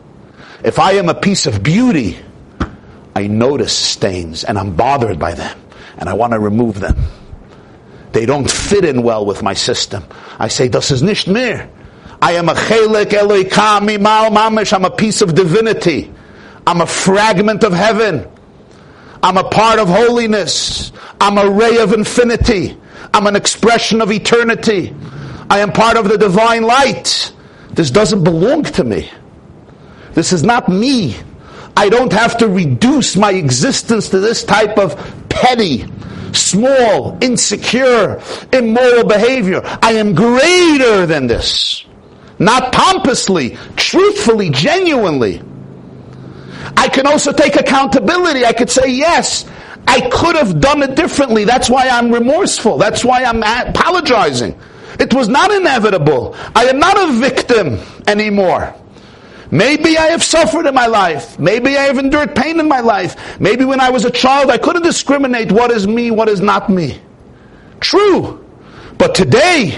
If 0.61 0.77
I 0.77 0.93
am 0.93 1.07
a 1.07 1.13
piece 1.13 1.47
of 1.47 1.63
beauty, 1.63 2.19
I 3.15 3.27
notice 3.27 3.71
stains 3.73 4.43
and 4.43 4.59
I'm 4.59 4.75
bothered 4.75 5.19
by 5.19 5.35
them 5.35 5.57
and 5.97 6.09
I 6.09 6.13
want 6.13 6.33
to 6.33 6.39
remove 6.39 6.81
them. 6.81 6.97
They 8.11 8.25
don't 8.25 8.51
fit 8.51 8.83
in 8.83 9.03
well 9.03 9.25
with 9.25 9.41
my 9.41 9.53
system. 9.53 10.03
I 10.37 10.49
say, 10.49 10.67
this 10.67 10.91
is 10.91 11.01
nicht 11.01 11.27
mehr. 11.27 11.69
I 12.21 12.33
am 12.33 12.49
a 12.49 12.55
chelik 12.55 13.11
Eloika 13.11 13.79
mima'al 13.79 14.35
mamish. 14.35 14.73
I'm 14.73 14.83
a 14.83 14.91
piece 14.91 15.21
of 15.21 15.33
divinity. 15.33 16.13
I'm 16.67 16.81
a 16.81 16.87
fragment 16.87 17.63
of 17.63 17.71
heaven. 17.71 18.27
I'm 19.21 19.37
a 19.37 19.43
part 19.43 19.79
of 19.79 19.87
holiness. 19.87 20.91
I'm 21.19 21.37
a 21.37 21.49
ray 21.49 21.77
of 21.77 21.93
infinity. 21.93 22.77
I'm 23.13 23.27
an 23.27 23.35
expression 23.35 24.01
of 24.01 24.11
eternity. 24.11 24.95
I 25.49 25.59
am 25.59 25.71
part 25.71 25.97
of 25.97 26.07
the 26.07 26.17
divine 26.17 26.63
light. 26.63 27.33
This 27.71 27.91
doesn't 27.91 28.23
belong 28.23 28.63
to 28.63 28.83
me. 28.83 29.09
This 30.13 30.31
is 30.31 30.43
not 30.43 30.69
me. 30.69 31.17
I 31.75 31.89
don't 31.89 32.11
have 32.13 32.37
to 32.37 32.47
reduce 32.47 33.15
my 33.15 33.31
existence 33.31 34.09
to 34.09 34.19
this 34.19 34.43
type 34.43 34.77
of 34.77 34.95
petty, 35.29 35.85
small, 36.33 37.17
insecure, 37.21 38.21
immoral 38.51 39.05
behavior. 39.05 39.61
I 39.81 39.93
am 39.93 40.13
greater 40.13 41.05
than 41.05 41.27
this. 41.27 41.85
Not 42.37 42.71
pompously, 42.71 43.57
truthfully, 43.75 44.49
genuinely. 44.49 45.41
I 46.79 46.87
can 46.87 47.05
also 47.05 47.33
take 47.33 47.57
accountability. 47.57 48.45
I 48.45 48.53
could 48.53 48.69
say, 48.69 48.87
yes, 48.87 49.43
I 49.85 49.99
could 50.09 50.37
have 50.37 50.61
done 50.61 50.81
it 50.81 50.95
differently. 50.95 51.43
That's 51.43 51.69
why 51.69 51.89
I'm 51.89 52.09
remorseful. 52.09 52.77
That's 52.77 53.03
why 53.03 53.25
I'm 53.25 53.43
apologizing. 53.43 54.57
It 54.97 55.13
was 55.13 55.27
not 55.27 55.51
inevitable. 55.51 56.37
I 56.55 56.67
am 56.67 56.79
not 56.79 56.97
a 56.97 57.11
victim 57.19 57.79
anymore. 58.07 58.73
Maybe 59.51 59.97
I 59.97 60.07
have 60.07 60.23
suffered 60.23 60.67
in 60.67 60.73
my 60.73 60.87
life. 60.87 61.37
Maybe 61.37 61.75
I 61.75 61.81
have 61.81 61.97
endured 61.97 62.33
pain 62.33 62.61
in 62.61 62.69
my 62.69 62.79
life. 62.79 63.41
Maybe 63.41 63.65
when 63.65 63.81
I 63.81 63.89
was 63.89 64.05
a 64.05 64.11
child 64.11 64.49
I 64.49 64.57
couldn't 64.57 64.83
discriminate 64.83 65.51
what 65.51 65.71
is 65.71 65.85
me, 65.85 66.11
what 66.11 66.29
is 66.29 66.39
not 66.39 66.69
me. 66.69 67.01
True. 67.81 68.45
But 68.97 69.15
today, 69.15 69.77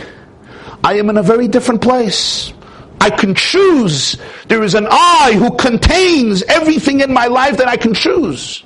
I 0.83 0.99
am 0.99 1.09
in 1.09 1.17
a 1.17 1.23
very 1.23 1.47
different 1.47 1.81
place. 1.81 2.53
I 3.01 3.09
can 3.09 3.33
choose. 3.33 4.15
There 4.47 4.61
is 4.61 4.75
an 4.75 4.87
I 4.89 5.33
who 5.35 5.57
contains 5.57 6.43
everything 6.43 7.01
in 7.01 7.11
my 7.11 7.25
life 7.25 7.57
that 7.57 7.67
I 7.67 7.75
can 7.75 7.95
choose. 7.95 8.63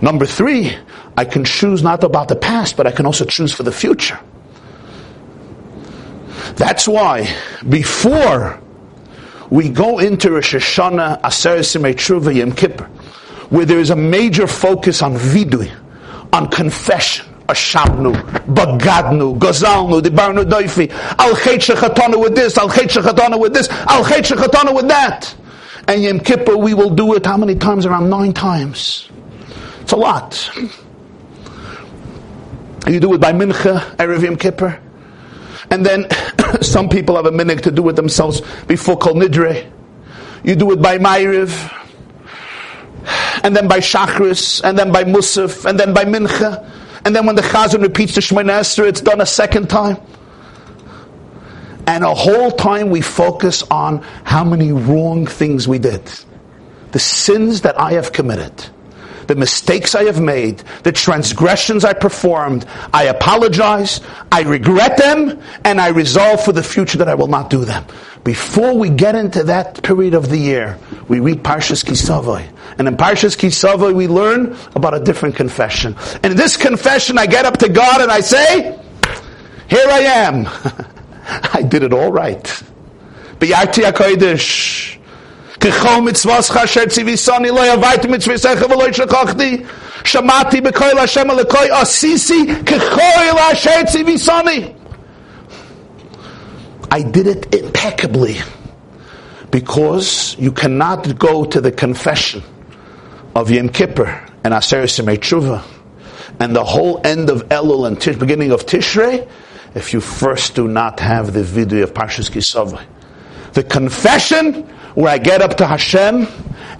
Number 0.00 0.24
three, 0.24 0.76
I 1.16 1.24
can 1.24 1.44
choose 1.44 1.82
not 1.82 2.04
about 2.04 2.28
the 2.28 2.36
past, 2.36 2.76
but 2.76 2.86
I 2.86 2.92
can 2.92 3.06
also 3.06 3.24
choose 3.24 3.52
for 3.52 3.64
the 3.64 3.72
future. 3.72 4.20
That's 6.54 6.86
why 6.86 7.28
before 7.68 8.60
we 9.50 9.68
go 9.68 9.98
into 9.98 10.30
Rosh 10.30 10.54
Hashanah, 10.54 11.20
Aseres 11.22 11.74
Yemei 11.74 11.94
Teshuva, 11.94 12.32
Yom 12.32 12.52
Kippur, 12.52 12.84
where 13.50 13.64
there 13.64 13.80
is 13.80 13.90
a 13.90 13.96
major 13.96 14.46
focus 14.46 15.02
on 15.02 15.16
vidui, 15.16 15.74
on 16.32 16.48
confession, 16.50 17.26
Ashamnu, 17.48 18.12
Bagadnu, 18.46 19.38
Gazalnu, 19.38 20.02
Dibarnu 20.02 20.44
Doifi, 20.44 20.90
Al 21.18 21.34
Chetshechatana 21.34 22.20
with 22.20 22.34
this, 22.34 22.58
Al 22.58 22.68
Chetshechatana 22.68 23.40
with 23.40 23.54
this, 23.54 23.68
Al 23.70 24.04
Chetshechatana 24.04 24.74
with 24.74 24.88
that. 24.88 25.34
And 25.88 26.02
Yom 26.02 26.20
Kippur, 26.20 26.56
we 26.58 26.74
will 26.74 26.90
do 26.90 27.14
it 27.14 27.24
how 27.24 27.38
many 27.38 27.54
times? 27.54 27.86
Around 27.86 28.10
nine 28.10 28.34
times. 28.34 29.08
It's 29.80 29.92
a 29.92 29.96
lot. 29.96 30.50
You 32.86 33.00
do 33.00 33.14
it 33.14 33.20
by 33.20 33.32
Mincha, 33.32 33.96
Erev 33.96 34.22
Yom 34.22 34.36
Kippur. 34.36 34.78
And 35.70 35.84
then 35.84 36.06
some 36.60 36.90
people 36.90 37.16
have 37.16 37.26
a 37.26 37.32
minute 37.32 37.62
to 37.64 37.70
do 37.70 37.88
it 37.88 37.94
themselves 37.94 38.42
before 38.66 38.98
Kol 38.98 39.14
Nidre. 39.14 39.72
You 40.44 40.54
do 40.54 40.70
it 40.72 40.82
by 40.82 40.98
Ma'ariv, 40.98 41.74
and 43.42 43.56
then 43.56 43.66
by 43.68 43.78
Shachris, 43.78 44.62
and 44.62 44.78
then 44.78 44.92
by 44.92 45.04
Musaf, 45.04 45.64
and 45.64 45.80
then 45.80 45.94
by 45.94 46.04
Mincha. 46.04 46.70
And 47.08 47.16
then 47.16 47.24
when 47.24 47.36
the 47.36 47.42
Chazan 47.42 47.80
repeats 47.80 48.16
the 48.16 48.20
Shemona 48.20 48.60
Esrei, 48.60 48.86
it's 48.86 49.00
done 49.00 49.22
a 49.22 49.24
second 49.24 49.70
time. 49.70 49.96
And 51.86 52.04
a 52.04 52.14
whole 52.14 52.50
time 52.50 52.90
we 52.90 53.00
focus 53.00 53.62
on 53.70 54.02
how 54.24 54.44
many 54.44 54.72
wrong 54.72 55.26
things 55.26 55.66
we 55.66 55.78
did. 55.78 56.02
The 56.92 56.98
sins 56.98 57.62
that 57.62 57.80
I 57.80 57.92
have 57.92 58.12
committed. 58.12 58.52
The 59.26 59.36
mistakes 59.36 59.94
I 59.94 60.04
have 60.04 60.20
made. 60.20 60.58
The 60.82 60.92
transgressions 60.92 61.82
I 61.82 61.94
performed. 61.94 62.66
I 62.92 63.04
apologize. 63.04 64.02
I 64.30 64.42
regret 64.42 64.98
them. 64.98 65.40
And 65.64 65.80
I 65.80 65.88
resolve 65.88 66.44
for 66.44 66.52
the 66.52 66.62
future 66.62 66.98
that 66.98 67.08
I 67.08 67.14
will 67.14 67.26
not 67.26 67.48
do 67.48 67.64
them. 67.64 67.86
Before 68.23 68.77
we 68.77 68.89
get 68.89 69.15
into 69.15 69.43
that 69.45 69.83
period 69.83 70.13
of 70.13 70.29
the 70.29 70.37
year, 70.37 70.79
we 71.07 71.19
read 71.19 71.43
Parshas 71.43 71.83
Kisavoy. 71.83 72.49
And 72.77 72.87
in 72.87 72.95
Parshas 72.95 73.35
Kisavoy, 73.37 73.93
we 73.93 74.07
learn 74.07 74.57
about 74.75 74.93
a 74.93 74.99
different 74.99 75.35
confession. 75.35 75.95
And 76.15 76.27
in 76.27 76.37
this 76.37 76.55
confession, 76.55 77.17
I 77.17 77.25
get 77.25 77.45
up 77.45 77.57
to 77.57 77.69
God 77.69 78.01
and 78.01 78.09
I 78.11 78.21
say, 78.21 78.79
Here 79.67 79.87
I 79.87 79.99
am. 79.99 80.47
I 81.53 81.61
did 81.61 81.83
it 81.83 81.93
all 81.93 82.11
right. 82.11 82.43
B'yarti 83.39 83.91
HaKodesh. 83.91 84.99
ככל 85.63 86.01
מצווסך 86.01 86.57
אשר 86.57 86.85
ציוויסוני 86.85 87.49
לא 87.49 87.71
עברתי 87.73 88.07
מצווסך 88.07 88.63
ולא 88.69 88.91
שכחתי 88.91 89.63
שמעתי 90.03 90.61
בקול 90.61 90.99
השם 90.99 91.31
אלוקוי 91.31 91.71
עשיסי 91.71 92.47
ככל 92.65 93.37
אשר 93.51 93.83
ציוויסוני 93.87 94.65
I 96.90 97.02
did 97.02 97.26
it 97.26 97.54
impeccably 97.54 98.38
because 99.50 100.36
you 100.38 100.52
cannot 100.52 101.18
go 101.18 101.44
to 101.44 101.60
the 101.60 101.72
confession 101.72 102.42
of 103.34 103.50
Yom 103.50 103.68
Kippur 103.68 104.26
and 104.44 104.54
Aser 104.54 104.82
Tshuva 104.82 105.64
and 106.40 106.54
the 106.54 106.64
whole 106.64 107.00
end 107.04 107.30
of 107.30 107.48
Elul 107.48 107.86
and 107.86 108.00
tish, 108.00 108.16
beginning 108.16 108.52
of 108.52 108.66
Tishrei 108.66 109.28
if 109.74 109.92
you 109.92 110.00
first 110.00 110.54
do 110.54 110.66
not 110.66 111.00
have 111.00 111.32
the 111.32 111.42
vidui 111.42 111.82
of 111.82 111.94
Parshas 111.94 112.30
Kisavai. 112.30 112.84
The 113.52 113.62
confession 113.62 114.64
where 114.94 115.12
I 115.12 115.18
get 115.18 115.42
up 115.42 115.56
to 115.58 115.66
Hashem 115.66 116.26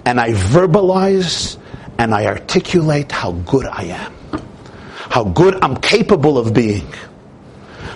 and 0.05 0.19
I 0.19 0.31
verbalize 0.31 1.57
and 1.97 2.13
I 2.13 2.25
articulate 2.25 3.11
how 3.11 3.33
good 3.33 3.65
I 3.65 3.83
am, 3.83 4.13
how 5.09 5.23
good 5.25 5.61
I'm 5.63 5.77
capable 5.77 6.37
of 6.37 6.53
being, 6.53 6.87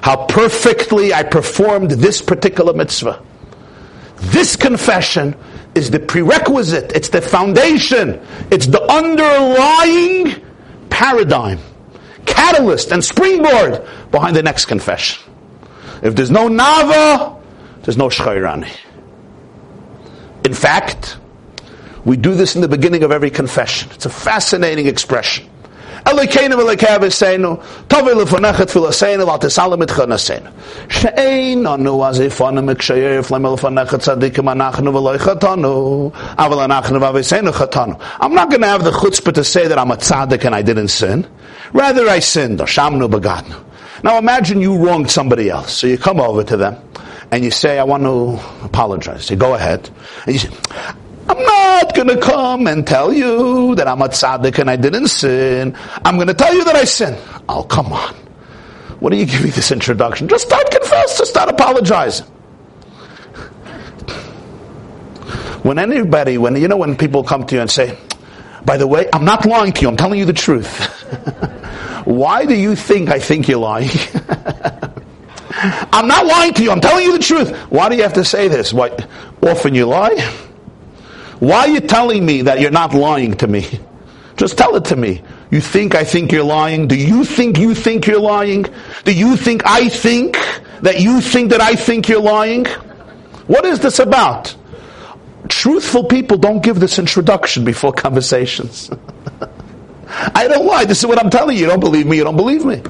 how 0.04 0.26
perfectly 0.26 1.14
I 1.14 1.24
performed 1.24 1.92
this 1.92 2.22
particular 2.22 2.74
mitzvah. 2.74 3.24
This 4.18 4.58
confession 4.58 5.34
is 5.76 5.92
the 5.92 6.00
prerequisite, 6.00 6.92
it's 6.92 7.08
the 7.08 7.22
foundation, 7.22 8.20
it's 8.52 8.68
the 8.68 8.82
underlying 8.92 10.44
paradigm, 10.90 11.58
catalyst, 12.26 12.92
and 12.92 13.02
springboard 13.02 13.88
behind 14.12 14.36
the 14.36 14.44
next 14.44 14.66
confession. 14.66 15.24
If 16.02 16.18
there's 16.18 16.32
no 16.32 16.50
Nava, 16.50 17.42
there's 17.84 17.98
no 17.98 18.10
Shchoirani. 18.10 18.76
In 20.44 20.54
fact, 20.54 21.18
we 22.04 22.18
do 22.18 22.36
this 22.36 22.56
in 22.56 22.62
the 22.62 22.68
beginning 22.68 23.04
of 23.04 23.14
every 23.14 23.30
confession. 23.30 23.90
It's 23.94 24.06
a 24.06 24.10
fascinating 24.10 24.88
expression. 24.88 25.50
Elokeinu 26.06 26.56
v'lekev 26.60 27.04
tovei 27.88 28.14
lefonechet 28.16 28.70
filaseinu 28.70 29.28
al 29.28 29.40
tesalam 29.40 29.82
itchaneseinu. 29.82 30.50
She'ein 30.90 31.66
anu 31.66 32.02
az 32.04 32.20
ifonim 32.20 32.66
mikshayir 32.70 33.24
flem 33.24 33.44
lefonechet 33.44 34.02
tzadikim 34.02 34.48
anachnu 34.54 34.92
v'loi 34.92 35.18
chatanu, 35.18 36.12
aval 36.38 36.60
anachnu 36.68 37.00
v'aviseinu 37.00 37.52
chatanu. 37.54 38.00
I'm 38.20 38.34
not 38.34 38.50
going 38.50 38.62
to 38.62 38.68
have 38.68 38.84
the 38.84 38.92
chutzpah 38.92 39.34
to 39.34 39.44
say 39.44 39.68
that 39.68 39.78
I'm 39.80 39.92
a 39.92 39.96
tzaddik 39.96 40.44
and 40.46 40.56
I 40.56 40.62
didn't 40.62 40.90
sin. 40.90 41.26
Rather, 41.72 42.08
I 42.08 42.20
sinned, 42.20 42.60
ashamnu 42.60 43.10
bagadnu. 43.10 43.56
Now 44.04 44.18
imagine 44.18 44.60
you 44.60 44.78
wronged 44.78 45.10
somebody 45.10 45.50
else. 45.50 45.74
So 45.74 45.88
you 45.88 45.98
come 45.98 46.20
over 46.20 46.44
to 46.44 46.58
them 46.58 46.76
and 47.32 47.44
you 47.44 47.52
say, 47.52 47.80
I 47.80 47.84
want 47.84 48.04
to 48.04 48.38
apologize. 48.66 49.26
Say, 49.26 49.36
go 49.38 49.54
ahead. 49.56 49.90
And 50.26 50.34
you 50.34 50.40
say, 50.40 50.50
I'm 51.28 51.42
not 51.42 51.96
going 51.96 52.08
to 52.10 52.20
come 52.20 52.68
and 52.68 52.86
tell 52.86 53.14
you 53.14 53.76
that 53.76 53.88
I'm 53.88 54.02
a 54.02 54.10
tzaddik 54.10 54.60
and 54.60 54.70
I 54.70 54.76
didn't 54.76 55.08
sin. 55.08 55.76
I'm 56.04 56.16
going 56.16 56.28
to 56.28 56.34
tell 56.34 56.54
you 56.54 56.64
that 56.66 56.76
I 56.76 56.84
sinned. 56.84 57.18
Oh, 57.48 57.64
come 57.64 57.94
on. 57.94 58.14
What 59.00 59.14
are 59.14 59.16
you 59.16 59.26
give 59.26 59.44
me 59.44 59.50
this 59.50 59.72
introduction? 59.72 60.28
Just 60.28 60.46
start 60.48 60.70
confess, 60.70 61.18
just 61.18 61.32
start 61.32 61.50
apologizing. 61.50 62.26
When 65.64 65.80
anybody, 65.80 66.38
when 66.38 66.56
you 66.58 66.68
know, 66.68 66.78
when 66.78 66.98
people 66.98 67.24
come 67.24 67.46
to 67.46 67.56
you 67.56 67.62
and 67.62 67.72
say, 67.72 67.98
by 68.66 68.78
the 68.78 68.88
way, 68.88 69.08
I'm 69.14 69.26
not 69.26 69.46
lying 69.46 69.72
to 69.74 69.82
you, 69.82 69.88
I'm 69.88 69.98
telling 69.98 70.20
you 70.20 70.26
the 70.26 70.34
truth. 70.34 70.68
Why 72.06 72.46
do 72.46 72.54
you 72.54 72.76
think 72.76 73.10
I 73.10 73.20
think 73.20 73.48
you're 73.48 73.60
lying? 73.60 73.90
I'm 75.52 76.08
not 76.08 76.26
lying 76.26 76.54
to 76.56 76.64
you, 76.64 76.72
I'm 76.72 76.82
telling 76.82 77.06
you 77.06 77.14
the 77.14 77.24
truth. 77.24 77.56
Why 77.72 77.88
do 77.88 77.96
you 77.96 78.04
have 78.04 78.14
to 78.14 78.26
say 78.26 78.50
this? 78.50 78.74
Why, 78.74 78.92
often 79.42 79.74
you 79.74 79.86
lie? 79.86 80.50
Why 81.44 81.60
are 81.60 81.68
you 81.68 81.82
telling 81.82 82.26
me 82.26 82.44
that 82.44 82.62
you're 82.62 82.72
not 82.72 82.94
lying 82.94 83.34
to 83.40 83.48
me? 83.48 83.68
Just 84.38 84.58
tell 84.58 84.78
it 84.78 84.86
to 84.86 84.96
me. 84.96 85.22
You 85.52 85.60
think 85.60 85.94
I 85.94 86.06
think 86.06 86.32
you're 86.32 86.46
lying? 86.46 86.88
Do 86.88 86.96
you 86.96 87.26
think 87.26 87.58
you 87.58 87.76
think 87.76 88.08
you're 88.08 88.22
lying? 88.22 88.66
Do 89.04 89.14
you 89.14 89.36
think 89.36 89.64
I 89.66 89.90
think 89.90 90.38
that 90.84 91.02
you 91.02 91.20
think 91.20 91.50
that 91.50 91.60
I 91.60 91.76
think 91.76 92.08
you're 92.08 92.22
lying? 92.22 92.64
What 93.48 93.66
is 93.66 93.82
this 93.82 94.00
about? 94.00 94.56
Truthful 95.50 96.06
people 96.06 96.38
don't 96.38 96.64
give 96.64 96.80
this 96.80 96.98
introduction 96.98 97.66
before 97.66 97.92
conversations. 97.92 98.90
I 100.08 100.48
don't 100.48 100.66
lie. 100.66 100.86
This 100.86 101.00
is 101.00 101.08
what 101.08 101.20
I'm 101.22 101.30
telling 101.30 101.58
you. 101.58 101.64
You 101.64 101.68
don't 101.68 101.82
believe 101.82 102.08
me. 102.08 102.16
You 102.16 102.24
don't 102.24 102.38
believe 102.38 102.64
me. 102.64 102.82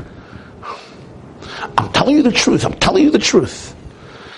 I'm 1.76 1.92
telling 1.92 2.18
you 2.18 2.22
the 2.22 2.32
truth. 2.32 2.66
I'm 2.66 2.76
telling 2.76 3.04
you 3.04 3.10
the 3.10 3.18
truth. 3.18 3.76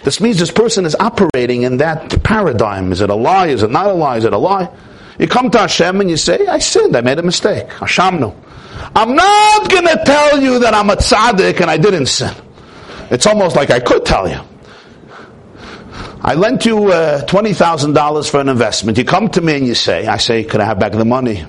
This 0.05 0.21
means 0.21 0.37
this 0.37 0.51
person 0.51 0.85
is 0.85 0.95
operating 0.99 1.63
in 1.63 1.77
that 1.77 2.21
paradigm. 2.23 2.91
Is 2.91 3.01
it 3.01 3.09
a 3.09 3.15
lie? 3.15 3.47
Is 3.47 3.63
it 3.63 3.71
not 3.71 3.87
a 3.87 3.93
lie? 3.93 4.17
Is 4.17 4.23
it 4.23 4.33
a 4.33 4.37
lie? 4.37 4.69
You 5.17 5.27
come 5.27 5.49
to 5.49 5.57
Hashem 5.57 5.99
and 5.99 6.09
you 6.11 6.15
say, 6.15 6.45
I 6.45 6.59
sinned. 6.59 6.95
I 6.95 7.01
made 7.01 7.17
a 7.17 7.23
mistake. 7.23 7.67
Ashamnu. 7.69 8.35
I'm 8.95 9.15
not 9.15 9.67
going 9.67 9.87
to 9.87 9.99
tell 10.05 10.39
you 10.39 10.59
that 10.59 10.75
I'm 10.75 10.91
a 10.91 10.95
tzaddik 10.95 11.59
and 11.59 11.71
I 11.71 11.77
didn't 11.77 12.05
sin. 12.05 12.35
It's 13.09 13.25
almost 13.25 13.55
like 13.55 13.71
I 13.71 13.79
could 13.79 14.05
tell 14.05 14.29
you. 14.29 14.39
I 16.21 16.35
lent 16.35 16.65
you 16.65 16.91
uh, 16.91 17.25
$20,000 17.25 18.29
for 18.29 18.39
an 18.39 18.49
investment. 18.49 18.99
You 18.99 19.05
come 19.05 19.29
to 19.29 19.41
me 19.41 19.55
and 19.55 19.65
you 19.65 19.73
say, 19.73 20.05
I 20.05 20.17
say, 20.17 20.43
could 20.43 20.61
I 20.61 20.65
have 20.65 20.79
back 20.79 20.91
the 20.91 21.05
money? 21.05 21.45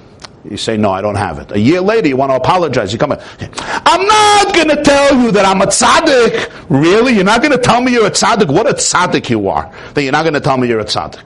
You 0.50 0.56
say, 0.56 0.76
no, 0.76 0.90
I 0.90 1.00
don't 1.00 1.16
have 1.16 1.38
it. 1.38 1.52
A 1.52 1.58
year 1.58 1.80
later, 1.80 2.08
you 2.08 2.16
want 2.16 2.30
to 2.30 2.36
apologize. 2.36 2.92
You 2.92 2.98
come 2.98 3.12
in. 3.12 3.20
I'm 3.40 4.06
not 4.06 4.54
going 4.54 4.68
to 4.68 4.82
tell 4.82 5.20
you 5.20 5.32
that 5.32 5.44
I'm 5.44 5.60
a 5.62 5.66
tzaddik. 5.66 6.52
Really? 6.68 7.14
You're 7.14 7.24
not 7.24 7.40
going 7.42 7.52
to 7.52 7.58
tell 7.58 7.80
me 7.80 7.92
you're 7.92 8.06
a 8.06 8.10
tzaddik? 8.10 8.52
What 8.52 8.68
a 8.68 8.74
tzaddik 8.74 9.28
you 9.30 9.48
are. 9.48 9.72
Then 9.94 10.04
you're 10.04 10.12
not 10.12 10.22
going 10.22 10.34
to 10.34 10.40
tell 10.40 10.56
me 10.56 10.68
you're 10.68 10.80
a 10.80 10.84
tzaddik. 10.84 11.22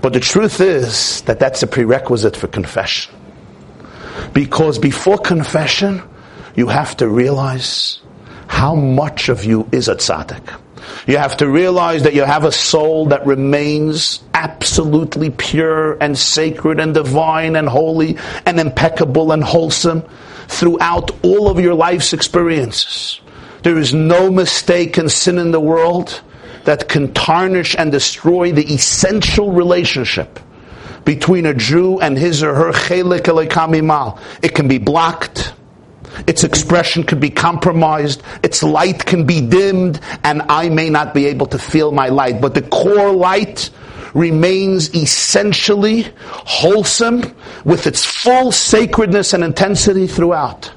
But 0.00 0.12
the 0.12 0.20
truth 0.20 0.60
is 0.60 1.22
that 1.22 1.38
that's 1.38 1.62
a 1.62 1.66
prerequisite 1.66 2.36
for 2.36 2.48
confession. 2.48 3.14
Because 4.32 4.78
before 4.78 5.18
confession, 5.18 6.02
you 6.54 6.68
have 6.68 6.96
to 6.98 7.08
realize 7.08 8.00
how 8.46 8.74
much 8.74 9.28
of 9.28 9.44
you 9.44 9.68
is 9.72 9.88
a 9.88 9.94
tzaddik. 9.94 10.58
You 11.06 11.18
have 11.18 11.36
to 11.38 11.48
realize 11.48 12.02
that 12.04 12.14
you 12.14 12.24
have 12.24 12.44
a 12.44 12.52
soul 12.52 13.06
that 13.06 13.26
remains 13.26 14.22
absolutely 14.34 15.30
pure 15.30 15.96
and 16.00 16.16
sacred 16.16 16.80
and 16.80 16.94
divine 16.94 17.56
and 17.56 17.68
holy 17.68 18.16
and 18.46 18.60
impeccable 18.60 19.32
and 19.32 19.42
wholesome 19.42 20.02
throughout 20.48 21.10
all 21.24 21.48
of 21.48 21.60
your 21.60 21.74
life's 21.74 22.12
experiences. 22.12 23.20
There 23.62 23.78
is 23.78 23.94
no 23.94 24.30
mistake 24.30 24.98
and 24.98 25.10
sin 25.10 25.38
in 25.38 25.52
the 25.52 25.60
world 25.60 26.20
that 26.64 26.88
can 26.88 27.12
tarnish 27.12 27.74
and 27.76 27.90
destroy 27.90 28.52
the 28.52 28.72
essential 28.72 29.52
relationship 29.52 30.38
between 31.04 31.46
a 31.46 31.54
Jew 31.54 32.00
and 32.00 32.16
his 32.16 32.42
or 32.42 32.54
her 32.54 32.72
chelik 32.72 33.84
mal. 33.84 34.20
It 34.42 34.54
can 34.54 34.68
be 34.68 34.78
blocked. 34.78 35.52
Its 36.26 36.44
expression 36.44 37.02
can 37.04 37.20
be 37.20 37.30
compromised. 37.30 38.22
Its 38.42 38.62
light 38.62 39.04
can 39.04 39.24
be 39.24 39.40
dimmed, 39.40 40.00
and 40.24 40.42
I 40.48 40.68
may 40.68 40.90
not 40.90 41.14
be 41.14 41.26
able 41.26 41.46
to 41.46 41.58
feel 41.58 41.92
my 41.92 42.08
light. 42.08 42.40
But 42.40 42.54
the 42.54 42.62
core 42.62 43.12
light 43.12 43.70
remains 44.14 44.94
essentially 44.94 46.06
wholesome 46.28 47.22
with 47.64 47.86
its 47.86 48.04
full 48.04 48.52
sacredness 48.52 49.32
and 49.32 49.42
intensity 49.42 50.06
throughout. 50.06 50.70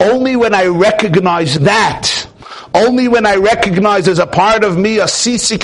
Only 0.00 0.36
when 0.36 0.54
I 0.54 0.66
recognize 0.66 1.58
that, 1.60 2.26
only 2.74 3.08
when 3.08 3.24
I 3.26 3.36
recognize 3.36 4.08
as 4.08 4.18
a 4.18 4.26
part 4.26 4.64
of 4.64 4.76
me 4.76 4.98
a 4.98 5.04
sisi 5.04 5.58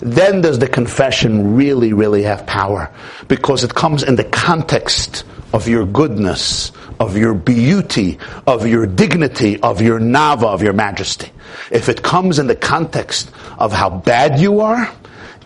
then 0.00 0.40
does 0.40 0.58
the 0.58 0.68
confession 0.68 1.54
really, 1.54 1.92
really 1.92 2.22
have 2.22 2.46
power. 2.46 2.92
Because 3.28 3.64
it 3.64 3.74
comes 3.74 4.02
in 4.02 4.16
the 4.16 4.24
context 4.24 5.24
of 5.52 5.68
your 5.68 5.86
goodness, 5.86 6.72
of 6.98 7.16
your 7.16 7.34
beauty, 7.34 8.18
of 8.46 8.66
your 8.66 8.86
dignity, 8.86 9.60
of 9.60 9.80
your 9.80 9.98
nava, 9.98 10.44
of 10.44 10.62
your 10.62 10.72
majesty. 10.72 11.30
If 11.70 11.88
it 11.88 12.02
comes 12.02 12.38
in 12.38 12.46
the 12.46 12.56
context 12.56 13.30
of 13.58 13.72
how 13.72 13.90
bad 13.90 14.38
you 14.38 14.60
are, 14.60 14.90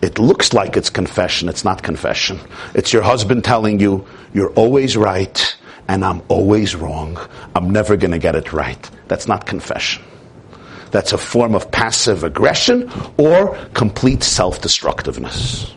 it 0.01 0.19
looks 0.19 0.53
like 0.53 0.77
it's 0.77 0.89
confession. 0.89 1.49
It's 1.49 1.63
not 1.63 1.81
confession. 1.81 2.39
It's 2.73 2.93
your 2.93 3.01
husband 3.01 3.43
telling 3.43 3.79
you, 3.79 4.05
you're 4.33 4.51
always 4.51 4.95
right 4.95 5.55
and 5.87 6.03
I'm 6.03 6.21
always 6.27 6.75
wrong. 6.75 7.17
I'm 7.55 7.69
never 7.69 7.95
going 7.95 8.11
to 8.11 8.19
get 8.19 8.35
it 8.35 8.53
right. 8.53 8.89
That's 9.07 9.27
not 9.27 9.45
confession. 9.45 10.03
That's 10.95 11.11
a 11.11 11.17
form 11.17 11.55
of 11.55 11.69
passive 11.71 12.23
aggression 12.23 12.89
or 13.17 13.57
complete 13.73 14.23
self-destructiveness. 14.23 15.73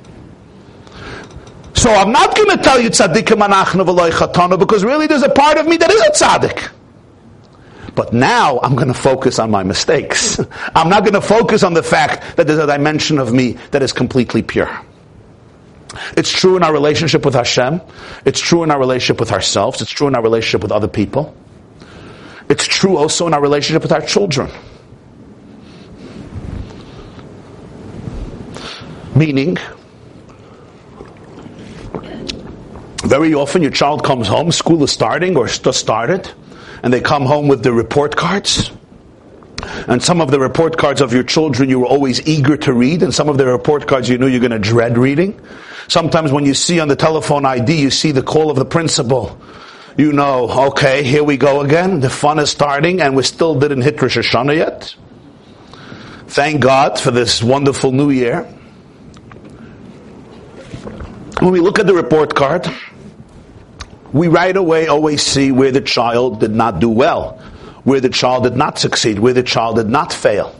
So 1.74 1.90
I'm 1.90 2.12
not 2.12 2.36
going 2.36 2.56
to 2.56 2.62
tell 2.62 2.78
you 2.80 2.88
tzaddikim 2.88 3.44
anachnu 3.44 3.84
v'loy 3.84 4.12
chatana 4.12 4.56
because 4.56 4.84
really 4.84 5.08
there's 5.08 5.24
a 5.24 5.28
part 5.28 5.58
of 5.58 5.66
me 5.66 5.76
that 5.76 5.90
is 5.90 6.00
a 6.02 6.10
tzaddik. 6.12 6.70
But 7.96 8.12
now 8.12 8.60
I'm 8.60 8.76
going 8.76 8.86
to 8.86 8.94
focus 8.94 9.40
on 9.40 9.50
my 9.50 9.64
mistakes. 9.64 10.38
I'm 10.76 10.88
not 10.88 11.02
going 11.02 11.14
to 11.14 11.20
focus 11.20 11.64
on 11.64 11.74
the 11.74 11.82
fact 11.82 12.36
that 12.36 12.46
there's 12.46 12.60
a 12.60 12.68
dimension 12.68 13.18
of 13.18 13.32
me 13.32 13.58
that 13.72 13.82
is 13.82 13.92
completely 13.92 14.42
pure. 14.42 14.70
It's 16.16 16.30
true 16.30 16.56
in 16.56 16.62
our 16.62 16.72
relationship 16.72 17.24
with 17.24 17.34
Hashem. 17.34 17.80
It's 18.24 18.38
true 18.38 18.62
in 18.62 18.70
our 18.70 18.78
relationship 18.78 19.18
with 19.18 19.32
ourselves. 19.32 19.82
It's 19.82 19.90
true 19.90 20.06
in 20.06 20.14
our 20.14 20.22
relationship 20.22 20.62
with 20.62 20.70
other 20.70 20.86
people. 20.86 21.34
It's 22.48 22.64
true 22.64 22.96
also 22.96 23.26
in 23.26 23.34
our 23.34 23.42
relationship 23.42 23.82
with 23.82 23.90
our 23.90 24.02
children. 24.02 24.48
Meaning, 29.18 29.58
Very 33.08 33.32
often 33.32 33.62
your 33.62 33.70
child 33.70 34.04
comes 34.04 34.28
home, 34.28 34.52
school 34.52 34.82
is 34.84 34.90
starting 34.90 35.34
or 35.34 35.46
just 35.46 35.80
started, 35.80 36.30
and 36.82 36.92
they 36.92 37.00
come 37.00 37.24
home 37.24 37.48
with 37.48 37.62
the 37.62 37.72
report 37.72 38.14
cards. 38.16 38.70
And 39.86 40.02
some 40.02 40.20
of 40.20 40.30
the 40.30 40.38
report 40.38 40.76
cards 40.76 41.00
of 41.00 41.14
your 41.14 41.22
children 41.22 41.70
you 41.70 41.80
were 41.80 41.86
always 41.86 42.20
eager 42.28 42.58
to 42.58 42.72
read, 42.74 43.02
and 43.02 43.14
some 43.14 43.30
of 43.30 43.38
the 43.38 43.46
report 43.46 43.88
cards 43.88 44.10
you 44.10 44.18
knew 44.18 44.26
you're 44.26 44.40
going 44.40 44.50
to 44.50 44.58
dread 44.58 44.98
reading. 44.98 45.40
Sometimes 45.88 46.32
when 46.32 46.44
you 46.44 46.52
see 46.52 46.80
on 46.80 46.88
the 46.88 46.96
telephone 46.96 47.46
ID, 47.46 47.80
you 47.80 47.90
see 47.90 48.12
the 48.12 48.22
call 48.22 48.50
of 48.50 48.58
the 48.58 48.66
principal. 48.66 49.40
You 49.96 50.12
know, 50.12 50.66
okay, 50.68 51.02
here 51.02 51.24
we 51.24 51.38
go 51.38 51.62
again. 51.62 52.00
The 52.00 52.10
fun 52.10 52.38
is 52.38 52.50
starting, 52.50 53.00
and 53.00 53.16
we 53.16 53.22
still 53.22 53.58
didn't 53.58 53.82
hit 53.82 54.02
Rosh 54.02 54.18
Hashanah 54.18 54.54
yet. 54.54 54.94
Thank 56.26 56.60
God 56.60 57.00
for 57.00 57.10
this 57.10 57.42
wonderful 57.42 57.90
new 57.90 58.10
year. 58.10 58.46
When 61.40 61.52
we 61.52 61.60
look 61.60 61.78
at 61.78 61.86
the 61.86 61.94
report 61.94 62.34
card, 62.34 62.66
we 64.12 64.26
right 64.26 64.56
away 64.56 64.88
always 64.88 65.22
see 65.22 65.52
where 65.52 65.70
the 65.70 65.80
child 65.80 66.40
did 66.40 66.50
not 66.50 66.80
do 66.80 66.88
well, 66.88 67.38
where 67.84 68.00
the 68.00 68.08
child 68.08 68.42
did 68.42 68.56
not 68.56 68.78
succeed, 68.78 69.20
where 69.20 69.32
the 69.32 69.44
child 69.44 69.76
did 69.76 69.88
not 69.88 70.12
fail. 70.12 70.54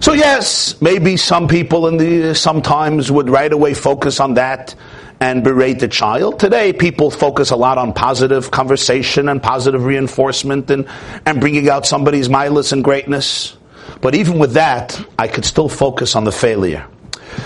So 0.00 0.12
yes, 0.12 0.80
maybe 0.82 1.16
some 1.16 1.46
people 1.46 1.86
in 1.86 1.98
the 1.98 2.34
sometimes 2.34 3.12
would 3.12 3.30
right 3.30 3.52
away 3.52 3.74
focus 3.74 4.18
on 4.18 4.34
that 4.34 4.74
and 5.20 5.44
berate 5.44 5.78
the 5.78 5.86
child. 5.86 6.40
Today, 6.40 6.72
people 6.72 7.12
focus 7.12 7.52
a 7.52 7.56
lot 7.56 7.78
on 7.78 7.92
positive 7.92 8.50
conversation 8.50 9.28
and 9.28 9.40
positive 9.40 9.84
reinforcement 9.84 10.68
and, 10.72 10.88
and 11.24 11.38
bringing 11.38 11.68
out 11.68 11.86
somebody's 11.86 12.28
mildness 12.28 12.72
and 12.72 12.82
greatness. 12.82 13.56
But 14.00 14.16
even 14.16 14.40
with 14.40 14.54
that, 14.54 15.00
I 15.16 15.28
could 15.28 15.44
still 15.44 15.68
focus 15.68 16.16
on 16.16 16.24
the 16.24 16.32
failure. 16.32 16.88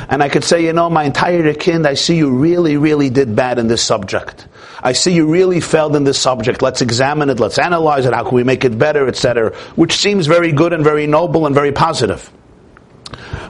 And 0.08 0.22
I 0.22 0.28
could 0.28 0.44
say, 0.44 0.64
you 0.64 0.72
know, 0.72 0.88
my 0.90 1.04
entire 1.04 1.52
kind, 1.54 1.86
I 1.86 1.94
see 1.94 2.16
you 2.16 2.30
really, 2.30 2.76
really 2.76 3.10
did 3.10 3.34
bad 3.36 3.58
in 3.58 3.66
this 3.66 3.82
subject. 3.82 4.46
I 4.82 4.92
see 4.92 5.12
you 5.12 5.26
really 5.26 5.60
failed 5.60 5.96
in 5.96 6.04
this 6.04 6.18
subject. 6.18 6.62
Let's 6.62 6.80
examine 6.80 7.30
it. 7.30 7.40
Let's 7.40 7.58
analyze 7.58 8.06
it. 8.06 8.12
How 8.12 8.24
can 8.24 8.34
we 8.34 8.44
make 8.44 8.64
it 8.64 8.78
better, 8.78 9.08
etc. 9.08 9.54
Which 9.74 9.96
seems 9.96 10.26
very 10.26 10.52
good 10.52 10.72
and 10.72 10.84
very 10.84 11.06
noble 11.06 11.46
and 11.46 11.54
very 11.54 11.72
positive. 11.72 12.30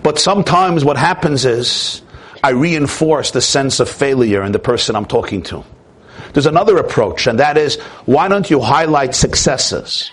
But 0.02 0.18
sometimes 0.18 0.84
what 0.84 0.96
happens 0.96 1.44
is 1.44 2.02
I 2.42 2.50
reinforce 2.50 3.32
the 3.32 3.40
sense 3.40 3.80
of 3.80 3.88
failure 3.88 4.42
in 4.42 4.52
the 4.52 4.58
person 4.58 4.94
I'm 4.94 5.06
talking 5.06 5.42
to. 5.44 5.64
There's 6.32 6.46
another 6.46 6.76
approach, 6.76 7.26
and 7.26 7.40
that 7.40 7.56
is 7.56 7.80
why 8.04 8.28
don't 8.28 8.48
you 8.50 8.60
highlight 8.60 9.14
successes? 9.14 10.10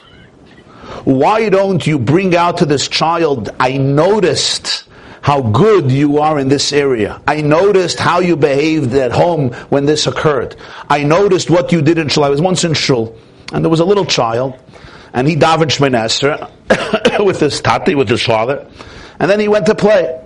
Why 1.03 1.49
don't 1.49 1.85
you 1.85 1.99
bring 1.99 2.35
out 2.35 2.57
to 2.57 2.65
this 2.65 2.87
child, 2.87 3.49
I 3.59 3.77
noticed 3.77 4.85
how 5.23 5.41
good 5.41 5.89
you 5.89 6.19
are 6.19 6.37
in 6.37 6.49
this 6.49 6.73
area. 6.73 7.21
I 7.25 7.39
noticed 7.41 7.97
how 7.97 8.19
you 8.19 8.35
behaved 8.35 8.93
at 8.93 9.13
home 9.13 9.53
when 9.69 9.85
this 9.85 10.05
occurred. 10.05 10.57
I 10.89 11.03
noticed 11.05 11.49
what 11.49 11.71
you 11.71 11.81
did 11.81 11.97
in 11.97 12.09
shul. 12.09 12.25
I 12.25 12.29
was 12.29 12.41
once 12.41 12.65
in 12.65 12.73
shul, 12.73 13.17
and 13.53 13.63
there 13.63 13.69
was 13.69 13.79
a 13.79 13.85
little 13.85 14.03
child, 14.03 14.59
and 15.13 15.25
he 15.25 15.37
davened 15.37 15.71
Shemon 15.71 17.25
with 17.25 17.39
his 17.39 17.61
tati, 17.61 17.95
with 17.95 18.09
his 18.09 18.21
father, 18.21 18.69
and 19.17 19.31
then 19.31 19.39
he 19.39 19.47
went 19.47 19.65
to 19.67 19.75
play. 19.75 20.21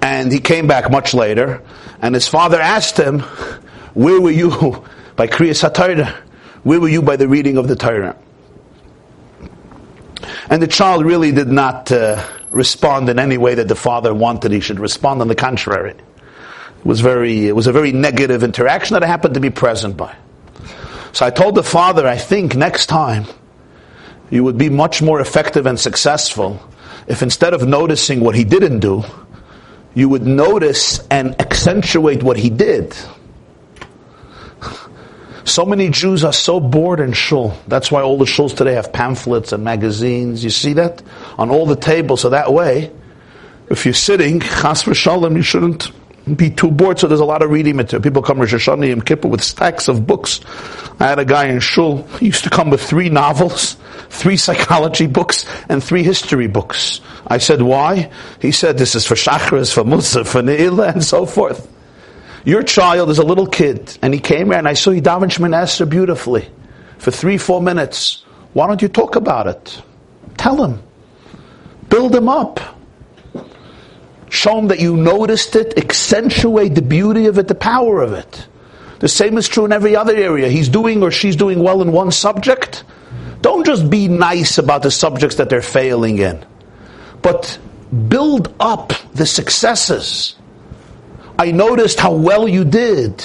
And 0.00 0.32
he 0.32 0.40
came 0.40 0.66
back 0.66 0.90
much 0.90 1.12
later, 1.12 1.62
and 2.00 2.14
his 2.14 2.26
father 2.26 2.58
asked 2.58 2.96
him, 2.96 3.20
"Where 3.92 4.18
were 4.18 4.30
you 4.30 4.50
by 5.16 5.26
Kriyas 5.26 5.70
HaTorah? 5.70 6.10
Where 6.62 6.80
were 6.80 6.88
you 6.88 7.02
by 7.02 7.16
the 7.16 7.28
reading 7.28 7.58
of 7.58 7.68
the 7.68 7.76
Torah?" 7.76 8.16
And 10.48 10.62
the 10.62 10.68
child 10.68 11.04
really 11.04 11.32
did 11.32 11.48
not. 11.48 11.92
Uh, 11.92 12.24
respond 12.50 13.08
in 13.08 13.18
any 13.18 13.38
way 13.38 13.54
that 13.54 13.68
the 13.68 13.76
father 13.76 14.12
wanted 14.12 14.52
he 14.52 14.60
should 14.60 14.80
respond. 14.80 15.20
On 15.20 15.28
the 15.28 15.34
contrary, 15.34 15.90
it 15.90 16.84
was 16.84 17.00
very 17.00 17.48
it 17.48 17.54
was 17.54 17.66
a 17.66 17.72
very 17.72 17.92
negative 17.92 18.42
interaction 18.42 18.94
that 18.94 19.02
I 19.02 19.06
happened 19.06 19.34
to 19.34 19.40
be 19.40 19.50
present 19.50 19.96
by. 19.96 20.14
So 21.12 21.26
I 21.26 21.30
told 21.30 21.54
the 21.54 21.62
father, 21.62 22.06
I 22.06 22.16
think 22.16 22.54
next 22.54 22.86
time 22.86 23.24
you 24.30 24.44
would 24.44 24.58
be 24.58 24.68
much 24.68 25.02
more 25.02 25.20
effective 25.20 25.66
and 25.66 25.78
successful 25.78 26.60
if 27.08 27.22
instead 27.22 27.54
of 27.54 27.66
noticing 27.66 28.20
what 28.20 28.36
he 28.36 28.44
didn't 28.44 28.80
do, 28.80 29.02
you 29.94 30.08
would 30.08 30.24
notice 30.24 31.04
and 31.10 31.40
accentuate 31.40 32.22
what 32.22 32.36
he 32.36 32.50
did. 32.50 32.96
So 35.50 35.66
many 35.66 35.90
Jews 35.90 36.22
are 36.22 36.32
so 36.32 36.60
bored 36.60 37.00
in 37.00 37.12
shul. 37.12 37.58
That's 37.66 37.90
why 37.90 38.02
all 38.02 38.16
the 38.16 38.24
shuls 38.24 38.56
today 38.56 38.74
have 38.74 38.92
pamphlets 38.92 39.52
and 39.52 39.64
magazines. 39.64 40.44
You 40.44 40.50
see 40.50 40.74
that? 40.74 41.02
On 41.38 41.50
all 41.50 41.66
the 41.66 41.74
tables. 41.74 42.20
So 42.20 42.30
that 42.30 42.52
way, 42.52 42.92
if 43.68 43.84
you're 43.84 43.92
sitting, 43.92 44.38
chas 44.38 44.84
v'shalom, 44.84 45.34
you 45.34 45.42
shouldn't 45.42 45.90
be 46.36 46.50
too 46.50 46.70
bored. 46.70 47.00
So 47.00 47.08
there's 47.08 47.18
a 47.18 47.24
lot 47.24 47.42
of 47.42 47.50
reading 47.50 47.74
material. 47.74 48.00
People 48.00 48.22
come 48.22 48.38
Rosh 48.38 48.54
Hashanah 48.54 48.90
Yom 48.90 49.00
Kippur 49.00 49.26
with 49.26 49.42
stacks 49.42 49.88
of 49.88 50.06
books. 50.06 50.40
I 51.00 51.08
had 51.08 51.18
a 51.18 51.24
guy 51.24 51.46
in 51.46 51.58
shul. 51.58 52.04
He 52.20 52.26
used 52.26 52.44
to 52.44 52.50
come 52.50 52.70
with 52.70 52.80
three 52.80 53.08
novels, 53.08 53.76
three 54.08 54.36
psychology 54.36 55.08
books, 55.08 55.46
and 55.68 55.82
three 55.82 56.04
history 56.04 56.46
books. 56.46 57.00
I 57.26 57.38
said, 57.38 57.60
why? 57.60 58.12
He 58.40 58.52
said, 58.52 58.78
this 58.78 58.94
is 58.94 59.04
for 59.04 59.16
Shachris, 59.16 59.74
for 59.74 59.82
Musaf, 59.82 60.28
for 60.28 60.42
Ne'ilah, 60.42 60.92
and 60.92 61.02
so 61.02 61.26
forth. 61.26 61.66
Your 62.44 62.62
child 62.62 63.10
is 63.10 63.18
a 63.18 63.24
little 63.24 63.46
kid, 63.46 63.98
and 64.02 64.14
he 64.14 64.20
came 64.20 64.46
here, 64.46 64.58
and 64.58 64.68
I 64.68 64.74
saw 64.74 64.90
he 64.90 65.00
davened 65.00 65.30
Shemoneh 65.30 65.62
Esrei 65.62 65.88
beautifully 65.88 66.48
for 66.98 67.10
three, 67.10 67.38
four 67.38 67.60
minutes. 67.60 68.24
Why 68.52 68.66
don't 68.66 68.80
you 68.80 68.88
talk 68.88 69.16
about 69.16 69.46
it? 69.46 69.82
Tell 70.36 70.64
him. 70.64 70.82
Build 71.88 72.14
him 72.14 72.28
up. 72.28 72.60
Show 74.30 74.58
him 74.58 74.68
that 74.68 74.80
you 74.80 74.96
noticed 74.96 75.56
it, 75.56 75.76
accentuate 75.76 76.74
the 76.74 76.82
beauty 76.82 77.26
of 77.26 77.36
it, 77.38 77.48
the 77.48 77.54
power 77.54 78.00
of 78.00 78.12
it. 78.12 78.46
The 79.00 79.08
same 79.08 79.36
is 79.38 79.48
true 79.48 79.64
in 79.64 79.72
every 79.72 79.96
other 79.96 80.14
area. 80.14 80.48
He's 80.48 80.68
doing 80.68 81.02
or 81.02 81.10
she's 81.10 81.36
doing 81.36 81.62
well 81.62 81.82
in 81.82 81.90
one 81.90 82.12
subject. 82.12 82.84
Don't 83.40 83.66
just 83.66 83.90
be 83.90 84.08
nice 84.08 84.58
about 84.58 84.82
the 84.82 84.90
subjects 84.90 85.36
that 85.36 85.48
they're 85.48 85.62
failing 85.62 86.18
in, 86.18 86.44
but 87.22 87.58
build 88.08 88.54
up 88.60 88.92
the 89.14 89.26
successes. 89.26 90.36
I 91.40 91.52
noticed 91.52 91.98
how 91.98 92.12
well 92.12 92.46
you 92.46 92.66
did. 92.66 93.24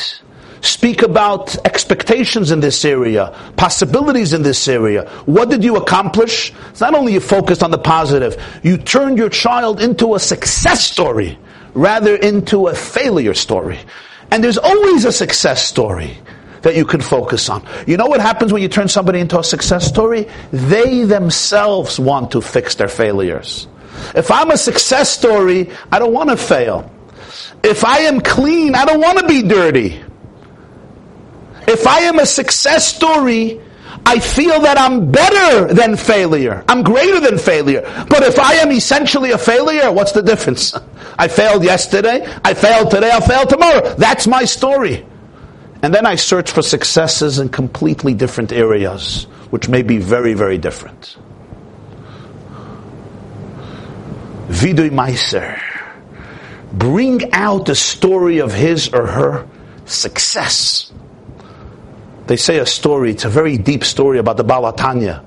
Speak 0.62 1.02
about 1.02 1.58
expectations 1.66 2.50
in 2.50 2.62
this 2.62 2.86
area, 2.86 3.38
possibilities 3.58 4.32
in 4.32 4.42
this 4.42 4.70
area. 4.70 5.10
What 5.26 5.50
did 5.50 5.66
you 5.66 5.76
accomplish? 5.76 6.54
It's 6.70 6.80
not 6.80 6.96
only 6.96 7.12
you 7.12 7.20
focused 7.20 7.62
on 7.62 7.72
the 7.72 7.78
positive, 7.78 8.42
you 8.64 8.78
turned 8.78 9.18
your 9.18 9.28
child 9.28 9.82
into 9.82 10.16
a 10.16 10.20
success 10.20 10.82
story 10.82 11.38
rather 11.74 12.16
into 12.16 12.68
a 12.68 12.74
failure 12.74 13.34
story. 13.34 13.80
And 14.32 14.42
there's 14.42 14.58
always 14.58 15.04
a 15.04 15.12
success 15.12 15.68
story 15.68 16.18
that 16.62 16.78
you 16.78 16.86
can 16.86 17.02
focus 17.02 17.50
on. 17.50 17.68
You 17.86 17.98
know 17.98 18.08
what 18.08 18.22
happens 18.22 18.54
when 18.54 18.62
you 18.62 18.70
turn 18.70 18.88
somebody 18.88 19.20
into 19.20 19.40
a 19.40 19.44
success 19.44 19.86
story? 19.86 20.30
They 20.54 21.04
themselves 21.04 22.00
want 22.00 22.32
to 22.32 22.40
fix 22.40 22.76
their 22.76 22.88
failures. 22.88 23.68
If 24.16 24.32
I'm 24.32 24.52
a 24.52 24.58
success 24.58 25.10
story, 25.10 25.70
I 25.92 26.00
don't 26.00 26.14
want 26.14 26.30
to 26.30 26.38
fail. 26.38 26.95
If 27.64 27.84
I 27.84 28.00
am 28.00 28.22
clean, 28.22 28.76
I 28.76 28.86
don't 28.86 29.02
want 29.02 29.20
to 29.20 29.28
be 29.28 29.42
dirty. 29.42 30.02
If 31.68 31.88
I 31.88 32.02
am 32.02 32.20
a 32.20 32.26
success 32.26 32.94
story, 32.94 33.60
I 34.06 34.20
feel 34.20 34.62
that 34.62 34.78
I'm 34.78 35.12
better 35.12 35.74
than 35.74 35.98
failure. 35.98 36.64
I'm 36.68 36.84
greater 36.84 37.20
than 37.20 37.40
failure. 37.40 37.82
But 38.08 38.22
if 38.22 38.38
I 38.38 38.56
am 38.56 38.72
essentially 38.72 39.32
a 39.32 39.38
failure, 39.38 39.92
what's 39.92 40.12
the 40.12 40.22
difference? 40.22 40.74
I 41.18 41.28
failed 41.28 41.64
yesterday, 41.64 42.28
I 42.44 42.54
failed 42.54 42.92
today, 42.92 43.10
I'll 43.10 43.22
fail 43.22 43.46
tomorrow. 43.46 43.96
That's 43.96 44.28
my 44.28 44.46
story. 44.46 45.06
And 45.82 45.94
then 45.94 46.06
I 46.06 46.16
search 46.16 46.52
for 46.52 46.62
successes 46.62 47.40
in 47.40 47.50
completely 47.50 48.14
different 48.14 48.52
areas, 48.52 49.24
which 49.50 49.70
may 49.70 49.82
be 49.82 49.98
very, 49.98 50.34
very 50.34 50.58
different. 50.58 51.18
Vidui 54.50 54.92
Meiser 54.92 55.60
bring 56.78 57.32
out 57.34 57.66
the 57.66 57.76
story 57.76 58.40
of 58.40 58.54
his 58.54 58.90
or 58.90 59.08
her 59.08 59.48
success. 59.86 60.92
They 62.28 62.38
say 62.38 62.58
a 62.58 62.66
story, 62.66 63.12
it's 63.12 63.26
a 63.26 63.30
very 63.30 63.58
deep 63.58 63.84
story 63.84 64.18
about 64.18 64.38
the 64.38 64.44
Baal 64.44 64.72
HaTanya. 64.72 65.24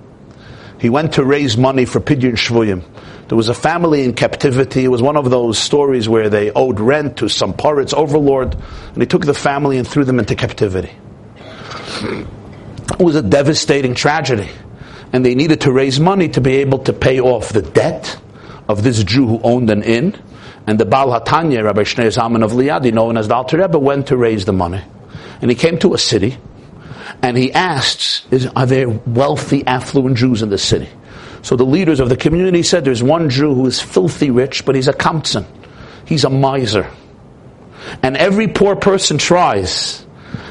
He 0.81 0.91
went 0.91 1.15
to 1.15 1.25
raise 1.25 1.57
money 1.57 1.85
for 1.85 2.01
Pidyon 2.01 2.35
Shvuyim. 2.35 2.85
There 3.29 3.37
was 3.37 3.49
a 3.49 3.55
family 3.55 4.05
in 4.05 4.15
captivity. 4.15 4.85
It 4.85 4.89
was 4.89 5.03
one 5.03 5.17
of 5.17 5.29
those 5.29 5.59
stories 5.59 6.09
where 6.09 6.31
they 6.31 6.51
owed 6.51 6.81
rent 6.81 7.19
to 7.19 7.29
some 7.29 7.53
pirate's 7.53 7.93
overlord, 7.93 8.55
and 8.55 8.97
he 8.97 9.07
took 9.07 9.25
the 9.25 9.35
family 9.35 9.77
and 9.77 9.87
threw 9.87 10.05
them 10.05 10.19
into 10.19 10.35
captivity. 10.35 10.97
It 12.01 12.99
was 12.99 13.17
a 13.17 13.23
devastating 13.23 13.95
tragedy. 13.95 14.49
And 15.13 15.25
they 15.25 15.35
needed 15.35 15.63
to 15.63 15.73
raise 15.73 15.99
money 15.99 16.29
to 16.31 16.41
be 16.41 16.57
able 16.57 16.81
to 16.81 16.93
pay 16.93 17.21
off 17.21 17.53
the 17.53 17.63
debt 17.63 18.19
of 18.69 18.83
this 18.83 19.03
Jew 19.05 19.27
who 19.27 19.41
owned 19.43 19.71
an 19.71 19.83
inn 19.83 20.21
and 20.69 20.79
the 20.79 20.85
Baal 20.85 21.19
HaTanya, 21.19 21.64
Rabbi 21.64 21.81
Shneur 21.81 22.14
Zalman 22.14 22.45
of 22.45 22.53
Liadi, 22.53 22.93
known 22.93 23.16
as 23.16 23.27
the 23.27 23.35
Alter 23.35 23.57
Rebbe, 23.57 23.79
went 23.79 24.09
to 24.09 24.19
raise 24.19 24.45
the 24.45 24.53
money. 24.53 24.83
And 25.41 25.51
he 25.51 25.55
came 25.55 25.79
to 25.79 25.95
a 25.95 25.99
city, 25.99 26.37
and 27.23 27.39
he 27.39 27.55
asked, 27.55 28.31
is, 28.31 28.45
are 28.49 28.66
there 28.66 28.87
wealthy, 28.87 29.66
affluent 29.66 30.19
Jews 30.19 30.43
in 30.43 30.51
this 30.51 30.62
city? 30.62 30.91
So 31.41 31.57
the 31.57 31.64
leaders 31.64 32.01
of 32.01 32.11
the 32.11 32.19
community 32.19 32.62
said, 32.62 32.85
there's 32.85 33.03
one 33.03 33.31
Jew 33.31 33.55
who 33.55 33.64
is 33.64 33.81
filthy 33.81 34.31
rich, 34.31 34.66
but 34.66 34.75
he's 34.75 34.89
a 34.89 34.93
kamtzan. 34.93 35.47
He's 36.05 36.25
a 36.25 36.29
miser. 36.29 36.91
And 38.03 38.14
every 38.19 38.49
poor 38.49 38.77
person 38.77 39.16
tries. 39.16 40.05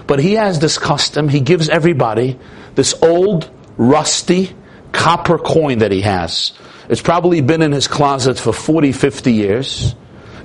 But 0.07 0.17
he 0.17 0.33
has 0.33 0.59
this 0.59 0.79
custom, 0.79 1.29
he 1.29 1.41
gives 1.41 1.69
everybody 1.69 2.39
this 2.73 2.95
old, 3.03 3.51
rusty, 3.77 4.55
copper 4.93 5.37
coin 5.37 5.77
that 5.79 5.91
he 5.91 6.01
has. 6.01 6.53
It's 6.89 7.03
probably 7.03 7.41
been 7.41 7.61
in 7.61 7.71
his 7.71 7.87
closet 7.87 8.39
for 8.39 8.51
40, 8.51 8.93
50 8.93 9.31
years. 9.31 9.93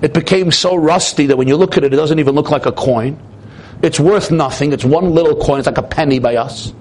It 0.02 0.12
became 0.12 0.50
so 0.50 0.74
rusty 0.76 1.26
that 1.26 1.36
when 1.36 1.48
you 1.48 1.56
look 1.56 1.76
at 1.76 1.84
it, 1.84 1.92
it 1.92 1.96
doesn't 1.96 2.18
even 2.18 2.34
look 2.34 2.50
like 2.50 2.66
a 2.66 2.72
coin. 2.72 3.20
It's 3.82 3.98
worth 3.98 4.30
nothing. 4.30 4.72
It's 4.72 4.84
one 4.84 5.10
little 5.10 5.36
coin. 5.36 5.58
It's 5.60 5.66
like 5.66 5.78
a 5.78 5.82
penny 5.82 6.18
by 6.18 6.36
us. 6.36 6.72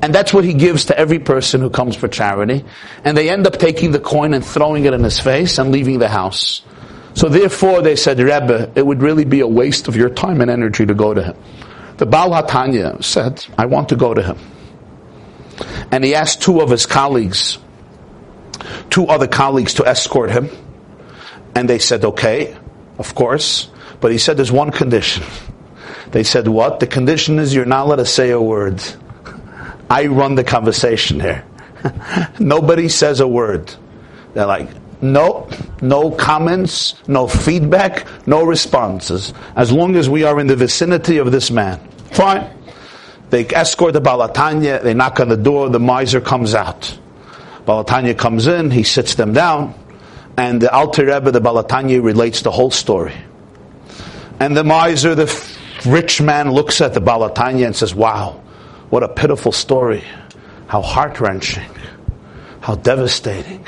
And 0.00 0.14
that's 0.14 0.32
what 0.32 0.44
he 0.44 0.54
gives 0.54 0.86
to 0.86 0.98
every 0.98 1.18
person 1.18 1.60
who 1.60 1.70
comes 1.70 1.96
for 1.96 2.08
charity. 2.08 2.64
And 3.04 3.16
they 3.16 3.30
end 3.30 3.46
up 3.46 3.58
taking 3.58 3.90
the 3.90 3.98
coin 3.98 4.32
and 4.32 4.44
throwing 4.44 4.84
it 4.84 4.92
in 4.92 5.02
his 5.02 5.18
face 5.18 5.58
and 5.58 5.72
leaving 5.72 5.98
the 5.98 6.08
house. 6.08 6.62
So 7.14 7.28
therefore 7.28 7.82
they 7.82 7.96
said, 7.96 8.18
Rebbe, 8.18 8.70
it 8.76 8.86
would 8.86 9.02
really 9.02 9.24
be 9.24 9.40
a 9.40 9.46
waste 9.46 9.88
of 9.88 9.96
your 9.96 10.08
time 10.08 10.40
and 10.40 10.50
energy 10.50 10.86
to 10.86 10.94
go 10.94 11.14
to 11.14 11.22
him. 11.22 11.36
The 11.96 12.06
Baal 12.06 12.30
HaTanya 12.30 13.02
said, 13.02 13.44
I 13.56 13.66
want 13.66 13.88
to 13.88 13.96
go 13.96 14.14
to 14.14 14.22
him. 14.22 14.38
And 15.90 16.04
he 16.04 16.14
asked 16.14 16.42
two 16.42 16.60
of 16.60 16.70
his 16.70 16.86
colleagues, 16.86 17.58
two 18.90 19.08
other 19.08 19.26
colleagues 19.26 19.74
to 19.74 19.86
escort 19.86 20.30
him. 20.30 20.48
And 21.58 21.68
they 21.68 21.80
said, 21.80 22.04
okay, 22.04 22.56
of 22.98 23.16
course. 23.16 23.68
But 24.00 24.12
he 24.12 24.18
said, 24.18 24.36
there's 24.36 24.52
one 24.52 24.70
condition. 24.70 25.24
They 26.12 26.22
said, 26.22 26.46
what? 26.46 26.78
The 26.78 26.86
condition 26.86 27.40
is 27.40 27.52
you're 27.52 27.64
not 27.64 27.86
allowed 27.86 27.96
to 27.96 28.06
say 28.06 28.30
a 28.30 28.40
word. 28.40 28.80
I 29.90 30.06
run 30.06 30.36
the 30.36 30.44
conversation 30.44 31.18
here. 31.18 31.44
Nobody 32.38 32.88
says 32.88 33.18
a 33.18 33.26
word. 33.26 33.74
They're 34.34 34.46
like, 34.46 34.68
no, 35.02 35.50
no 35.82 36.12
comments, 36.12 36.94
no 37.08 37.26
feedback, 37.26 38.06
no 38.24 38.44
responses. 38.44 39.34
As 39.56 39.72
long 39.72 39.96
as 39.96 40.08
we 40.08 40.22
are 40.22 40.38
in 40.38 40.46
the 40.46 40.54
vicinity 40.54 41.18
of 41.18 41.32
this 41.32 41.50
man. 41.50 41.80
Fine. 42.12 42.48
They 43.30 43.44
escort 43.44 43.94
the 43.94 44.00
Baal 44.00 44.28
HaTanya, 44.28 44.80
they 44.80 44.94
knock 44.94 45.18
on 45.18 45.28
the 45.28 45.36
door, 45.36 45.68
the 45.70 45.80
miser 45.80 46.20
comes 46.20 46.54
out. 46.54 46.96
Baal 47.66 47.84
HaTanya 47.84 48.16
comes 48.16 48.46
in, 48.46 48.70
he 48.70 48.84
sits 48.84 49.16
them 49.16 49.32
down. 49.32 49.74
And 50.38 50.62
the 50.62 50.72
Alter 50.72 51.04
Rebbe, 51.04 51.32
the 51.32 51.40
Baal 51.40 51.64
HaTanya, 51.64 52.00
relates 52.00 52.42
the 52.42 52.52
whole 52.52 52.70
story. 52.70 53.14
And 54.38 54.56
the 54.56 54.62
miser, 54.62 55.16
the 55.16 55.58
rich 55.84 56.20
man, 56.20 56.52
looks 56.52 56.80
at 56.80 56.94
the 56.94 57.00
Baal 57.00 57.28
HaTanya 57.28 57.66
and 57.66 57.74
says, 57.74 57.92
Wow, 57.92 58.40
what 58.88 59.02
a 59.02 59.08
pitiful 59.08 59.50
story. 59.50 60.04
How 60.68 60.80
heart 60.80 61.18
wrenching. 61.18 61.68
How 62.60 62.76
devastating. 62.76 63.66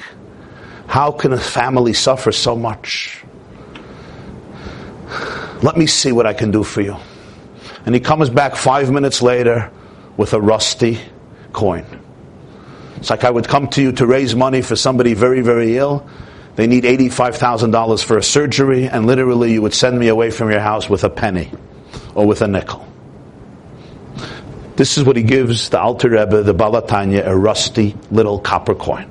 How 0.86 1.10
can 1.10 1.32
a 1.32 1.38
family 1.38 1.92
suffer 1.92 2.30
so 2.30 2.54
much? 2.54 3.20
Let 5.62 5.76
me 5.76 5.88
see 5.88 6.12
what 6.12 6.24
I 6.24 6.34
can 6.34 6.52
do 6.52 6.62
for 6.62 6.82
you. 6.82 6.96
And 7.84 7.96
he 7.96 8.00
comes 8.00 8.30
back 8.30 8.54
five 8.54 8.92
minutes 8.92 9.22
later 9.22 9.72
with 10.16 10.34
a 10.34 10.40
rusty 10.40 11.00
coin. 11.52 11.84
It's 12.98 13.10
like 13.10 13.24
I 13.24 13.30
would 13.30 13.48
come 13.48 13.66
to 13.70 13.82
you 13.82 13.90
to 13.92 14.06
raise 14.06 14.36
money 14.36 14.62
for 14.62 14.76
somebody 14.76 15.14
very, 15.14 15.40
very 15.40 15.76
ill, 15.76 16.08
they 16.60 16.66
need 16.66 16.84
$85,000 16.84 18.04
for 18.04 18.18
a 18.18 18.22
surgery, 18.22 18.86
and 18.86 19.06
literally 19.06 19.54
you 19.54 19.62
would 19.62 19.72
send 19.72 19.98
me 19.98 20.08
away 20.08 20.30
from 20.30 20.50
your 20.50 20.60
house 20.60 20.90
with 20.90 21.04
a 21.04 21.08
penny 21.08 21.50
or 22.14 22.26
with 22.26 22.42
a 22.42 22.48
nickel. 22.48 22.86
This 24.76 24.98
is 24.98 25.04
what 25.04 25.16
he 25.16 25.22
gives 25.22 25.70
the 25.70 25.80
Alter 25.80 26.10
Rebbe, 26.10 26.42
the 26.42 26.52
Baal 26.52 26.72
HaTanya, 26.72 27.26
a 27.26 27.34
rusty 27.34 27.96
little 28.10 28.38
copper 28.38 28.74
coin. 28.74 29.10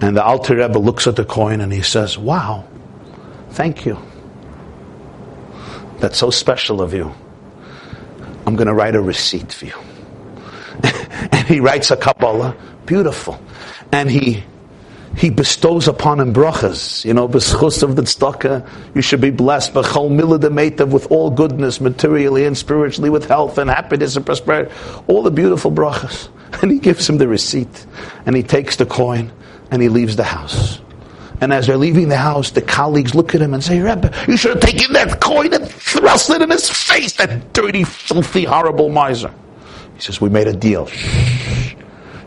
And 0.00 0.16
the 0.16 0.24
Alter 0.24 0.56
Rebbe 0.56 0.76
looks 0.76 1.06
at 1.06 1.14
the 1.14 1.24
coin 1.24 1.60
and 1.60 1.72
he 1.72 1.82
says, 1.82 2.18
Wow, 2.18 2.66
thank 3.50 3.86
you. 3.86 3.96
That's 6.00 6.18
so 6.18 6.30
special 6.30 6.82
of 6.82 6.94
you. 6.94 7.14
I'm 8.44 8.56
going 8.56 8.66
to 8.66 8.74
write 8.74 8.96
a 8.96 9.00
receipt 9.00 9.52
for 9.52 9.66
you. 9.66 9.78
and 11.30 11.46
he 11.46 11.60
writes 11.60 11.92
a 11.92 11.96
Kabbalah, 11.96 12.56
beautiful. 12.86 13.40
And 13.92 14.10
he 14.10 14.42
he 15.16 15.30
bestows 15.30 15.86
upon 15.88 16.20
him 16.20 16.32
brachas. 16.32 17.04
You 17.04 17.14
know, 17.14 17.28
b'schus 17.28 17.82
of 17.82 17.96
the 17.96 18.02
tzedakah, 18.02 18.68
you 18.94 19.02
should 19.02 19.20
be 19.20 19.30
blessed. 19.30 19.74
B'chol 19.74 20.10
milah 20.10 20.88
with 20.90 21.10
all 21.10 21.30
goodness, 21.30 21.80
materially 21.80 22.44
and 22.44 22.56
spiritually, 22.56 23.10
with 23.10 23.26
health 23.26 23.58
and 23.58 23.70
happiness 23.70 24.16
and 24.16 24.26
prosperity. 24.26 24.72
All 25.06 25.22
the 25.22 25.30
beautiful 25.30 25.70
brachas. 25.70 26.28
And 26.62 26.70
he 26.70 26.78
gives 26.78 27.08
him 27.08 27.18
the 27.18 27.26
receipt. 27.26 27.84
And 28.26 28.36
he 28.36 28.44
takes 28.44 28.76
the 28.76 28.86
coin 28.86 29.32
and 29.72 29.82
he 29.82 29.88
leaves 29.88 30.14
the 30.14 30.22
house. 30.22 30.80
And 31.40 31.52
as 31.52 31.66
they're 31.66 31.76
leaving 31.76 32.08
the 32.08 32.16
house, 32.16 32.52
the 32.52 32.62
colleagues 32.62 33.12
look 33.12 33.34
at 33.34 33.42
him 33.42 33.54
and 33.54 33.62
say, 33.62 33.80
Rebbe, 33.80 34.14
you 34.28 34.36
should 34.36 34.52
have 34.52 34.62
taken 34.62 34.92
that 34.92 35.20
coin 35.20 35.52
and 35.52 35.68
thrust 35.68 36.30
it 36.30 36.42
in 36.42 36.50
his 36.50 36.70
face, 36.70 37.14
that 37.14 37.52
dirty, 37.52 37.82
filthy, 37.82 38.44
horrible 38.44 38.88
miser. 38.88 39.34
He 39.96 40.00
says, 40.00 40.20
we 40.20 40.28
made 40.28 40.46
a 40.46 40.52
deal. 40.54 40.86
Shh. 40.86 41.74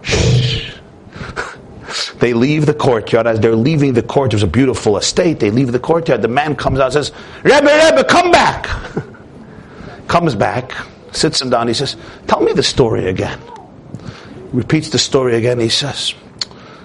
Shh. 0.03 0.56
They 2.20 2.34
leave 2.34 2.65
the 2.65 2.74
courtyard. 2.74 3.28
As 3.28 3.39
they're 3.39 3.55
leaving 3.55 3.93
the 3.93 4.01
court, 4.01 4.32
there's 4.32 4.43
a 4.43 4.47
beautiful 4.47 4.97
estate. 4.97 5.39
They 5.39 5.51
leave 5.51 5.72
the 5.72 5.80
courtyard. 5.80 6.22
The 6.22 6.28
man 6.28 6.55
comes 6.55 6.80
out 6.80 6.95
and 6.95 7.05
says, 7.05 7.11
Rebbe, 7.43 7.61
Rebbe, 7.61 8.03
come 8.03 8.32
back. 8.32 8.68
Comes 10.07 10.36
back, 10.36 10.72
sits 11.11 11.41
him 11.41 11.49
down. 11.49 11.68
He 11.68 11.74
says, 11.74 11.97
Tell 12.28 12.39
me 12.39 12.53
the 12.53 12.63
story 12.63 13.07
again. 13.07 13.38
Repeats 14.53 14.89
the 14.89 14.97
story 14.97 15.36
again. 15.36 15.59
He 15.59 15.68
says, 15.68 16.13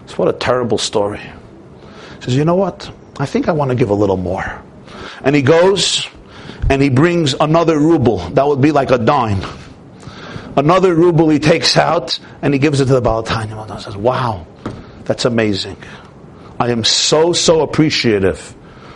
It's 0.03 0.18
What 0.18 0.26
a 0.26 0.33
terrible 0.33 0.76
story. 0.76 1.20
He 1.20 2.22
says, 2.22 2.37
You 2.37 2.45
know 2.45 2.57
what? 2.57 2.91
I 3.20 3.26
think 3.26 3.49
I 3.49 3.53
want 3.53 3.70
to 3.70 3.76
give 3.76 3.91
a 3.91 3.95
little 3.95 4.16
more. 4.16 4.61
And 5.22 5.37
he 5.37 5.43
goes 5.43 6.09
and 6.68 6.83
he 6.83 6.89
brings 6.89 7.35
another 7.35 7.78
ruble. 7.78 8.18
That 8.30 8.47
would 8.47 8.61
be 8.61 8.72
like 8.72 8.91
a 8.91 8.99
dime. 8.99 9.41
Another 10.57 10.95
ruble 10.95 11.28
he 11.28 11.39
takes 11.39 11.76
out 11.76 12.18
and 12.43 12.53
he 12.53 12.59
gives 12.59 12.80
it 12.80 12.87
to 12.87 12.95
the 12.95 13.01
Baal 13.01 13.22
HaTanya. 13.22 13.70
And 13.70 13.80
says, 13.80 13.97
Wow. 13.97 14.47
That's 15.05 15.24
amazing. 15.24 15.76
I 16.61 16.70
am 16.70 16.84
so, 16.84 17.32
so 17.32 17.62
appreciative. 17.62 18.55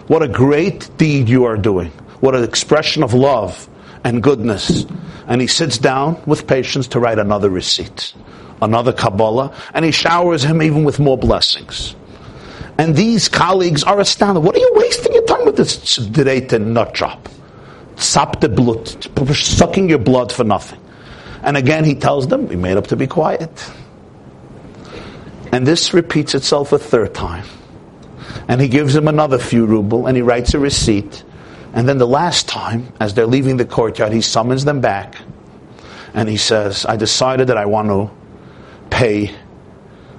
What 0.09 0.23
a 0.23 0.29
great 0.29 0.89
deed 0.99 1.29
you 1.29 1.45
are 1.45 1.57
doing. 1.57 1.91
What 2.21 2.35
an 2.35 2.45
expression 2.45 3.03
of 3.03 3.13
love 3.13 3.69
and 4.05 4.23
goodness. 4.23 4.87
And 5.27 5.41
he 5.41 5.49
sits 5.49 5.79
down 5.79 6.23
with 6.27 6.47
patience 6.47 6.89
to 6.89 7.01
write 7.01 7.19
another 7.19 7.51
receipt, 7.51 8.15
another 8.63 8.93
Kabbalah, 8.93 9.53
and 9.75 9.85
he 9.85 9.91
showers 9.91 10.45
him 10.45 10.63
even 10.63 10.85
with 10.85 11.01
more 11.01 11.19
blessings. 11.19 11.97
And 12.79 12.95
these 12.95 13.29
colleagues 13.29 13.83
are 13.83 13.99
astounded. 13.99 14.45
What 14.45 14.55
are 14.55 14.61
you 14.61 14.71
wasting 14.75 15.15
your 15.15 15.25
time 15.25 15.45
with 15.45 15.57
this 15.57 15.77
tzedrete 15.77 16.61
nut 16.61 16.95
job? 16.95 17.27
Sap 17.97 18.41
the 18.41 18.49
blood, 18.49 18.87
sucking 19.35 19.89
your 19.89 19.99
blood 19.99 20.31
for 20.31 20.45
nothing. 20.45 20.81
And 21.43 21.57
again, 21.57 21.85
he 21.85 21.95
tells 21.95 22.29
them, 22.29 22.47
we 22.49 22.57
made 22.57 22.77
up 22.77 22.89
to 22.89 22.97
be 22.97 23.07
quiet. 23.07 23.51
And 25.53 25.67
this 25.67 25.95
repeats 25.95 26.35
itself 26.35 26.73
a 26.73 26.79
third 26.79 27.15
time. 27.15 27.47
And 28.49 28.61
he 28.61 28.69
gives 28.69 28.95
him 28.95 29.09
another 29.09 29.39
few 29.39 29.67
ruble 29.67 30.07
and 30.07 30.17
he 30.17 30.23
writes 30.23 30.55
a 30.55 30.59
receipt. 30.59 31.25
And 31.73 31.89
then 31.89 31.99
the 31.99 32.07
last 32.07 32.49
time, 32.49 32.93
as 33.01 33.15
they're 33.15 33.27
leaving 33.27 33.57
the 33.57 33.65
courtyard, 33.65 34.13
he 34.13 34.21
summons 34.21 34.65
them 34.65 34.81
back 34.81 35.17
and 36.15 36.29
he 36.29 36.39
says, 36.39 36.87
I 36.87 36.97
decided 36.97 37.49
that 37.49 37.59
I 37.59 37.67
want 37.67 37.89
to 37.89 38.11
pay 38.89 39.35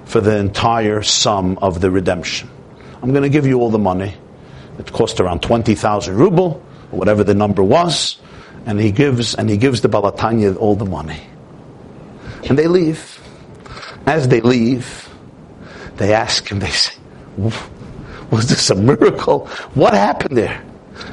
for 0.04 0.20
the 0.20 0.36
entire 0.36 1.02
sum 1.02 1.58
of 1.58 1.80
the 1.80 1.90
redemption. 1.90 2.48
I'm 3.02 3.10
going 3.10 3.24
to 3.24 3.28
give 3.28 3.46
you 3.46 3.60
all 3.60 3.70
the 3.70 3.78
money. 3.78 4.14
It 4.78 4.92
cost 4.92 5.20
around 5.20 5.42
20,000 5.42 6.14
ruble, 6.14 6.64
whatever 6.90 7.24
the 7.24 7.34
number 7.34 7.62
was. 7.62 8.18
And 8.64 8.80
he 8.80 8.92
gives, 8.92 9.34
and 9.34 9.50
he 9.50 9.56
gives 9.56 9.80
the 9.80 9.88
Baal 9.88 10.12
HaTanya 10.12 10.56
all 10.56 10.76
the 10.76 10.84
money. 10.84 11.20
And 12.48 12.56
they 12.56 12.68
leave. 12.68 13.20
As 14.06 14.28
they 14.28 14.40
leave, 14.40 15.07
they 15.98 16.14
ask 16.14 16.48
him, 16.50 16.58
they 16.58 16.70
say, 16.70 16.94
was 17.36 18.48
this 18.48 18.70
a 18.70 18.74
miracle? 18.74 19.46
What 19.74 19.94
happened 19.94 20.36
there? 20.36 20.62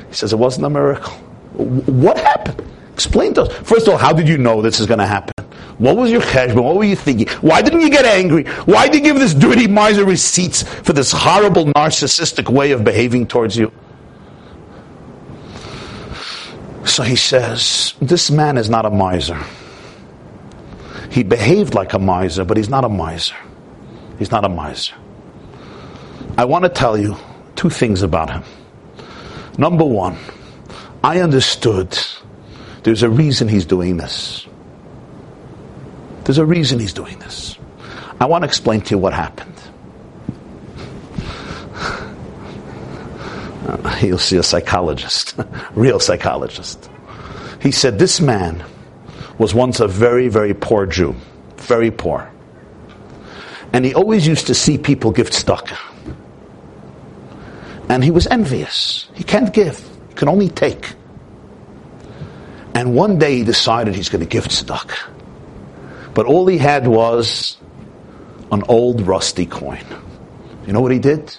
He 0.10 0.16
says, 0.16 0.34
it 0.34 0.40
wasn't 0.40 0.66
a 0.66 0.70
miracle. 0.70 1.14
What 1.54 2.18
happened? 2.18 2.64
Explain 2.94 3.34
to 3.36 3.44
us. 3.44 3.54
First 3.68 3.88
of 3.88 3.94
all, 3.94 4.00
how 4.00 4.14
did 4.14 4.28
you 4.28 4.38
know 4.38 4.62
this 4.62 4.80
is 4.80 4.86
going 4.86 5.00
to 5.00 5.08
happen? 5.08 5.34
What 5.78 5.98
was 5.98 6.10
your 6.10 6.22
cheshbon? 6.22 6.64
What 6.64 6.78
were 6.78 6.86
you 6.86 6.96
thinking? 6.96 7.28
Why 7.42 7.62
didn't 7.62 7.82
you 7.82 7.90
get 7.90 8.06
angry? 8.06 8.46
Why 8.66 8.88
did 8.88 8.96
you 9.06 9.14
give 9.14 9.20
this 9.20 9.34
dirty 9.34 9.68
miser 9.68 10.06
receipts 10.06 10.64
for 10.64 10.94
this 10.94 11.12
horrible 11.12 11.66
narcissistic 11.66 12.50
way 12.50 12.72
of 12.72 12.84
behaving 12.84 13.28
towards 13.28 13.58
you? 13.58 13.72
So 16.86 17.04
he 17.04 17.16
says, 17.16 17.94
this 18.02 18.32
man 18.32 18.58
is 18.58 18.70
not 18.70 18.86
a 18.86 18.90
miser. 18.90 19.38
He 21.12 21.24
behaved 21.24 21.74
like 21.74 21.94
a 21.94 22.00
miser, 22.00 22.46
but 22.46 22.56
he's 22.56 22.70
not 22.70 22.86
a 22.86 22.90
miser. 22.90 23.36
He's 24.18 24.32
not 24.32 24.46
a 24.46 24.50
miser. 24.50 24.94
I 26.38 26.46
want 26.46 26.64
to 26.64 26.70
tell 26.70 26.98
you 26.98 27.16
two 27.56 27.70
things 27.70 28.02
about 28.02 28.30
him. 28.30 28.44
Number 29.58 29.86
one, 29.86 30.18
I 31.04 31.22
understood 31.22 31.98
there's 32.84 33.04
a 33.04 33.10
reason 33.10 33.48
he's 33.48 33.66
doing 33.66 33.98
this. 33.98 34.46
There's 36.26 36.38
a 36.38 36.46
reason 36.46 36.80
he's 36.80 36.94
doing 36.94 37.20
this. 37.20 37.58
I 38.20 38.26
want 38.26 38.44
to 38.44 38.48
explain 38.48 38.82
to 38.82 38.92
you 38.92 38.98
what 38.98 39.14
happened. 39.14 39.54
You'll 44.02 44.18
see 44.18 44.38
a 44.38 44.44
psychologist, 44.44 45.36
real 45.76 46.00
psychologist. 46.00 46.90
He 47.62 47.72
said 47.72 48.00
this 48.00 48.20
man 48.20 48.64
was 49.38 49.54
once 49.54 49.80
a 49.80 49.88
very, 49.88 50.28
very 50.28 50.54
poor 50.54 50.86
Jew, 50.86 51.16
very 51.58 51.92
poor. 51.92 52.32
And 53.76 53.84
he 53.84 53.94
always 53.94 54.26
used 54.26 54.48
to 54.48 54.56
see 54.56 54.78
people 54.78 55.12
give 55.12 55.30
tzedakah. 55.30 55.78
And 57.90 58.02
he 58.02 58.10
was 58.10 58.26
envious. 58.26 59.10
He 59.14 59.26
can't 59.26 59.54
give. 59.54 59.78
He 60.08 60.16
can 60.16 60.30
only 60.30 60.48
take. 60.48 60.94
And 62.74 62.96
one 62.96 63.20
day 63.20 63.36
he 63.40 63.44
decided 63.44 63.94
he's 63.94 64.08
going 64.08 64.24
to 64.24 64.30
give 64.30 64.46
tzedakah. 64.46 65.12
But 66.14 66.26
all 66.26 66.48
he 66.48 66.58
had 66.58 66.88
was 66.88 67.58
an 68.50 68.64
old 68.70 69.02
rusty 69.02 69.46
coin. 69.46 69.84
You 70.66 70.72
know 70.72 70.80
what 70.80 70.94
he 70.94 71.00
did? 71.00 71.38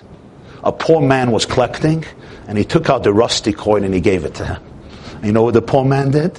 A 0.62 0.72
poor 0.72 1.01
man 1.01 1.30
was 1.30 1.47
collecting, 1.47 2.05
and 2.49 2.59
he 2.59 2.64
took 2.64 2.91
out 2.91 3.03
the 3.03 3.14
rusty 3.14 3.55
coin 3.55 3.82
and 3.82 3.95
he 3.95 4.03
gave 4.03 4.26
it 4.26 4.34
to 4.34 4.45
him. 4.45 4.62
And 5.14 5.24
you 5.24 5.32
know 5.32 5.45
what 5.45 5.55
the 5.55 5.62
poor 5.62 5.87
man 5.87 6.11
did? 6.11 6.39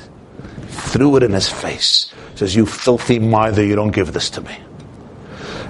Threw 0.67 1.15
it 1.15 1.23
in 1.23 1.31
his 1.31 1.49
face. 1.49 2.13
Says, 2.35 2.55
You 2.55 2.67
filthy 2.67 3.17
miser, 3.17 3.65
you 3.65 3.75
don't 3.75 3.89
give 3.89 4.13
this 4.13 4.29
to 4.29 4.41
me. 4.41 4.59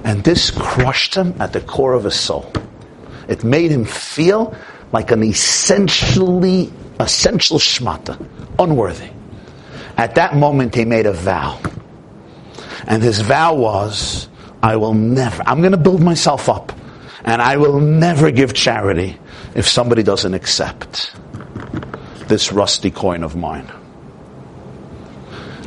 And 0.04 0.24
this 0.24 0.52
crushed 0.52 1.16
him 1.16 1.36
at 1.40 1.54
the 1.54 1.62
core 1.62 1.94
of 1.94 2.04
his 2.04 2.16
soul. 2.16 2.52
It 3.28 3.44
made 3.44 3.72
him 3.72 3.86
feel 3.86 4.56
like 4.92 5.12
an 5.12 5.24
essentially, 5.24 6.72
essential 7.00 7.60
shmata, 7.60 8.26
unworthy. 8.58 9.10
At 9.98 10.16
that 10.16 10.36
moment, 10.36 10.76
he 10.76 10.86
made 10.86 11.06
a 11.06 11.14
vow. 11.14 11.60
And 12.86 13.04
his 13.04 13.22
vow 13.22 13.56
was, 13.56 14.30
I 14.64 14.78
will 14.78 14.94
never, 14.94 15.44
I'm 15.46 15.60
going 15.60 15.72
to 15.72 15.78
build 15.78 16.02
myself 16.02 16.48
up. 16.50 16.72
And 17.24 17.42
I 17.42 17.58
will 17.58 17.80
never 17.80 18.32
give 18.32 18.54
charity 18.54 19.18
if 19.56 19.68
somebody 19.68 20.04
doesn't 20.04 20.34
accept 20.34 21.14
this 22.28 22.54
rusty 22.54 22.92
coin 22.92 23.24
of 23.24 23.36
mine. 23.36 23.70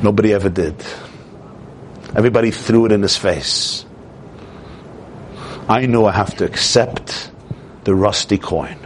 Nobody 0.02 0.32
ever 0.32 0.48
did. 0.48 0.76
Everybody 2.16 2.50
threw 2.50 2.86
it 2.86 2.92
in 2.92 3.02
his 3.02 3.16
face. 3.16 3.84
I 5.70 5.86
knew 5.86 6.04
I 6.04 6.10
have 6.10 6.36
to 6.38 6.44
accept 6.44 7.30
the 7.84 7.94
rusty 7.94 8.38
coin. 8.38 8.76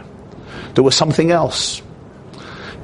There 0.75 0.83
was 0.83 0.95
something 0.95 1.31
else. 1.31 1.81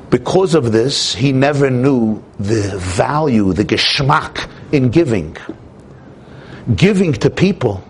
Because 0.09 0.55
of 0.55 0.71
this, 0.71 1.13
he 1.13 1.31
never 1.31 1.69
knew 1.69 2.23
the 2.39 2.79
value, 2.79 3.53
the 3.53 3.63
geschmack 3.63 4.49
in 4.71 4.89
giving. 4.89 5.37
Giving 6.75 7.13
to 7.13 7.29
people. 7.29 7.83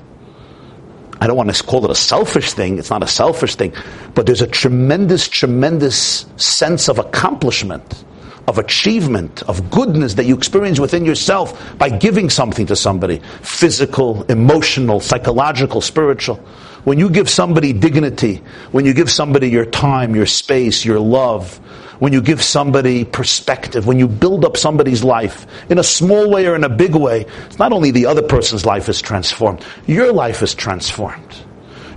I 1.21 1.27
don't 1.27 1.37
want 1.37 1.55
to 1.55 1.63
call 1.63 1.85
it 1.85 1.91
a 1.91 1.95
selfish 1.95 2.51
thing. 2.51 2.77
It's 2.77 2.89
not 2.89 3.03
a 3.03 3.07
selfish 3.07 3.55
thing. 3.55 3.73
But 4.13 4.25
there's 4.25 4.41
a 4.41 4.47
tremendous, 4.47 5.29
tremendous 5.29 6.25
sense 6.35 6.89
of 6.89 6.99
accomplishment 6.99 8.03
of 8.51 8.57
achievement, 8.57 9.43
of 9.43 9.71
goodness 9.71 10.15
that 10.15 10.25
you 10.25 10.35
experience 10.35 10.77
within 10.77 11.05
yourself 11.05 11.77
by 11.77 11.87
giving 11.87 12.29
something 12.29 12.65
to 12.65 12.75
somebody 12.75 13.21
physical, 13.41 14.23
emotional, 14.23 14.99
psychological, 14.99 15.79
spiritual. 15.79 16.35
When 16.83 16.99
you 16.99 17.09
give 17.09 17.29
somebody 17.29 17.71
dignity, 17.71 18.41
when 18.73 18.85
you 18.85 18.93
give 18.93 19.09
somebody 19.09 19.49
your 19.49 19.65
time, 19.65 20.17
your 20.17 20.25
space, 20.25 20.83
your 20.83 20.99
love, 20.99 21.55
when 21.99 22.11
you 22.11 22.21
give 22.21 22.43
somebody 22.43 23.05
perspective, 23.05 23.87
when 23.87 23.99
you 23.99 24.09
build 24.09 24.43
up 24.43 24.57
somebody's 24.57 25.01
life 25.01 25.47
in 25.69 25.77
a 25.77 25.83
small 25.83 26.29
way 26.29 26.45
or 26.45 26.53
in 26.53 26.65
a 26.65 26.69
big 26.69 26.93
way, 26.93 27.25
it's 27.45 27.57
not 27.59 27.71
only 27.71 27.91
the 27.91 28.05
other 28.05 28.23
person's 28.23 28.65
life 28.65 28.89
is 28.89 29.01
transformed, 29.01 29.63
your 29.87 30.11
life 30.11 30.43
is 30.43 30.53
transformed. 30.53 31.37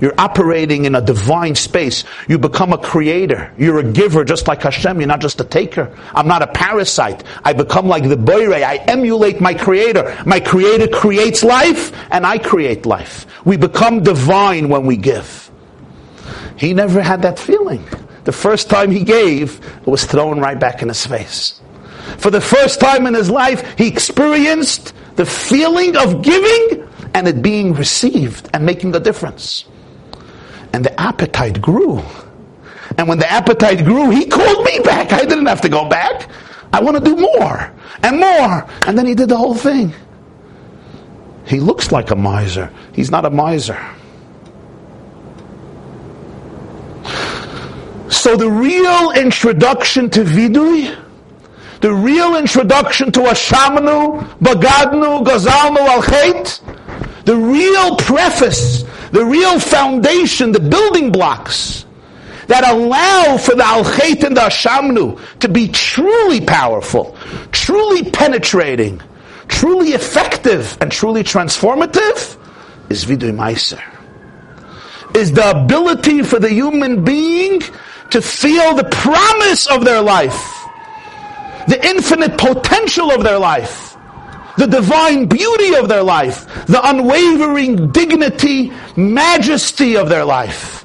You're 0.01 0.15
operating 0.19 0.85
in 0.85 0.95
a 0.95 1.01
divine 1.01 1.55
space. 1.55 2.05
You 2.29 2.39
become 2.39 2.73
a 2.73 2.79
creator. 2.79 3.53
You're 3.59 3.79
a 3.79 3.85
giver 3.85 4.25
just 4.25 4.49
like 4.49 4.63
Hashem. 4.63 5.01
You're 5.01 5.09
not 5.09 5.21
just 5.21 5.41
a 5.41 5.45
taker. 5.45 5.97
I'm 6.15 6.29
not 6.29 6.43
a 6.43 6.47
parasite. 6.47 7.25
I 7.45 7.53
become 7.53 7.87
like 7.87 8.09
the 8.09 8.17
Boire. 8.17 8.65
I 8.65 8.77
emulate 8.77 9.41
my 9.41 9.55
creator. 9.55 10.17
My 10.27 10.41
creator 10.41 10.89
creates 10.89 11.45
life 11.45 11.93
and 12.11 12.27
I 12.27 12.39
create 12.39 12.87
life. 12.87 13.27
We 13.45 13.57
become 13.57 14.03
divine 14.03 14.69
when 14.69 14.87
we 14.87 14.97
give. 14.97 15.51
He 16.57 16.73
never 16.73 17.03
had 17.03 17.23
that 17.23 17.39
feeling. 17.39 17.85
The 18.25 18.33
first 18.33 18.71
time 18.71 18.91
he 18.91 19.05
gave, 19.05 19.61
it 19.83 19.87
was 19.87 20.05
thrown 20.05 20.41
right 20.41 20.59
back 20.59 20.83
in 20.83 20.89
his 20.89 21.07
face. 21.07 21.61
For 22.19 22.31
the 22.31 22.41
first 22.41 22.81
time 22.81 23.07
in 23.07 23.15
his 23.15 23.31
life, 23.31 23.77
he 23.77 23.89
experienced 23.89 24.95
the 25.17 25.27
feeling 25.27 25.97
of 25.97 26.23
giving 26.23 26.89
and 27.15 27.29
it 27.29 27.43
being 27.43 27.75
received 27.75 28.49
and 28.53 28.65
making 28.65 28.95
a 28.95 29.01
difference. 29.01 29.65
And 30.75 30.85
the 30.85 31.01
appetite 31.01 31.63
grew. 31.63 32.03
And 32.99 33.07
when 33.07 33.19
the 33.19 33.31
appetite 33.31 33.85
grew, 33.85 34.11
he 34.11 34.27
called 34.27 34.65
me 34.65 34.81
back. 34.81 35.13
I 35.13 35.25
didn't 35.25 35.47
have 35.47 35.61
to 35.61 35.69
go 35.69 35.89
back. 35.89 36.29
I 36.73 36.83
want 36.83 36.97
to 36.97 37.05
do 37.05 37.15
more 37.15 37.73
and 38.03 38.19
more. 38.19 38.69
And 38.85 38.99
then 38.99 39.07
he 39.07 39.15
did 39.15 39.29
the 39.29 39.37
whole 39.37 39.55
thing. 39.55 39.95
He 41.47 41.61
looks 41.61 41.93
like 41.93 42.11
a 42.11 42.17
miser. 42.17 42.73
He's 42.93 43.09
not 43.09 43.25
a 43.25 43.31
miser. 43.31 43.79
So 48.09 48.37
the 48.37 48.51
real 48.51 49.13
introduction 49.13 50.11
to 50.11 50.25
Vidui, 50.25 51.01
the 51.83 51.95
real 51.95 52.35
introduction 52.35 53.13
to 53.13 53.21
Ashamanu, 53.21 54.27
Bagadnu, 54.41 55.25
Gazalnu, 55.25 55.79
Al 55.79 56.03
the 57.25 57.37
real 57.37 57.95
preface, 57.97 58.85
the 59.15 59.25
real 59.25 59.61
foundation, 59.61 60.51
the 60.51 60.59
building 60.59 61.13
blocks 61.13 61.87
that 62.49 62.69
allow 62.69 63.39
for 63.39 63.55
the 63.55 63.65
Al 63.65 63.87
and 63.87 64.37
the 64.37 64.41
Ashamnu 64.41 65.39
to 65.39 65.49
be 65.49 65.69
truly 65.69 66.41
powerful, 66.41 67.17
truly 67.53 68.11
penetrating, 68.11 69.01
truly 69.47 69.91
effective, 69.91 70.77
and 70.81 70.91
truly 70.91 71.23
transformative 71.23 72.37
is 72.91 73.05
Vidui 73.05 73.33
Meiser. 73.33 73.81
Is 75.15 75.31
the 75.31 75.49
ability 75.63 76.25
for 76.25 76.41
the 76.41 76.51
human 76.51 77.05
being 77.05 77.61
to 78.11 78.21
feel 78.21 78.75
the 78.75 78.83
promise 78.91 79.69
of 79.69 79.85
their 79.85 80.03
life, 80.03 80.43
the 81.69 81.79
infinite 81.87 82.37
potential 82.37 83.13
of 83.13 83.23
their 83.23 83.39
life, 83.39 83.94
the 84.57 84.67
divine 84.67 85.27
beauty 85.27 85.75
of 85.75 85.89
their 85.89 86.03
life, 86.03 86.67
the 86.67 86.81
unwavering 86.89 87.91
dignity, 87.91 88.73
majesty 88.97 89.97
of 89.97 90.09
their 90.09 90.25
life, 90.25 90.85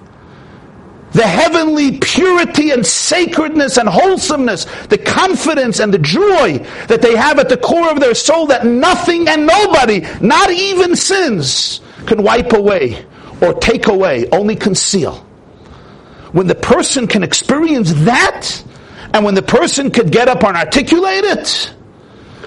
the 1.11 1.25
heavenly 1.25 1.97
purity 1.99 2.71
and 2.71 2.85
sacredness 2.85 3.77
and 3.77 3.89
wholesomeness, 3.89 4.65
the 4.87 4.97
confidence 4.97 5.79
and 5.79 5.93
the 5.93 5.99
joy 5.99 6.57
that 6.87 7.01
they 7.01 7.15
have 7.15 7.39
at 7.39 7.49
the 7.49 7.57
core 7.57 7.89
of 7.91 7.99
their 7.99 8.15
soul 8.15 8.47
that 8.47 8.65
nothing 8.65 9.27
and 9.27 9.45
nobody, 9.45 10.01
not 10.21 10.51
even 10.51 10.95
sins, 10.95 11.81
can 12.05 12.23
wipe 12.23 12.53
away 12.53 13.05
or 13.41 13.53
take 13.55 13.87
away, 13.87 14.27
only 14.31 14.55
conceal. 14.55 15.15
When 16.31 16.47
the 16.47 16.55
person 16.55 17.07
can 17.07 17.23
experience 17.23 17.91
that, 18.05 18.63
and 19.13 19.25
when 19.25 19.33
the 19.33 19.41
person 19.41 19.89
could 19.89 20.11
get 20.11 20.27
up 20.27 20.43
and 20.43 20.55
articulate 20.55 21.23
it, 21.23 21.73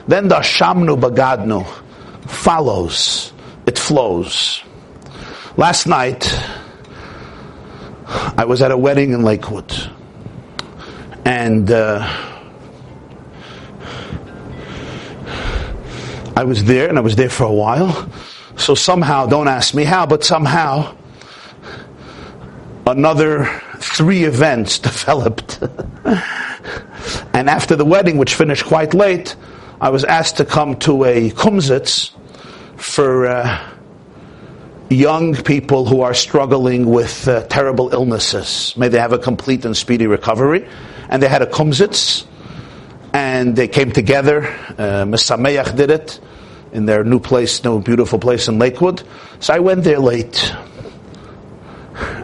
then 0.08 0.28
the 0.28 0.36
shamnu 0.36 1.00
bagadnu 1.00 1.66
follows. 2.28 3.32
It 3.66 3.78
flows. 3.78 4.62
Last 5.56 5.86
night, 5.86 6.32
I 8.36 8.44
was 8.44 8.62
at 8.62 8.70
a 8.70 8.76
wedding 8.76 9.12
in 9.12 9.22
Lakewood, 9.22 9.72
and 11.24 11.70
uh, 11.70 12.00
I 16.36 16.44
was 16.44 16.64
there, 16.64 16.88
and 16.88 16.98
I 16.98 17.02
was 17.02 17.16
there 17.16 17.30
for 17.30 17.44
a 17.44 17.52
while. 17.52 18.08
So 18.56 18.74
somehow, 18.74 19.26
don't 19.26 19.48
ask 19.48 19.74
me 19.74 19.84
how, 19.84 20.06
but 20.06 20.24
somehow, 20.24 20.96
another 22.86 23.44
three 23.76 24.24
events 24.24 24.78
developed. 24.90 25.60
and 27.34 27.48
after 27.48 27.76
the 27.76 27.84
wedding, 27.84 28.18
which 28.18 28.34
finished 28.34 28.64
quite 28.64 28.94
late, 28.94 29.36
I 29.82 29.88
was 29.88 30.04
asked 30.04 30.36
to 30.36 30.44
come 30.44 30.76
to 30.86 31.02
a 31.02 31.30
kumzitz 31.30 32.12
for 32.76 33.26
uh, 33.26 33.70
young 34.88 35.34
people 35.34 35.86
who 35.86 36.02
are 36.02 36.14
struggling 36.14 36.86
with 36.86 37.26
uh, 37.26 37.42
terrible 37.48 37.92
illnesses. 37.92 38.76
May 38.76 38.86
they 38.86 39.00
have 39.00 39.12
a 39.12 39.18
complete 39.18 39.64
and 39.64 39.76
speedy 39.76 40.06
recovery. 40.06 40.68
And 41.08 41.20
they 41.20 41.26
had 41.26 41.42
a 41.42 41.46
kumzitz, 41.46 42.24
and 43.12 43.56
they 43.56 43.66
came 43.66 43.90
together. 43.90 44.44
Uh, 44.78 45.04
Mesameach 45.04 45.74
did 45.74 45.90
it 45.90 46.20
in 46.70 46.86
their 46.86 47.02
new 47.02 47.18
place, 47.18 47.64
new 47.64 47.82
beautiful 47.82 48.20
place 48.20 48.46
in 48.46 48.60
Lakewood. 48.60 49.02
So 49.40 49.52
I 49.52 49.58
went 49.58 49.82
there 49.82 49.98
late. 49.98 50.54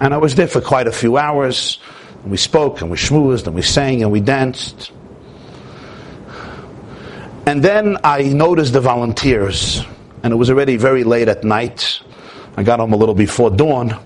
And 0.01 0.15
I 0.15 0.19
was 0.19 0.37
there 0.37 0.47
for 0.47 0.61
quite 0.61 0.87
a 0.87 0.93
few 0.93 1.17
hours. 1.17 1.81
And 2.23 2.31
we 2.31 2.37
spoke 2.37 2.83
and 2.83 2.89
we 2.93 2.97
schmoozed 2.97 3.49
and 3.49 3.57
we 3.57 3.63
sang 3.63 4.03
and 4.03 4.13
we 4.13 4.21
danced. 4.21 4.93
And 7.49 7.65
then 7.65 7.97
I 8.05 8.25
noticed 8.25 8.75
the 8.75 8.83
volunteers, 8.83 9.83
and 10.23 10.35
it 10.35 10.37
was 10.37 10.51
already 10.51 10.77
very 10.77 11.03
late 11.03 11.29
at 11.29 11.45
night. 11.45 12.03
I 12.59 12.63
got 12.63 12.79
home 12.79 12.93
a 12.93 12.97
little 12.97 13.15
before 13.15 13.51
dawn. 13.51 13.99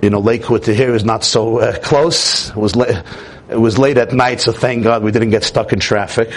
You 0.00 0.10
know, 0.10 0.20
Lakewood 0.20 0.62
to 0.62 0.72
here 0.72 0.94
is 0.94 1.04
not 1.04 1.24
so 1.24 1.58
uh, 1.58 1.76
close. 1.80 2.50
It 2.50 2.56
was, 2.56 2.76
la- 2.76 3.02
it 3.50 3.58
was 3.58 3.78
late 3.78 3.98
at 3.98 4.12
night, 4.12 4.40
so 4.42 4.52
thank 4.52 4.84
God 4.84 5.02
we 5.02 5.10
didn't 5.10 5.30
get 5.30 5.42
stuck 5.42 5.72
in 5.72 5.80
traffic. 5.80 6.30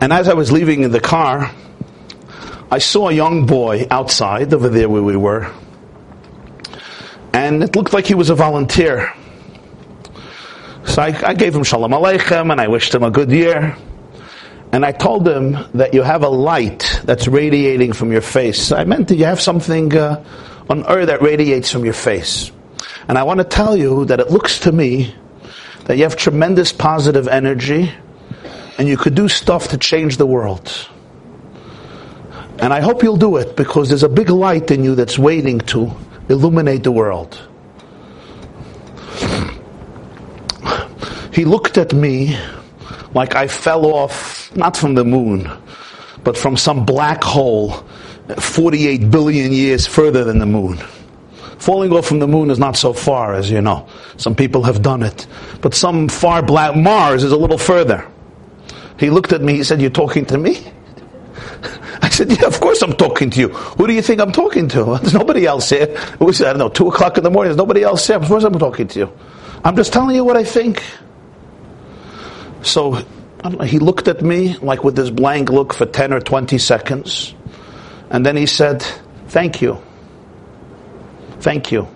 And 0.00 0.12
as 0.12 0.28
I 0.28 0.34
was 0.34 0.50
leaving 0.50 0.82
in 0.82 0.90
the 0.90 0.98
car, 0.98 1.52
I 2.68 2.78
saw 2.78 3.10
a 3.10 3.12
young 3.12 3.46
boy 3.46 3.86
outside 3.92 4.52
over 4.52 4.68
there 4.68 4.88
where 4.88 5.04
we 5.04 5.16
were, 5.16 5.52
and 7.32 7.62
it 7.62 7.76
looked 7.76 7.92
like 7.92 8.06
he 8.06 8.14
was 8.14 8.28
a 8.28 8.34
volunteer. 8.34 9.14
So 10.86 11.02
I, 11.02 11.30
I 11.30 11.34
gave 11.34 11.54
him 11.54 11.64
shalom 11.64 11.92
aleichem 11.92 12.52
and 12.52 12.60
I 12.60 12.68
wished 12.68 12.94
him 12.94 13.02
a 13.02 13.10
good 13.10 13.30
year. 13.30 13.76
And 14.72 14.84
I 14.84 14.92
told 14.92 15.26
him 15.26 15.56
that 15.74 15.94
you 15.94 16.02
have 16.02 16.22
a 16.22 16.28
light 16.28 17.00
that's 17.04 17.28
radiating 17.28 17.92
from 17.92 18.10
your 18.10 18.20
face. 18.20 18.72
I 18.72 18.84
meant 18.84 19.08
that 19.08 19.16
you 19.16 19.24
have 19.24 19.40
something 19.40 19.96
uh, 19.96 20.24
on 20.68 20.84
earth 20.86 21.06
that 21.06 21.22
radiates 21.22 21.70
from 21.70 21.84
your 21.84 21.94
face. 21.94 22.50
And 23.08 23.16
I 23.16 23.22
want 23.22 23.38
to 23.38 23.44
tell 23.44 23.76
you 23.76 24.04
that 24.06 24.20
it 24.20 24.30
looks 24.30 24.60
to 24.60 24.72
me 24.72 25.14
that 25.84 25.96
you 25.96 26.02
have 26.02 26.16
tremendous 26.16 26.72
positive 26.72 27.28
energy 27.28 27.92
and 28.78 28.88
you 28.88 28.96
could 28.96 29.14
do 29.14 29.28
stuff 29.28 29.68
to 29.68 29.78
change 29.78 30.16
the 30.16 30.26
world. 30.26 30.88
And 32.58 32.72
I 32.72 32.80
hope 32.80 33.02
you'll 33.02 33.16
do 33.16 33.36
it 33.36 33.56
because 33.56 33.88
there's 33.88 34.02
a 34.02 34.08
big 34.08 34.30
light 34.30 34.70
in 34.70 34.84
you 34.84 34.94
that's 34.94 35.18
waiting 35.18 35.60
to 35.60 35.90
illuminate 36.28 36.82
the 36.82 36.92
world. 36.92 37.40
He 41.34 41.44
looked 41.44 41.78
at 41.78 41.92
me 41.92 42.38
like 43.12 43.34
I 43.34 43.48
fell 43.48 43.86
off, 43.86 44.54
not 44.54 44.76
from 44.76 44.94
the 44.94 45.04
moon, 45.04 45.50
but 46.22 46.36
from 46.36 46.56
some 46.56 46.84
black 46.84 47.24
hole 47.24 47.84
48 48.38 49.10
billion 49.10 49.52
years 49.52 49.86
further 49.86 50.22
than 50.22 50.38
the 50.38 50.46
moon. 50.46 50.78
Falling 51.58 51.92
off 51.92 52.06
from 52.06 52.20
the 52.20 52.28
moon 52.28 52.50
is 52.50 52.58
not 52.58 52.76
so 52.76 52.92
far, 52.92 53.34
as 53.34 53.50
you 53.50 53.60
know. 53.60 53.88
Some 54.16 54.34
people 54.34 54.62
have 54.62 54.82
done 54.82 55.02
it. 55.02 55.26
But 55.60 55.74
some 55.74 56.08
far 56.08 56.42
black 56.42 56.76
Mars 56.76 57.24
is 57.24 57.32
a 57.32 57.36
little 57.36 57.58
further. 57.58 58.06
He 58.98 59.10
looked 59.10 59.32
at 59.32 59.42
me, 59.42 59.54
he 59.54 59.64
said, 59.64 59.80
You're 59.80 59.90
talking 59.90 60.24
to 60.26 60.38
me? 60.38 60.64
I 62.02 62.10
said, 62.10 62.30
yeah, 62.30 62.46
of 62.46 62.60
course 62.60 62.80
I'm 62.82 62.92
talking 62.92 63.30
to 63.30 63.40
you. 63.40 63.48
Who 63.48 63.86
do 63.86 63.92
you 63.92 64.02
think 64.02 64.20
I'm 64.20 64.30
talking 64.30 64.68
to? 64.68 64.84
There's 65.02 65.14
nobody 65.14 65.46
else 65.46 65.70
here. 65.70 65.82
It 65.88 66.20
was, 66.20 66.40
I 66.42 66.50
don't 66.50 66.58
know, 66.58 66.68
2 66.68 66.88
o'clock 66.88 67.16
in 67.18 67.24
the 67.24 67.30
morning. 67.30 67.48
There's 67.48 67.56
nobody 67.56 67.82
else 67.82 68.06
here. 68.06 68.16
Of 68.16 68.26
course 68.28 68.44
I'm 68.44 68.58
talking 68.58 68.86
to 68.88 68.98
you. 69.00 69.12
I'm 69.64 69.74
just 69.74 69.92
telling 69.92 70.14
you 70.14 70.24
what 70.24 70.36
I 70.36 70.44
think. 70.44 70.82
So 72.64 73.04
know, 73.50 73.64
he 73.64 73.78
looked 73.78 74.08
at 74.08 74.22
me 74.22 74.56
like 74.58 74.84
with 74.84 74.96
this 74.96 75.10
blank 75.10 75.50
look 75.50 75.74
for 75.74 75.86
10 75.86 76.12
or 76.12 76.20
20 76.20 76.58
seconds. 76.58 77.34
And 78.10 78.24
then 78.24 78.36
he 78.36 78.46
said, 78.46 78.82
thank 79.28 79.60
you. 79.60 79.82
Thank 81.40 81.72
you. 81.72 81.88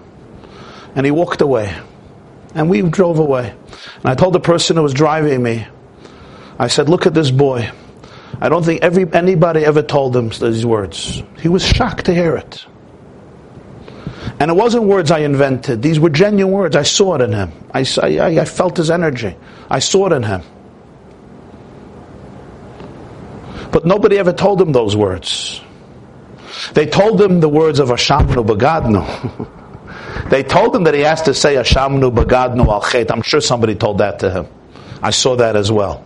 And 0.95 1.07
he 1.07 1.13
walked 1.13 1.41
away. 1.41 1.77
And 2.55 2.69
we 2.69 2.83
drove 2.83 3.19
away. 3.19 3.55
And 3.97 4.07
I 4.07 4.15
told 4.15 4.35
the 4.35 4.41
person 4.41 4.77
who 4.77 4.83
was 4.83 4.95
driving 4.95 5.43
me, 5.43 5.67
I 6.59 6.69
said, 6.69 6.89
look 6.89 7.07
at 7.07 7.15
this 7.15 7.31
boy. 7.31 7.71
I 8.41 8.49
don't 8.49 8.65
think 8.65 8.83
every, 8.83 9.11
anybody 9.13 9.65
ever 9.65 9.83
told 9.83 10.15
him 10.15 10.29
these 10.29 10.67
words. 10.67 11.23
He 11.41 11.49
was 11.49 11.65
shocked 11.65 12.07
to 12.07 12.15
hear 12.15 12.37
it. 12.37 12.67
And 14.41 14.51
it 14.51 14.55
wasn't 14.55 14.85
words 14.85 15.11
I 15.11 15.21
invented. 15.21 15.83
These 15.83 15.99
were 15.99 16.11
genuine 16.11 16.53
words. 16.53 16.77
I 16.77 16.83
saw 16.83 17.17
it 17.17 17.23
in 17.23 17.33
him. 17.33 17.53
I, 17.73 17.85
I, 18.03 18.41
I 18.41 18.45
felt 18.45 18.77
his 18.77 18.91
energy. 18.91 19.37
I 19.71 19.79
saw 19.79 20.07
it 20.07 20.13
in 20.13 20.23
him. 20.23 20.43
But 23.71 23.85
nobody 23.85 24.19
ever 24.19 24.33
told 24.33 24.61
him 24.61 24.73
those 24.73 24.97
words. 24.97 25.61
They 26.73 26.87
told 26.87 27.21
him 27.21 27.41
the 27.41 27.49
words 27.49 27.79
of 27.79 27.89
Ashamnu 27.89 28.47
Bagadnu. 28.47 29.49
they 30.31 30.43
told 30.43 30.75
him 30.75 30.85
that 30.85 30.95
he 30.95 31.01
has 31.01 31.23
to 31.23 31.35
say 31.35 31.57
Ashamnu 31.57 32.15
Bagadnu 32.15 32.67
al. 32.67 33.13
I'm 33.13 33.23
sure 33.23 33.41
somebody 33.41 33.75
told 33.75 33.99
that 33.99 34.21
to 34.21 34.31
him. 34.31 34.47
I 35.03 35.11
saw 35.11 35.37
that 35.37 35.57
as 35.57 35.71
well. 35.71 36.05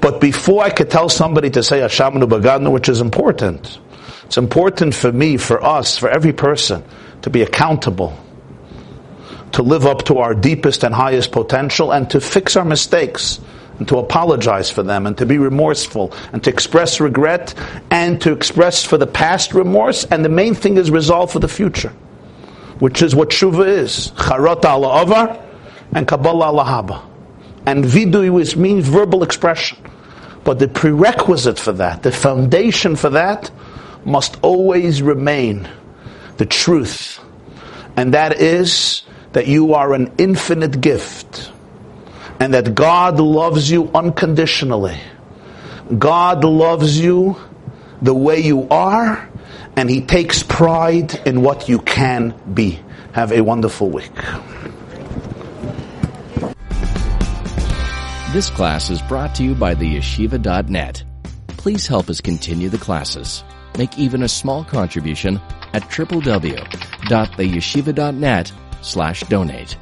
But 0.00 0.20
before 0.20 0.62
I 0.62 0.70
could 0.70 0.90
tell 0.90 1.08
somebody 1.08 1.50
to 1.50 1.62
say 1.62 1.80
Ashamnu 1.80 2.28
Bagadnu, 2.28 2.70
which 2.70 2.88
is 2.88 3.00
important, 3.00 3.78
it's 4.26 4.36
important 4.36 4.94
for 4.94 5.10
me, 5.10 5.36
for 5.36 5.62
us, 5.62 5.96
for 5.96 6.08
every 6.08 6.32
person 6.32 6.84
to 7.22 7.30
be 7.30 7.42
accountable, 7.42 8.16
to 9.52 9.62
live 9.62 9.86
up 9.86 10.04
to 10.04 10.18
our 10.18 10.34
deepest 10.34 10.84
and 10.84 10.94
highest 10.94 11.32
potential, 11.32 11.92
and 11.92 12.10
to 12.10 12.20
fix 12.20 12.56
our 12.56 12.64
mistakes 12.64 13.40
and 13.78 13.88
to 13.88 13.98
apologize 13.98 14.70
for 14.70 14.82
them 14.82 15.06
and 15.06 15.18
to 15.18 15.26
be 15.26 15.38
remorseful 15.38 16.12
and 16.32 16.42
to 16.44 16.50
express 16.50 17.00
regret 17.00 17.54
and 17.90 18.20
to 18.22 18.32
express 18.32 18.84
for 18.84 18.96
the 18.98 19.06
past 19.06 19.54
remorse. 19.54 20.04
And 20.04 20.24
the 20.24 20.28
main 20.28 20.54
thing 20.54 20.76
is 20.76 20.90
resolve 20.90 21.30
for 21.30 21.38
the 21.38 21.48
future 21.48 21.92
which 22.78 23.02
is 23.02 23.14
what 23.14 23.30
shuva 23.30 23.66
is. 23.66 24.12
Charot 24.16 24.64
ala 24.64 25.02
avar 25.02 25.42
and 25.92 26.06
kabbalah 26.06 26.50
ala 26.50 26.64
haba. 26.64 27.02
And 27.64 27.84
vidui 27.84 28.30
which 28.30 28.56
means 28.56 28.86
verbal 28.86 29.22
expression. 29.22 29.78
But 30.44 30.58
the 30.58 30.68
prerequisite 30.68 31.58
for 31.58 31.72
that 31.72 32.02
the 32.02 32.12
foundation 32.12 32.96
for 32.96 33.10
that 33.10 33.50
must 34.04 34.38
always 34.42 35.02
remain 35.02 35.68
the 36.36 36.46
truth. 36.46 37.20
And 37.96 38.14
that 38.14 38.40
is 38.40 39.02
that 39.32 39.46
you 39.46 39.74
are 39.74 39.92
an 39.94 40.12
infinite 40.18 40.80
gift 40.80 41.50
and 42.40 42.54
that 42.54 42.74
God 42.74 43.20
loves 43.20 43.70
you 43.70 43.90
unconditionally. 43.94 44.98
God 45.98 46.44
loves 46.44 46.98
you 46.98 47.36
the 48.02 48.14
way 48.14 48.40
you 48.40 48.66
are, 48.68 49.28
and 49.76 49.88
He 49.88 50.00
takes 50.00 50.42
pride 50.42 51.14
in 51.26 51.42
what 51.42 51.68
you 51.68 51.78
can 51.78 52.34
be. 52.52 52.80
Have 53.12 53.30
a 53.32 53.40
wonderful 53.40 53.90
week. 53.90 54.12
This 58.32 58.50
class 58.50 58.90
is 58.90 59.00
brought 59.02 59.34
to 59.36 59.42
you 59.42 59.54
by 59.54 59.74
theyeshiva.net. 59.74 61.02
Please 61.48 61.86
help 61.86 62.10
us 62.10 62.20
continue 62.20 62.68
the 62.68 62.76
classes. 62.76 63.42
Make 63.78 63.98
even 63.98 64.22
a 64.22 64.28
small 64.28 64.62
contribution 64.64 65.40
at 65.72 65.82
www.theyeshiva.net 65.84 68.52
slash 68.82 69.22
donate. 69.22 69.78